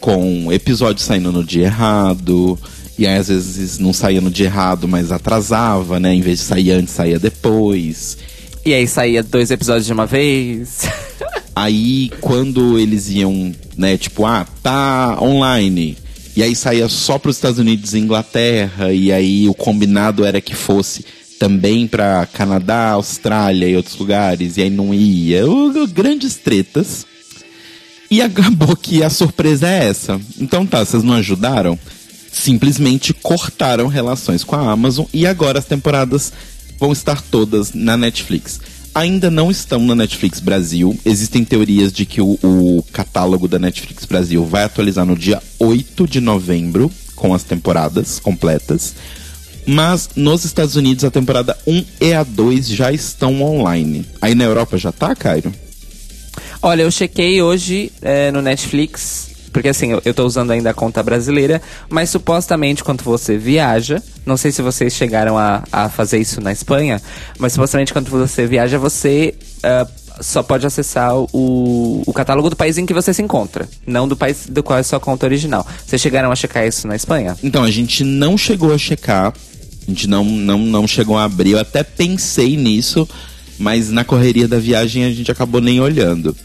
com 0.00 0.52
episódios 0.52 1.06
saindo 1.06 1.30
no 1.30 1.44
dia 1.44 1.66
errado, 1.66 2.58
e 2.98 3.06
aí 3.06 3.16
às 3.16 3.28
vezes 3.28 3.78
não 3.78 3.92
saía 3.92 4.20
no 4.20 4.30
dia 4.30 4.46
errado, 4.46 4.88
mas 4.88 5.12
atrasava, 5.12 6.00
né? 6.00 6.12
Em 6.12 6.20
vez 6.20 6.40
de 6.40 6.44
sair 6.44 6.72
antes, 6.72 6.92
saía 6.92 7.18
depois. 7.18 8.18
E 8.64 8.74
aí 8.74 8.88
saía 8.88 9.22
dois 9.22 9.50
episódios 9.50 9.86
de 9.86 9.92
uma 9.92 10.06
vez. 10.06 10.80
Aí, 11.54 12.10
quando 12.20 12.78
eles 12.78 13.08
iam, 13.08 13.52
né, 13.76 13.96
tipo, 13.96 14.24
ah, 14.24 14.46
tá 14.62 15.18
online. 15.20 15.96
E 16.38 16.42
aí 16.44 16.54
saía 16.54 16.88
só 16.88 17.18
para 17.18 17.30
os 17.30 17.36
Estados 17.36 17.58
Unidos 17.58 17.94
e 17.94 17.98
Inglaterra. 17.98 18.92
E 18.92 19.10
aí 19.10 19.48
o 19.48 19.54
combinado 19.54 20.24
era 20.24 20.40
que 20.40 20.54
fosse 20.54 21.04
também 21.36 21.88
para 21.88 22.26
Canadá, 22.26 22.90
Austrália 22.90 23.66
e 23.66 23.74
outros 23.74 23.96
lugares. 23.98 24.56
E 24.56 24.62
aí 24.62 24.70
não 24.70 24.94
ia. 24.94 25.42
Grandes 25.92 26.36
tretas. 26.36 27.04
E 28.08 28.22
acabou 28.22 28.76
que 28.76 29.02
a 29.02 29.10
surpresa 29.10 29.66
é 29.66 29.88
essa. 29.88 30.20
Então 30.38 30.64
tá, 30.64 30.84
vocês 30.84 31.02
não 31.02 31.14
ajudaram? 31.14 31.76
Simplesmente 32.30 33.12
cortaram 33.12 33.88
relações 33.88 34.44
com 34.44 34.54
a 34.54 34.70
Amazon 34.70 35.06
e 35.12 35.26
agora 35.26 35.58
as 35.58 35.64
temporadas 35.64 36.32
vão 36.78 36.92
estar 36.92 37.20
todas 37.20 37.72
na 37.72 37.96
Netflix. 37.96 38.60
Ainda 38.98 39.30
não 39.30 39.48
estão 39.48 39.78
na 39.78 39.94
Netflix 39.94 40.40
Brasil. 40.40 40.98
Existem 41.04 41.44
teorias 41.44 41.92
de 41.92 42.04
que 42.04 42.20
o, 42.20 42.36
o 42.42 42.84
catálogo 42.92 43.46
da 43.46 43.56
Netflix 43.56 44.04
Brasil 44.04 44.44
vai 44.44 44.64
atualizar 44.64 45.06
no 45.06 45.16
dia 45.16 45.40
8 45.56 46.04
de 46.08 46.20
novembro 46.20 46.90
com 47.14 47.32
as 47.32 47.44
temporadas 47.44 48.18
completas. 48.18 48.96
Mas 49.64 50.10
nos 50.16 50.44
Estados 50.44 50.74
Unidos 50.74 51.04
a 51.04 51.12
temporada 51.12 51.56
1 51.64 51.84
e 52.00 52.12
a 52.12 52.24
2 52.24 52.66
já 52.66 52.90
estão 52.90 53.40
online. 53.40 54.04
Aí 54.20 54.34
na 54.34 54.42
Europa 54.42 54.76
já 54.76 54.90
tá, 54.90 55.14
Cairo? 55.14 55.54
Olha, 56.60 56.82
eu 56.82 56.90
chequei 56.90 57.40
hoje 57.40 57.92
é, 58.02 58.32
no 58.32 58.42
Netflix, 58.42 59.27
porque 59.52 59.68
assim, 59.68 59.92
eu, 59.92 60.02
eu 60.04 60.14
tô 60.14 60.24
usando 60.24 60.50
ainda 60.50 60.70
a 60.70 60.74
conta 60.74 61.02
brasileira, 61.02 61.60
mas 61.88 62.10
supostamente 62.10 62.84
quando 62.84 63.02
você 63.02 63.36
viaja, 63.36 64.02
não 64.24 64.36
sei 64.36 64.52
se 64.52 64.62
vocês 64.62 64.92
chegaram 64.92 65.38
a, 65.38 65.62
a 65.70 65.88
fazer 65.88 66.18
isso 66.18 66.40
na 66.40 66.52
Espanha, 66.52 67.00
mas 67.38 67.52
supostamente 67.52 67.92
quando 67.92 68.08
você 68.10 68.46
viaja, 68.46 68.78
você 68.78 69.34
ah, 69.62 69.86
só 70.20 70.42
pode 70.42 70.66
acessar 70.66 71.14
o, 71.16 72.02
o 72.06 72.12
catálogo 72.12 72.50
do 72.50 72.56
país 72.56 72.78
em 72.78 72.86
que 72.86 72.94
você 72.94 73.12
se 73.14 73.22
encontra, 73.22 73.68
não 73.86 74.08
do 74.08 74.16
país 74.16 74.46
do 74.48 74.62
qual 74.62 74.78
é 74.78 74.82
sua 74.82 75.00
conta 75.00 75.26
original. 75.26 75.66
Vocês 75.86 76.00
chegaram 76.00 76.30
a 76.30 76.36
checar 76.36 76.66
isso 76.66 76.86
na 76.86 76.96
Espanha? 76.96 77.36
Então, 77.42 77.62
a 77.62 77.70
gente 77.70 78.04
não 78.04 78.36
chegou 78.36 78.72
a 78.72 78.78
checar. 78.78 79.32
A 79.86 79.90
gente 79.90 80.06
não, 80.06 80.24
não, 80.24 80.58
não 80.58 80.86
chegou 80.86 81.16
a 81.16 81.24
abrir. 81.24 81.52
Eu 81.52 81.60
até 81.60 81.82
pensei 81.82 82.56
nisso, 82.56 83.08
mas 83.58 83.90
na 83.90 84.04
correria 84.04 84.46
da 84.46 84.58
viagem 84.58 85.04
a 85.04 85.10
gente 85.10 85.30
acabou 85.30 85.60
nem 85.60 85.80
olhando. 85.80 86.36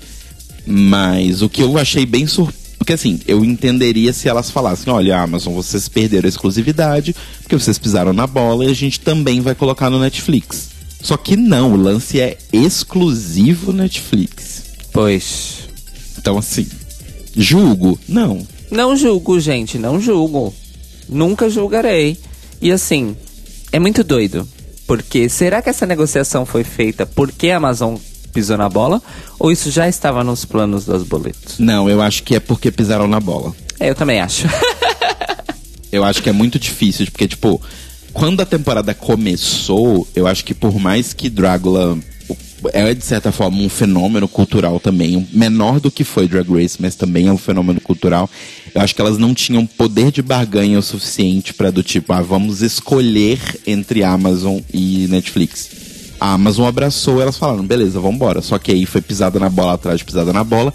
Mas 0.65 1.41
o 1.41 1.49
que 1.49 1.61
eu 1.61 1.77
achei 1.77 2.05
bem 2.05 2.25
surpreendente. 2.25 2.62
Porque 2.83 2.91
assim, 2.91 3.17
eu 3.25 3.45
entenderia 3.45 4.11
se 4.11 4.27
elas 4.27 4.51
falassem: 4.51 4.91
olha, 4.91 5.17
Amazon, 5.17 5.53
vocês 5.53 5.87
perderam 5.87 6.25
a 6.25 6.29
exclusividade, 6.29 7.15
porque 7.41 7.57
vocês 7.57 7.79
pisaram 7.79 8.11
na 8.11 8.27
bola 8.27 8.65
e 8.65 8.69
a 8.69 8.73
gente 8.73 8.99
também 8.99 9.39
vai 9.39 9.55
colocar 9.55 9.89
no 9.89 10.01
Netflix. 10.01 10.69
Só 11.01 11.15
que 11.15 11.37
não, 11.37 11.71
o 11.71 11.77
lance 11.77 12.19
é 12.19 12.37
exclusivo 12.51 13.71
Netflix. 13.71 14.65
Pois. 14.91 15.59
Então, 16.17 16.37
assim, 16.37 16.67
julgo? 17.33 17.97
Não. 18.05 18.45
Não 18.69 18.97
julgo, 18.97 19.39
gente, 19.39 19.77
não 19.77 19.97
julgo. 19.97 20.53
Nunca 21.07 21.49
julgarei. 21.49 22.17
E 22.61 22.69
assim, 22.69 23.15
é 23.71 23.79
muito 23.79 24.03
doido. 24.03 24.45
Porque 24.85 25.29
será 25.29 25.61
que 25.61 25.69
essa 25.69 25.85
negociação 25.85 26.45
foi 26.45 26.65
feita 26.65 27.05
porque 27.05 27.49
a 27.49 27.55
Amazon 27.57 27.95
pisou 28.33 28.57
na 28.57 28.67
bola? 28.67 29.01
Ou 29.39 29.51
isso 29.51 29.69
já 29.71 29.87
estava 29.87 30.23
nos 30.23 30.43
planos 30.43 30.85
dos 30.85 31.03
boletos? 31.03 31.59
Não, 31.59 31.89
eu 31.89 32.01
acho 32.01 32.23
que 32.23 32.35
é 32.35 32.39
porque 32.39 32.71
pisaram 32.71 33.07
na 33.07 33.19
bola. 33.19 33.53
É, 33.79 33.89
eu 33.89 33.95
também 33.95 34.19
acho. 34.19 34.47
Eu 35.91 36.03
acho 36.03 36.23
que 36.23 36.29
é 36.29 36.33
muito 36.33 36.57
difícil, 36.57 37.05
porque, 37.11 37.27
tipo, 37.27 37.61
quando 38.11 38.41
a 38.41 38.45
temporada 38.47 38.95
começou, 38.95 40.07
eu 40.15 40.25
acho 40.25 40.43
que 40.43 40.55
por 40.55 40.79
mais 40.79 41.13
que 41.13 41.29
Drácula 41.29 41.99
é, 42.71 42.93
de 42.93 43.03
certa 43.03 43.31
forma, 43.31 43.61
um 43.61 43.69
fenômeno 43.69 44.27
cultural 44.27 44.79
também, 44.79 45.27
menor 45.33 45.79
do 45.79 45.91
que 45.91 46.03
foi 46.03 46.27
Drag 46.27 46.49
Race, 46.49 46.77
mas 46.79 46.95
também 46.95 47.27
é 47.27 47.31
um 47.31 47.37
fenômeno 47.37 47.81
cultural, 47.81 48.29
eu 48.73 48.81
acho 48.81 48.95
que 48.95 49.01
elas 49.01 49.17
não 49.17 49.33
tinham 49.33 49.65
poder 49.65 50.11
de 50.11 50.21
barganha 50.21 50.79
o 50.79 50.81
suficiente 50.81 51.53
pra 51.53 51.71
do 51.71 51.83
tipo, 51.83 52.13
ah, 52.13 52.21
vamos 52.21 52.61
escolher 52.61 53.39
entre 53.67 54.03
Amazon 54.03 54.59
e 54.73 55.07
Netflix. 55.09 55.82
A 56.23 56.33
Amazon 56.35 56.69
abraçou, 56.69 57.21
elas 57.21 57.37
falaram, 57.37 57.67
beleza, 57.67 57.99
vambora. 57.99 58.41
Só 58.41 58.57
que 58.57 58.71
aí 58.71 58.85
foi 58.85 59.01
pisada 59.01 59.37
na 59.37 59.49
bola 59.49 59.73
atrás 59.73 59.99
de 59.99 60.05
pisada 60.05 60.31
na 60.31 60.41
bola. 60.41 60.73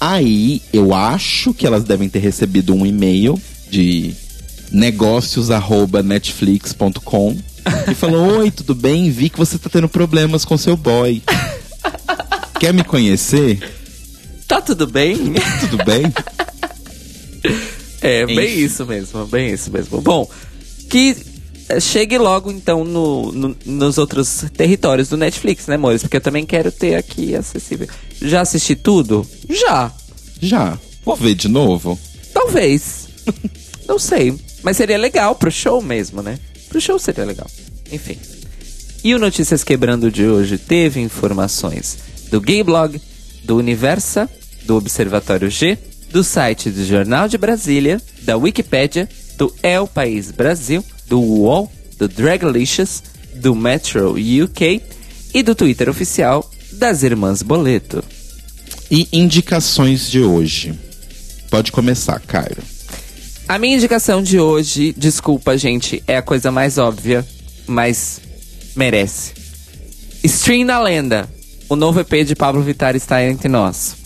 Aí 0.00 0.62
eu 0.72 0.94
acho 0.94 1.52
que 1.52 1.66
elas 1.66 1.84
devem 1.84 2.08
ter 2.08 2.20
recebido 2.20 2.72
um 2.72 2.86
e-mail 2.86 3.38
de 3.70 4.14
negócios@netflix.com 4.72 7.36
e 7.90 7.94
falou: 7.94 8.28
"Oi, 8.40 8.50
tudo 8.50 8.74
bem? 8.74 9.10
Vi 9.10 9.28
que 9.28 9.36
você 9.36 9.58
tá 9.58 9.68
tendo 9.68 9.90
problemas 9.90 10.46
com 10.46 10.56
seu 10.56 10.74
boy. 10.74 11.22
Quer 12.58 12.72
me 12.72 12.82
conhecer?" 12.82 13.58
Tá 14.46 14.62
tudo 14.62 14.86
bem? 14.86 15.34
Tudo 15.60 15.84
bem? 15.84 16.10
É, 18.00 18.24
bem 18.24 18.38
Enfim. 18.38 18.64
isso 18.64 18.86
mesmo, 18.86 19.26
bem 19.26 19.52
isso 19.52 19.72
mesmo. 19.72 20.00
Bom, 20.00 20.30
que 20.88 21.16
chegue 21.80 22.16
logo 22.18 22.50
então 22.50 22.84
no, 22.84 23.30
no- 23.32 23.56
nos 23.66 23.98
outros 23.98 24.44
territórios 24.56 25.08
do 25.08 25.16
Netflix, 25.16 25.66
né, 25.66 25.74
amores? 25.74 26.02
Porque 26.02 26.16
eu 26.16 26.20
também 26.20 26.44
quero 26.46 26.70
ter 26.72 26.94
aqui 26.94 27.34
acessível. 27.34 27.86
Já 28.20 28.40
assisti 28.40 28.74
tudo? 28.74 29.26
Já. 29.48 29.92
Já. 30.40 30.78
Vou 31.04 31.16
ver 31.16 31.34
de 31.34 31.48
novo. 31.48 31.98
Talvez. 32.32 33.08
Não 33.86 33.98
sei. 33.98 34.34
Mas 34.62 34.76
seria 34.76 34.98
legal 34.98 35.34
pro 35.34 35.50
show 35.50 35.80
mesmo, 35.82 36.22
né? 36.22 36.38
Pro 36.68 36.80
show 36.80 36.98
seria 36.98 37.24
legal. 37.24 37.46
Enfim. 37.92 38.18
E 39.04 39.14
o 39.14 39.18
Notícias 39.18 39.62
Quebrando 39.62 40.10
de 40.10 40.26
hoje 40.26 40.58
teve 40.58 41.00
informações 41.00 41.98
do 42.30 42.40
Gayblog, 42.40 43.00
do 43.44 43.56
Universa, 43.56 44.28
do 44.64 44.76
Observatório 44.76 45.48
G, 45.48 45.78
do 46.10 46.24
site 46.24 46.68
do 46.70 46.84
Jornal 46.84 47.28
de 47.28 47.38
Brasília, 47.38 48.02
da 48.22 48.36
Wikipédia, 48.36 49.08
do 49.38 49.54
El 49.62 49.86
País 49.86 50.30
Brasil, 50.32 50.84
do 51.08 51.20
UOL, 51.20 51.70
do 51.98 52.06
Draglicious, 52.06 53.02
do 53.34 53.54
Metro 53.54 54.12
UK 54.12 54.82
e 55.34 55.42
do 55.42 55.54
Twitter 55.54 55.88
oficial 55.88 56.48
das 56.72 57.02
Irmãs 57.02 57.42
Boleto. 57.42 58.02
E 58.90 59.08
indicações 59.12 60.10
de 60.10 60.20
hoje. 60.20 60.78
Pode 61.50 61.72
começar, 61.72 62.20
Cairo. 62.20 62.62
A 63.48 63.58
minha 63.58 63.76
indicação 63.76 64.22
de 64.22 64.38
hoje, 64.38 64.94
desculpa, 64.96 65.56
gente, 65.56 66.02
é 66.06 66.18
a 66.18 66.22
coisa 66.22 66.50
mais 66.50 66.76
óbvia, 66.76 67.26
mas 67.66 68.20
merece. 68.76 69.32
Stream 70.22 70.66
na 70.66 70.80
Lenda. 70.80 71.28
O 71.68 71.76
novo 71.76 72.00
EP 72.00 72.26
de 72.26 72.34
Pablo 72.34 72.62
Vittar 72.62 72.96
está 72.96 73.22
entre 73.24 73.48
nós. 73.48 73.96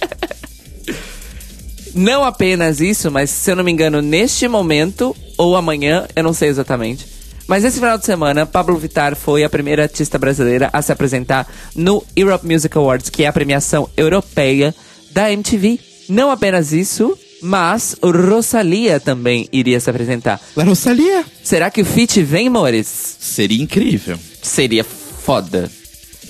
não 1.94 2.24
apenas 2.24 2.80
isso, 2.80 3.10
mas 3.10 3.30
se 3.30 3.50
eu 3.50 3.56
não 3.56 3.64
me 3.64 3.72
engano, 3.72 4.00
neste 4.00 4.46
momento, 4.48 5.16
ou 5.40 5.56
amanhã, 5.56 6.06
eu 6.14 6.22
não 6.22 6.34
sei 6.34 6.50
exatamente. 6.50 7.06
Mas 7.48 7.64
esse 7.64 7.80
final 7.80 7.96
de 7.96 8.04
semana, 8.04 8.44
Pablo 8.44 8.76
Vittar 8.76 9.16
foi 9.16 9.42
a 9.42 9.48
primeira 9.48 9.84
artista 9.84 10.18
brasileira 10.18 10.68
a 10.70 10.82
se 10.82 10.92
apresentar 10.92 11.50
no 11.74 12.04
Europe 12.14 12.46
Music 12.46 12.76
Awards, 12.76 13.08
que 13.08 13.24
é 13.24 13.26
a 13.26 13.32
premiação 13.32 13.88
europeia 13.96 14.74
da 15.12 15.32
MTV. 15.32 15.80
Não 16.10 16.30
apenas 16.30 16.74
isso, 16.74 17.18
mas 17.40 17.96
o 18.02 18.10
Rosalia 18.10 19.00
também 19.00 19.48
iria 19.50 19.80
se 19.80 19.88
apresentar. 19.88 20.38
La 20.54 20.62
Rosalia. 20.62 21.24
Será 21.42 21.70
que 21.70 21.80
o 21.80 21.86
feat 21.86 22.22
vem, 22.22 22.50
Mores? 22.50 23.16
Seria 23.18 23.62
incrível. 23.62 24.18
Seria 24.42 24.84
foda. 24.84 25.70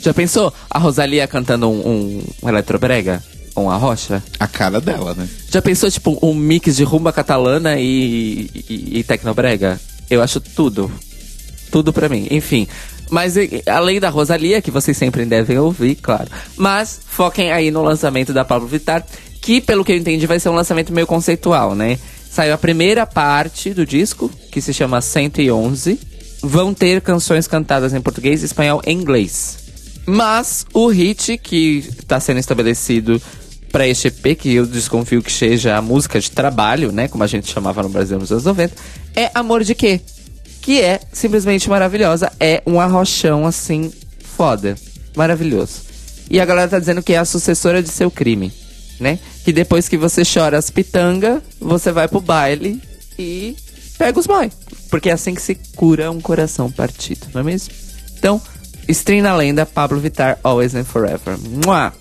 Já 0.00 0.14
pensou 0.14 0.54
a 0.70 0.78
Rosalia 0.78 1.26
cantando 1.26 1.68
um, 1.68 1.80
um, 1.80 2.22
um 2.44 2.48
eletrobrega? 2.48 3.20
Ou 3.61 3.66
uma 3.66 3.76
rocha? 3.76 4.22
A 4.38 4.46
cara 4.46 4.80
dela, 4.80 5.14
né? 5.14 5.28
Já 5.50 5.61
pensou, 5.61 5.90
tipo, 5.90 6.18
um 6.22 6.34
mix 6.34 6.76
de 6.76 6.84
rumba 6.84 7.12
catalana 7.12 7.76
e, 7.78 8.50
e, 8.68 8.98
e 8.98 9.04
tecnobrega? 9.04 9.78
Eu 10.08 10.22
acho 10.22 10.40
tudo. 10.40 10.90
Tudo 11.70 11.92
pra 11.92 12.08
mim. 12.08 12.26
Enfim. 12.30 12.66
Mas 13.11 13.36
e- 13.36 13.62
além 13.66 14.00
da 14.00 14.08
Rosalia, 14.08 14.62
que 14.62 14.70
vocês 14.70 14.96
sempre 14.96 15.24
devem 15.24 15.58
ouvir, 15.58 15.96
claro. 15.96 16.28
Mas 16.56 17.00
foquem 17.06 17.50
aí 17.52 17.70
no 17.70 17.82
lançamento 17.82 18.32
da 18.32 18.44
Pablo 18.44 18.66
Vittar, 18.68 19.04
que, 19.40 19.61
pelo 19.61 19.84
que 19.84 19.92
eu 19.92 19.96
entendi, 19.96 20.26
vai 20.26 20.38
ser 20.40 20.48
um 20.48 20.54
lançamento 20.54 20.92
meio 20.92 21.06
conceitual, 21.06 21.74
né? 21.74 21.98
Saiu 22.30 22.54
a 22.54 22.58
primeira 22.58 23.04
parte 23.06 23.74
do 23.74 23.84
disco, 23.84 24.30
que 24.52 24.61
se 24.61 24.72
chama 24.72 25.00
111. 25.00 25.98
Vão 26.42 26.72
ter 26.72 27.00
canções 27.00 27.46
cantadas 27.46 27.92
em 27.92 28.00
português, 28.00 28.42
espanhol 28.42 28.80
e 28.86 28.92
inglês. 28.92 29.58
Mas 30.06 30.64
o 30.72 30.86
hit 30.88 31.36
que 31.38 31.84
está 31.98 32.18
sendo 32.18 32.38
estabelecido 32.40 33.20
para 33.70 33.86
este 33.86 34.08
EP, 34.08 34.36
que 34.36 34.54
eu 34.54 34.66
desconfio 34.66 35.22
que 35.22 35.32
seja 35.32 35.76
a 35.76 35.82
música 35.82 36.20
de 36.20 36.30
trabalho, 36.30 36.92
né? 36.92 37.08
Como 37.08 37.22
a 37.22 37.26
gente 37.26 37.50
chamava 37.50 37.82
no 37.82 37.88
Brasil 37.88 38.18
nos 38.18 38.30
anos 38.30 38.44
90, 38.44 38.74
é 39.14 39.30
Amor 39.34 39.62
de 39.64 39.74
Quê? 39.74 40.00
Que 40.60 40.80
é 40.80 41.00
simplesmente 41.12 41.68
maravilhosa. 41.68 42.30
É 42.38 42.62
um 42.66 42.80
arrochão, 42.80 43.46
assim, 43.46 43.92
foda. 44.22 44.76
Maravilhoso. 45.16 45.82
E 46.28 46.40
a 46.40 46.44
galera 46.44 46.68
tá 46.68 46.78
dizendo 46.78 47.02
que 47.02 47.12
é 47.12 47.18
a 47.18 47.24
sucessora 47.24 47.82
de 47.82 47.88
seu 47.88 48.10
crime, 48.10 48.52
né? 48.98 49.18
Que 49.44 49.52
depois 49.52 49.88
que 49.88 49.96
você 49.96 50.22
chora 50.22 50.58
as 50.58 50.70
pitanga, 50.70 51.42
você 51.58 51.90
vai 51.90 52.06
pro 52.06 52.20
baile 52.20 52.80
e 53.18 53.56
pega 53.98 54.18
os 54.18 54.26
boy. 54.26 54.50
Porque 54.88 55.10
é 55.10 55.12
assim 55.12 55.34
que 55.34 55.42
se 55.42 55.54
cura 55.76 56.10
um 56.10 56.20
coração 56.20 56.70
partido, 56.70 57.26
não 57.32 57.40
é 57.40 57.44
mesmo? 57.44 57.72
Então, 58.18 58.40
stream 58.88 59.22
na 59.22 59.34
lenda, 59.34 59.64
Pablo 59.64 59.98
Vittar, 59.98 60.38
Always 60.42 60.74
and 60.74 60.84
Forever. 60.84 61.38
Mua! 61.64 61.92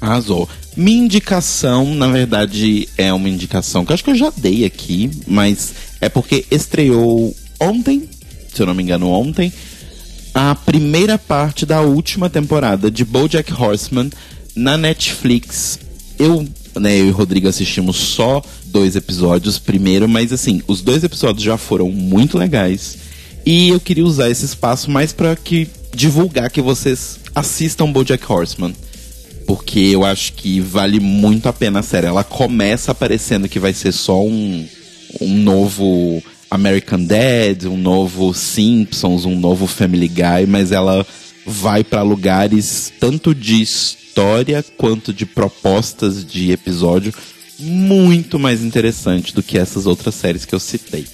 Arrasou. 0.00 0.48
Minha 0.78 1.06
indicação, 1.06 1.92
na 1.92 2.06
verdade, 2.06 2.88
é 2.96 3.12
uma 3.12 3.28
indicação 3.28 3.84
que 3.84 3.90
eu 3.90 3.94
acho 3.94 4.04
que 4.04 4.10
eu 4.10 4.14
já 4.14 4.32
dei 4.36 4.64
aqui, 4.64 5.10
mas 5.26 5.74
é 6.00 6.08
porque 6.08 6.46
estreou 6.52 7.34
ontem, 7.58 8.08
se 8.54 8.62
eu 8.62 8.66
não 8.66 8.74
me 8.74 8.84
engano, 8.84 9.10
ontem, 9.10 9.52
a 10.32 10.54
primeira 10.54 11.18
parte 11.18 11.66
da 11.66 11.80
última 11.80 12.30
temporada 12.30 12.92
de 12.92 13.04
BoJack 13.04 13.52
Horseman 13.52 14.08
na 14.54 14.78
Netflix. 14.78 15.80
Eu, 16.16 16.46
né, 16.76 17.00
eu 17.00 17.06
e 17.06 17.10
o 17.10 17.12
Rodrigo 17.12 17.48
assistimos 17.48 17.96
só 17.96 18.40
dois 18.66 18.94
episódios 18.94 19.58
primeiro, 19.58 20.08
mas 20.08 20.32
assim, 20.32 20.62
os 20.68 20.80
dois 20.80 21.02
episódios 21.02 21.42
já 21.42 21.58
foram 21.58 21.90
muito 21.90 22.38
legais. 22.38 22.98
E 23.44 23.70
eu 23.70 23.80
queria 23.80 24.04
usar 24.04 24.30
esse 24.30 24.44
espaço 24.44 24.92
mais 24.92 25.12
para 25.12 25.34
que 25.34 25.66
divulgar 25.92 26.48
que 26.50 26.62
vocês 26.62 27.18
assistam 27.34 27.90
BoJack 27.90 28.24
Horseman 28.32 28.72
porque 29.48 29.80
eu 29.80 30.04
acho 30.04 30.34
que 30.34 30.60
vale 30.60 31.00
muito 31.00 31.48
a 31.48 31.54
pena 31.54 31.80
a 31.80 31.82
série. 31.82 32.06
Ela 32.06 32.22
começa 32.22 32.94
parecendo 32.94 33.48
que 33.48 33.58
vai 33.58 33.72
ser 33.72 33.92
só 33.92 34.22
um, 34.22 34.68
um 35.22 35.34
novo 35.38 36.22
American 36.50 37.02
Dad, 37.02 37.64
um 37.64 37.78
novo 37.78 38.34
Simpsons, 38.34 39.24
um 39.24 39.40
novo 39.40 39.66
Family 39.66 40.06
Guy, 40.06 40.46
mas 40.46 40.70
ela 40.70 41.04
vai 41.46 41.82
para 41.82 42.02
lugares 42.02 42.92
tanto 43.00 43.34
de 43.34 43.62
história 43.62 44.62
quanto 44.76 45.14
de 45.14 45.24
propostas 45.24 46.26
de 46.26 46.52
episódio 46.52 47.14
muito 47.58 48.38
mais 48.38 48.62
interessante 48.62 49.34
do 49.34 49.42
que 49.42 49.56
essas 49.56 49.86
outras 49.86 50.14
séries 50.14 50.44
que 50.44 50.54
eu 50.54 50.60
citei. 50.60 51.06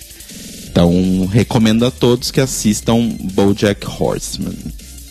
Então, 0.68 1.24
recomendo 1.26 1.86
a 1.86 1.90
todos 1.92 2.32
que 2.32 2.40
assistam 2.40 3.10
BoJack 3.32 3.86
Horseman. 3.86 4.56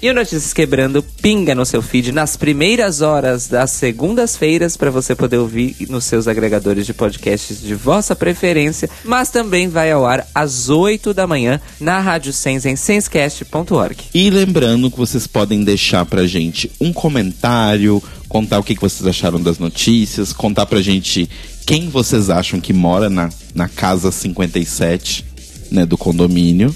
E 0.03 0.09
o 0.09 0.13
Notícias 0.13 0.51
Quebrando 0.51 1.01
pinga 1.01 1.55
no 1.55 1.65
seu 1.65 1.81
feed 1.81 2.11
nas 2.11 2.35
primeiras 2.35 2.99
horas 2.99 3.47
das 3.47 3.71
segundas-feiras 3.71 4.75
para 4.75 4.91
você 4.91 5.15
poder 5.15 5.37
ouvir 5.37 5.77
nos 5.87 6.03
seus 6.03 6.27
agregadores 6.27 6.85
de 6.85 6.93
podcasts 6.93 7.61
de 7.61 7.73
vossa 7.73 8.13
preferência, 8.13 8.89
mas 9.05 9.29
também 9.29 9.69
vai 9.69 9.93
ao 9.93 10.05
ar 10.05 10.27
às 10.35 10.67
8 10.67 11.13
da 11.13 11.25
manhã 11.25 11.57
na 11.79 12.01
Rádio 12.01 12.33
Sens 12.33 12.65
em 12.65 12.75
senscast.org. 12.75 13.95
E 14.13 14.29
lembrando 14.29 14.91
que 14.91 14.97
vocês 14.97 15.25
podem 15.25 15.63
deixar 15.63 16.05
pra 16.05 16.27
gente 16.27 16.69
um 16.81 16.91
comentário, 16.91 18.03
contar 18.27 18.59
o 18.59 18.63
que 18.63 18.75
que 18.75 18.81
vocês 18.81 19.07
acharam 19.07 19.39
das 19.39 19.57
notícias, 19.57 20.33
contar 20.33 20.65
pra 20.65 20.81
gente 20.81 21.29
quem 21.65 21.87
vocês 21.87 22.29
acham 22.29 22.59
que 22.59 22.73
mora 22.73 23.09
na, 23.09 23.29
na 23.55 23.69
casa 23.69 24.11
57, 24.11 25.23
né, 25.71 25.85
do 25.85 25.97
condomínio, 25.97 26.75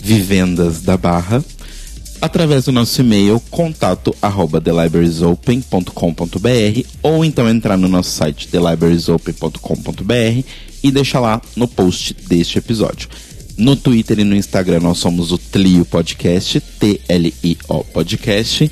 Vivendas 0.00 0.80
da 0.80 0.96
Barra, 0.96 1.44
através 2.20 2.64
do 2.64 2.72
nosso 2.72 3.00
e-mail 3.00 3.40
contato 3.50 4.14
arroba 4.20 4.60
thelibrariesopen.com.br 4.60 6.86
ou 7.02 7.24
então 7.24 7.48
entrar 7.48 7.76
no 7.76 7.88
nosso 7.88 8.10
site 8.10 8.48
thelibrariesopen.com.br 8.48 10.44
e 10.82 10.90
deixar 10.90 11.20
lá 11.20 11.40
no 11.56 11.68
post 11.68 12.14
deste 12.28 12.58
episódio. 12.58 13.08
No 13.56 13.74
Twitter 13.74 14.20
e 14.20 14.24
no 14.24 14.36
Instagram 14.36 14.80
nós 14.80 14.98
somos 14.98 15.32
o 15.32 15.38
Tlio 15.38 15.84
Podcast, 15.84 16.60
T-L-I-O 16.60 17.84
Podcast. 17.84 18.70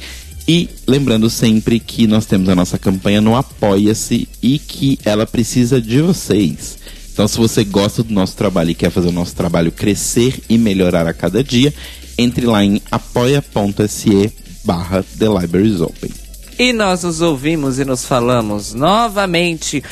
E 0.48 0.68
lembrando 0.86 1.28
sempre 1.28 1.80
que 1.80 2.06
nós 2.06 2.24
temos 2.24 2.48
a 2.48 2.54
nossa 2.54 2.78
campanha 2.78 3.20
no 3.20 3.34
Apoia-se 3.34 4.28
e 4.40 4.60
que 4.60 4.96
ela 5.04 5.26
precisa 5.26 5.80
de 5.80 6.00
vocês. 6.00 6.78
Então, 7.12 7.26
se 7.26 7.36
você 7.36 7.64
gosta 7.64 8.04
do 8.04 8.14
nosso 8.14 8.36
trabalho 8.36 8.70
e 8.70 8.74
quer 8.74 8.90
fazer 8.90 9.08
o 9.08 9.12
nosso 9.12 9.34
trabalho 9.34 9.72
crescer 9.72 10.38
e 10.48 10.56
melhorar 10.56 11.06
a 11.06 11.14
cada 11.14 11.42
dia, 11.42 11.74
entre 12.18 12.46
lá 12.46 12.64
em 12.64 12.80
apoia.se 12.90 14.32
barra 14.64 15.04
The 15.18 15.26
Libraries 15.28 15.80
Open. 15.80 16.10
E 16.58 16.72
nós 16.72 17.02
nos 17.02 17.20
ouvimos 17.20 17.78
e 17.78 17.84
nos 17.84 18.04
falamos 18.04 18.72
novamente 18.72 19.82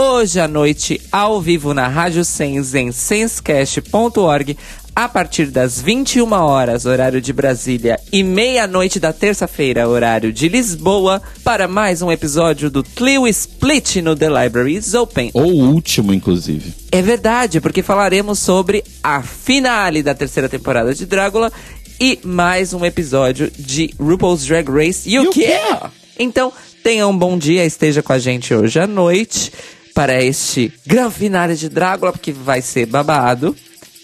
hoje 0.00 0.40
à 0.40 0.48
noite, 0.48 0.98
ao 1.12 1.42
vivo 1.42 1.74
na 1.74 1.86
Rádio 1.86 2.24
Sens, 2.24 2.74
em 2.74 2.90
senscast.org, 2.90 4.56
a 4.96 5.06
partir 5.06 5.46
das 5.46 5.78
21 5.78 6.32
horas, 6.32 6.86
horário 6.86 7.20
de 7.20 7.34
Brasília, 7.34 8.00
e 8.10 8.22
meia-noite 8.22 8.98
da 8.98 9.12
terça-feira, 9.12 9.86
horário 9.86 10.32
de 10.32 10.48
Lisboa, 10.48 11.20
para 11.44 11.68
mais 11.68 12.00
um 12.00 12.10
episódio 12.10 12.70
do 12.70 12.82
Clio 12.82 13.26
Split 13.28 13.96
no 13.96 14.16
The 14.16 14.28
Libraries 14.28 14.94
Open. 14.94 15.30
Ou 15.34 15.52
o 15.52 15.70
último, 15.70 16.14
inclusive. 16.14 16.72
É 16.90 17.02
verdade, 17.02 17.60
porque 17.60 17.82
falaremos 17.82 18.38
sobre 18.38 18.82
a 19.02 19.22
finale 19.22 20.02
da 20.02 20.14
terceira 20.14 20.48
temporada 20.48 20.94
de 20.94 21.04
Drácula 21.04 21.52
e 22.00 22.18
mais 22.24 22.72
um 22.72 22.86
episódio 22.86 23.52
de 23.58 23.94
RuPaul's 24.00 24.46
Drag 24.46 24.66
Race 24.70 25.18
UK. 25.18 25.28
UK. 25.28 25.90
Então, 26.18 26.50
tenha 26.82 27.06
um 27.06 27.16
bom 27.16 27.36
dia, 27.36 27.66
esteja 27.66 28.02
com 28.02 28.14
a 28.14 28.18
gente 28.18 28.54
hoje 28.54 28.80
à 28.80 28.86
noite 28.86 29.52
para 29.94 30.20
este 30.22 30.72
Gran 30.86 31.10
Finale 31.10 31.54
de 31.54 31.68
Drácula, 31.68 32.12
porque 32.12 32.32
vai 32.32 32.62
ser 32.62 32.86
babado. 32.86 33.54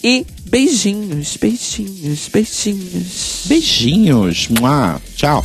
E 0.02 0.26
beijinhos, 0.48 1.36
beijinhos, 1.36 2.28
beijinhos. 2.32 3.42
Beijinhos. 3.46 4.48
Mua. 4.48 5.00
Tchau. 5.16 5.44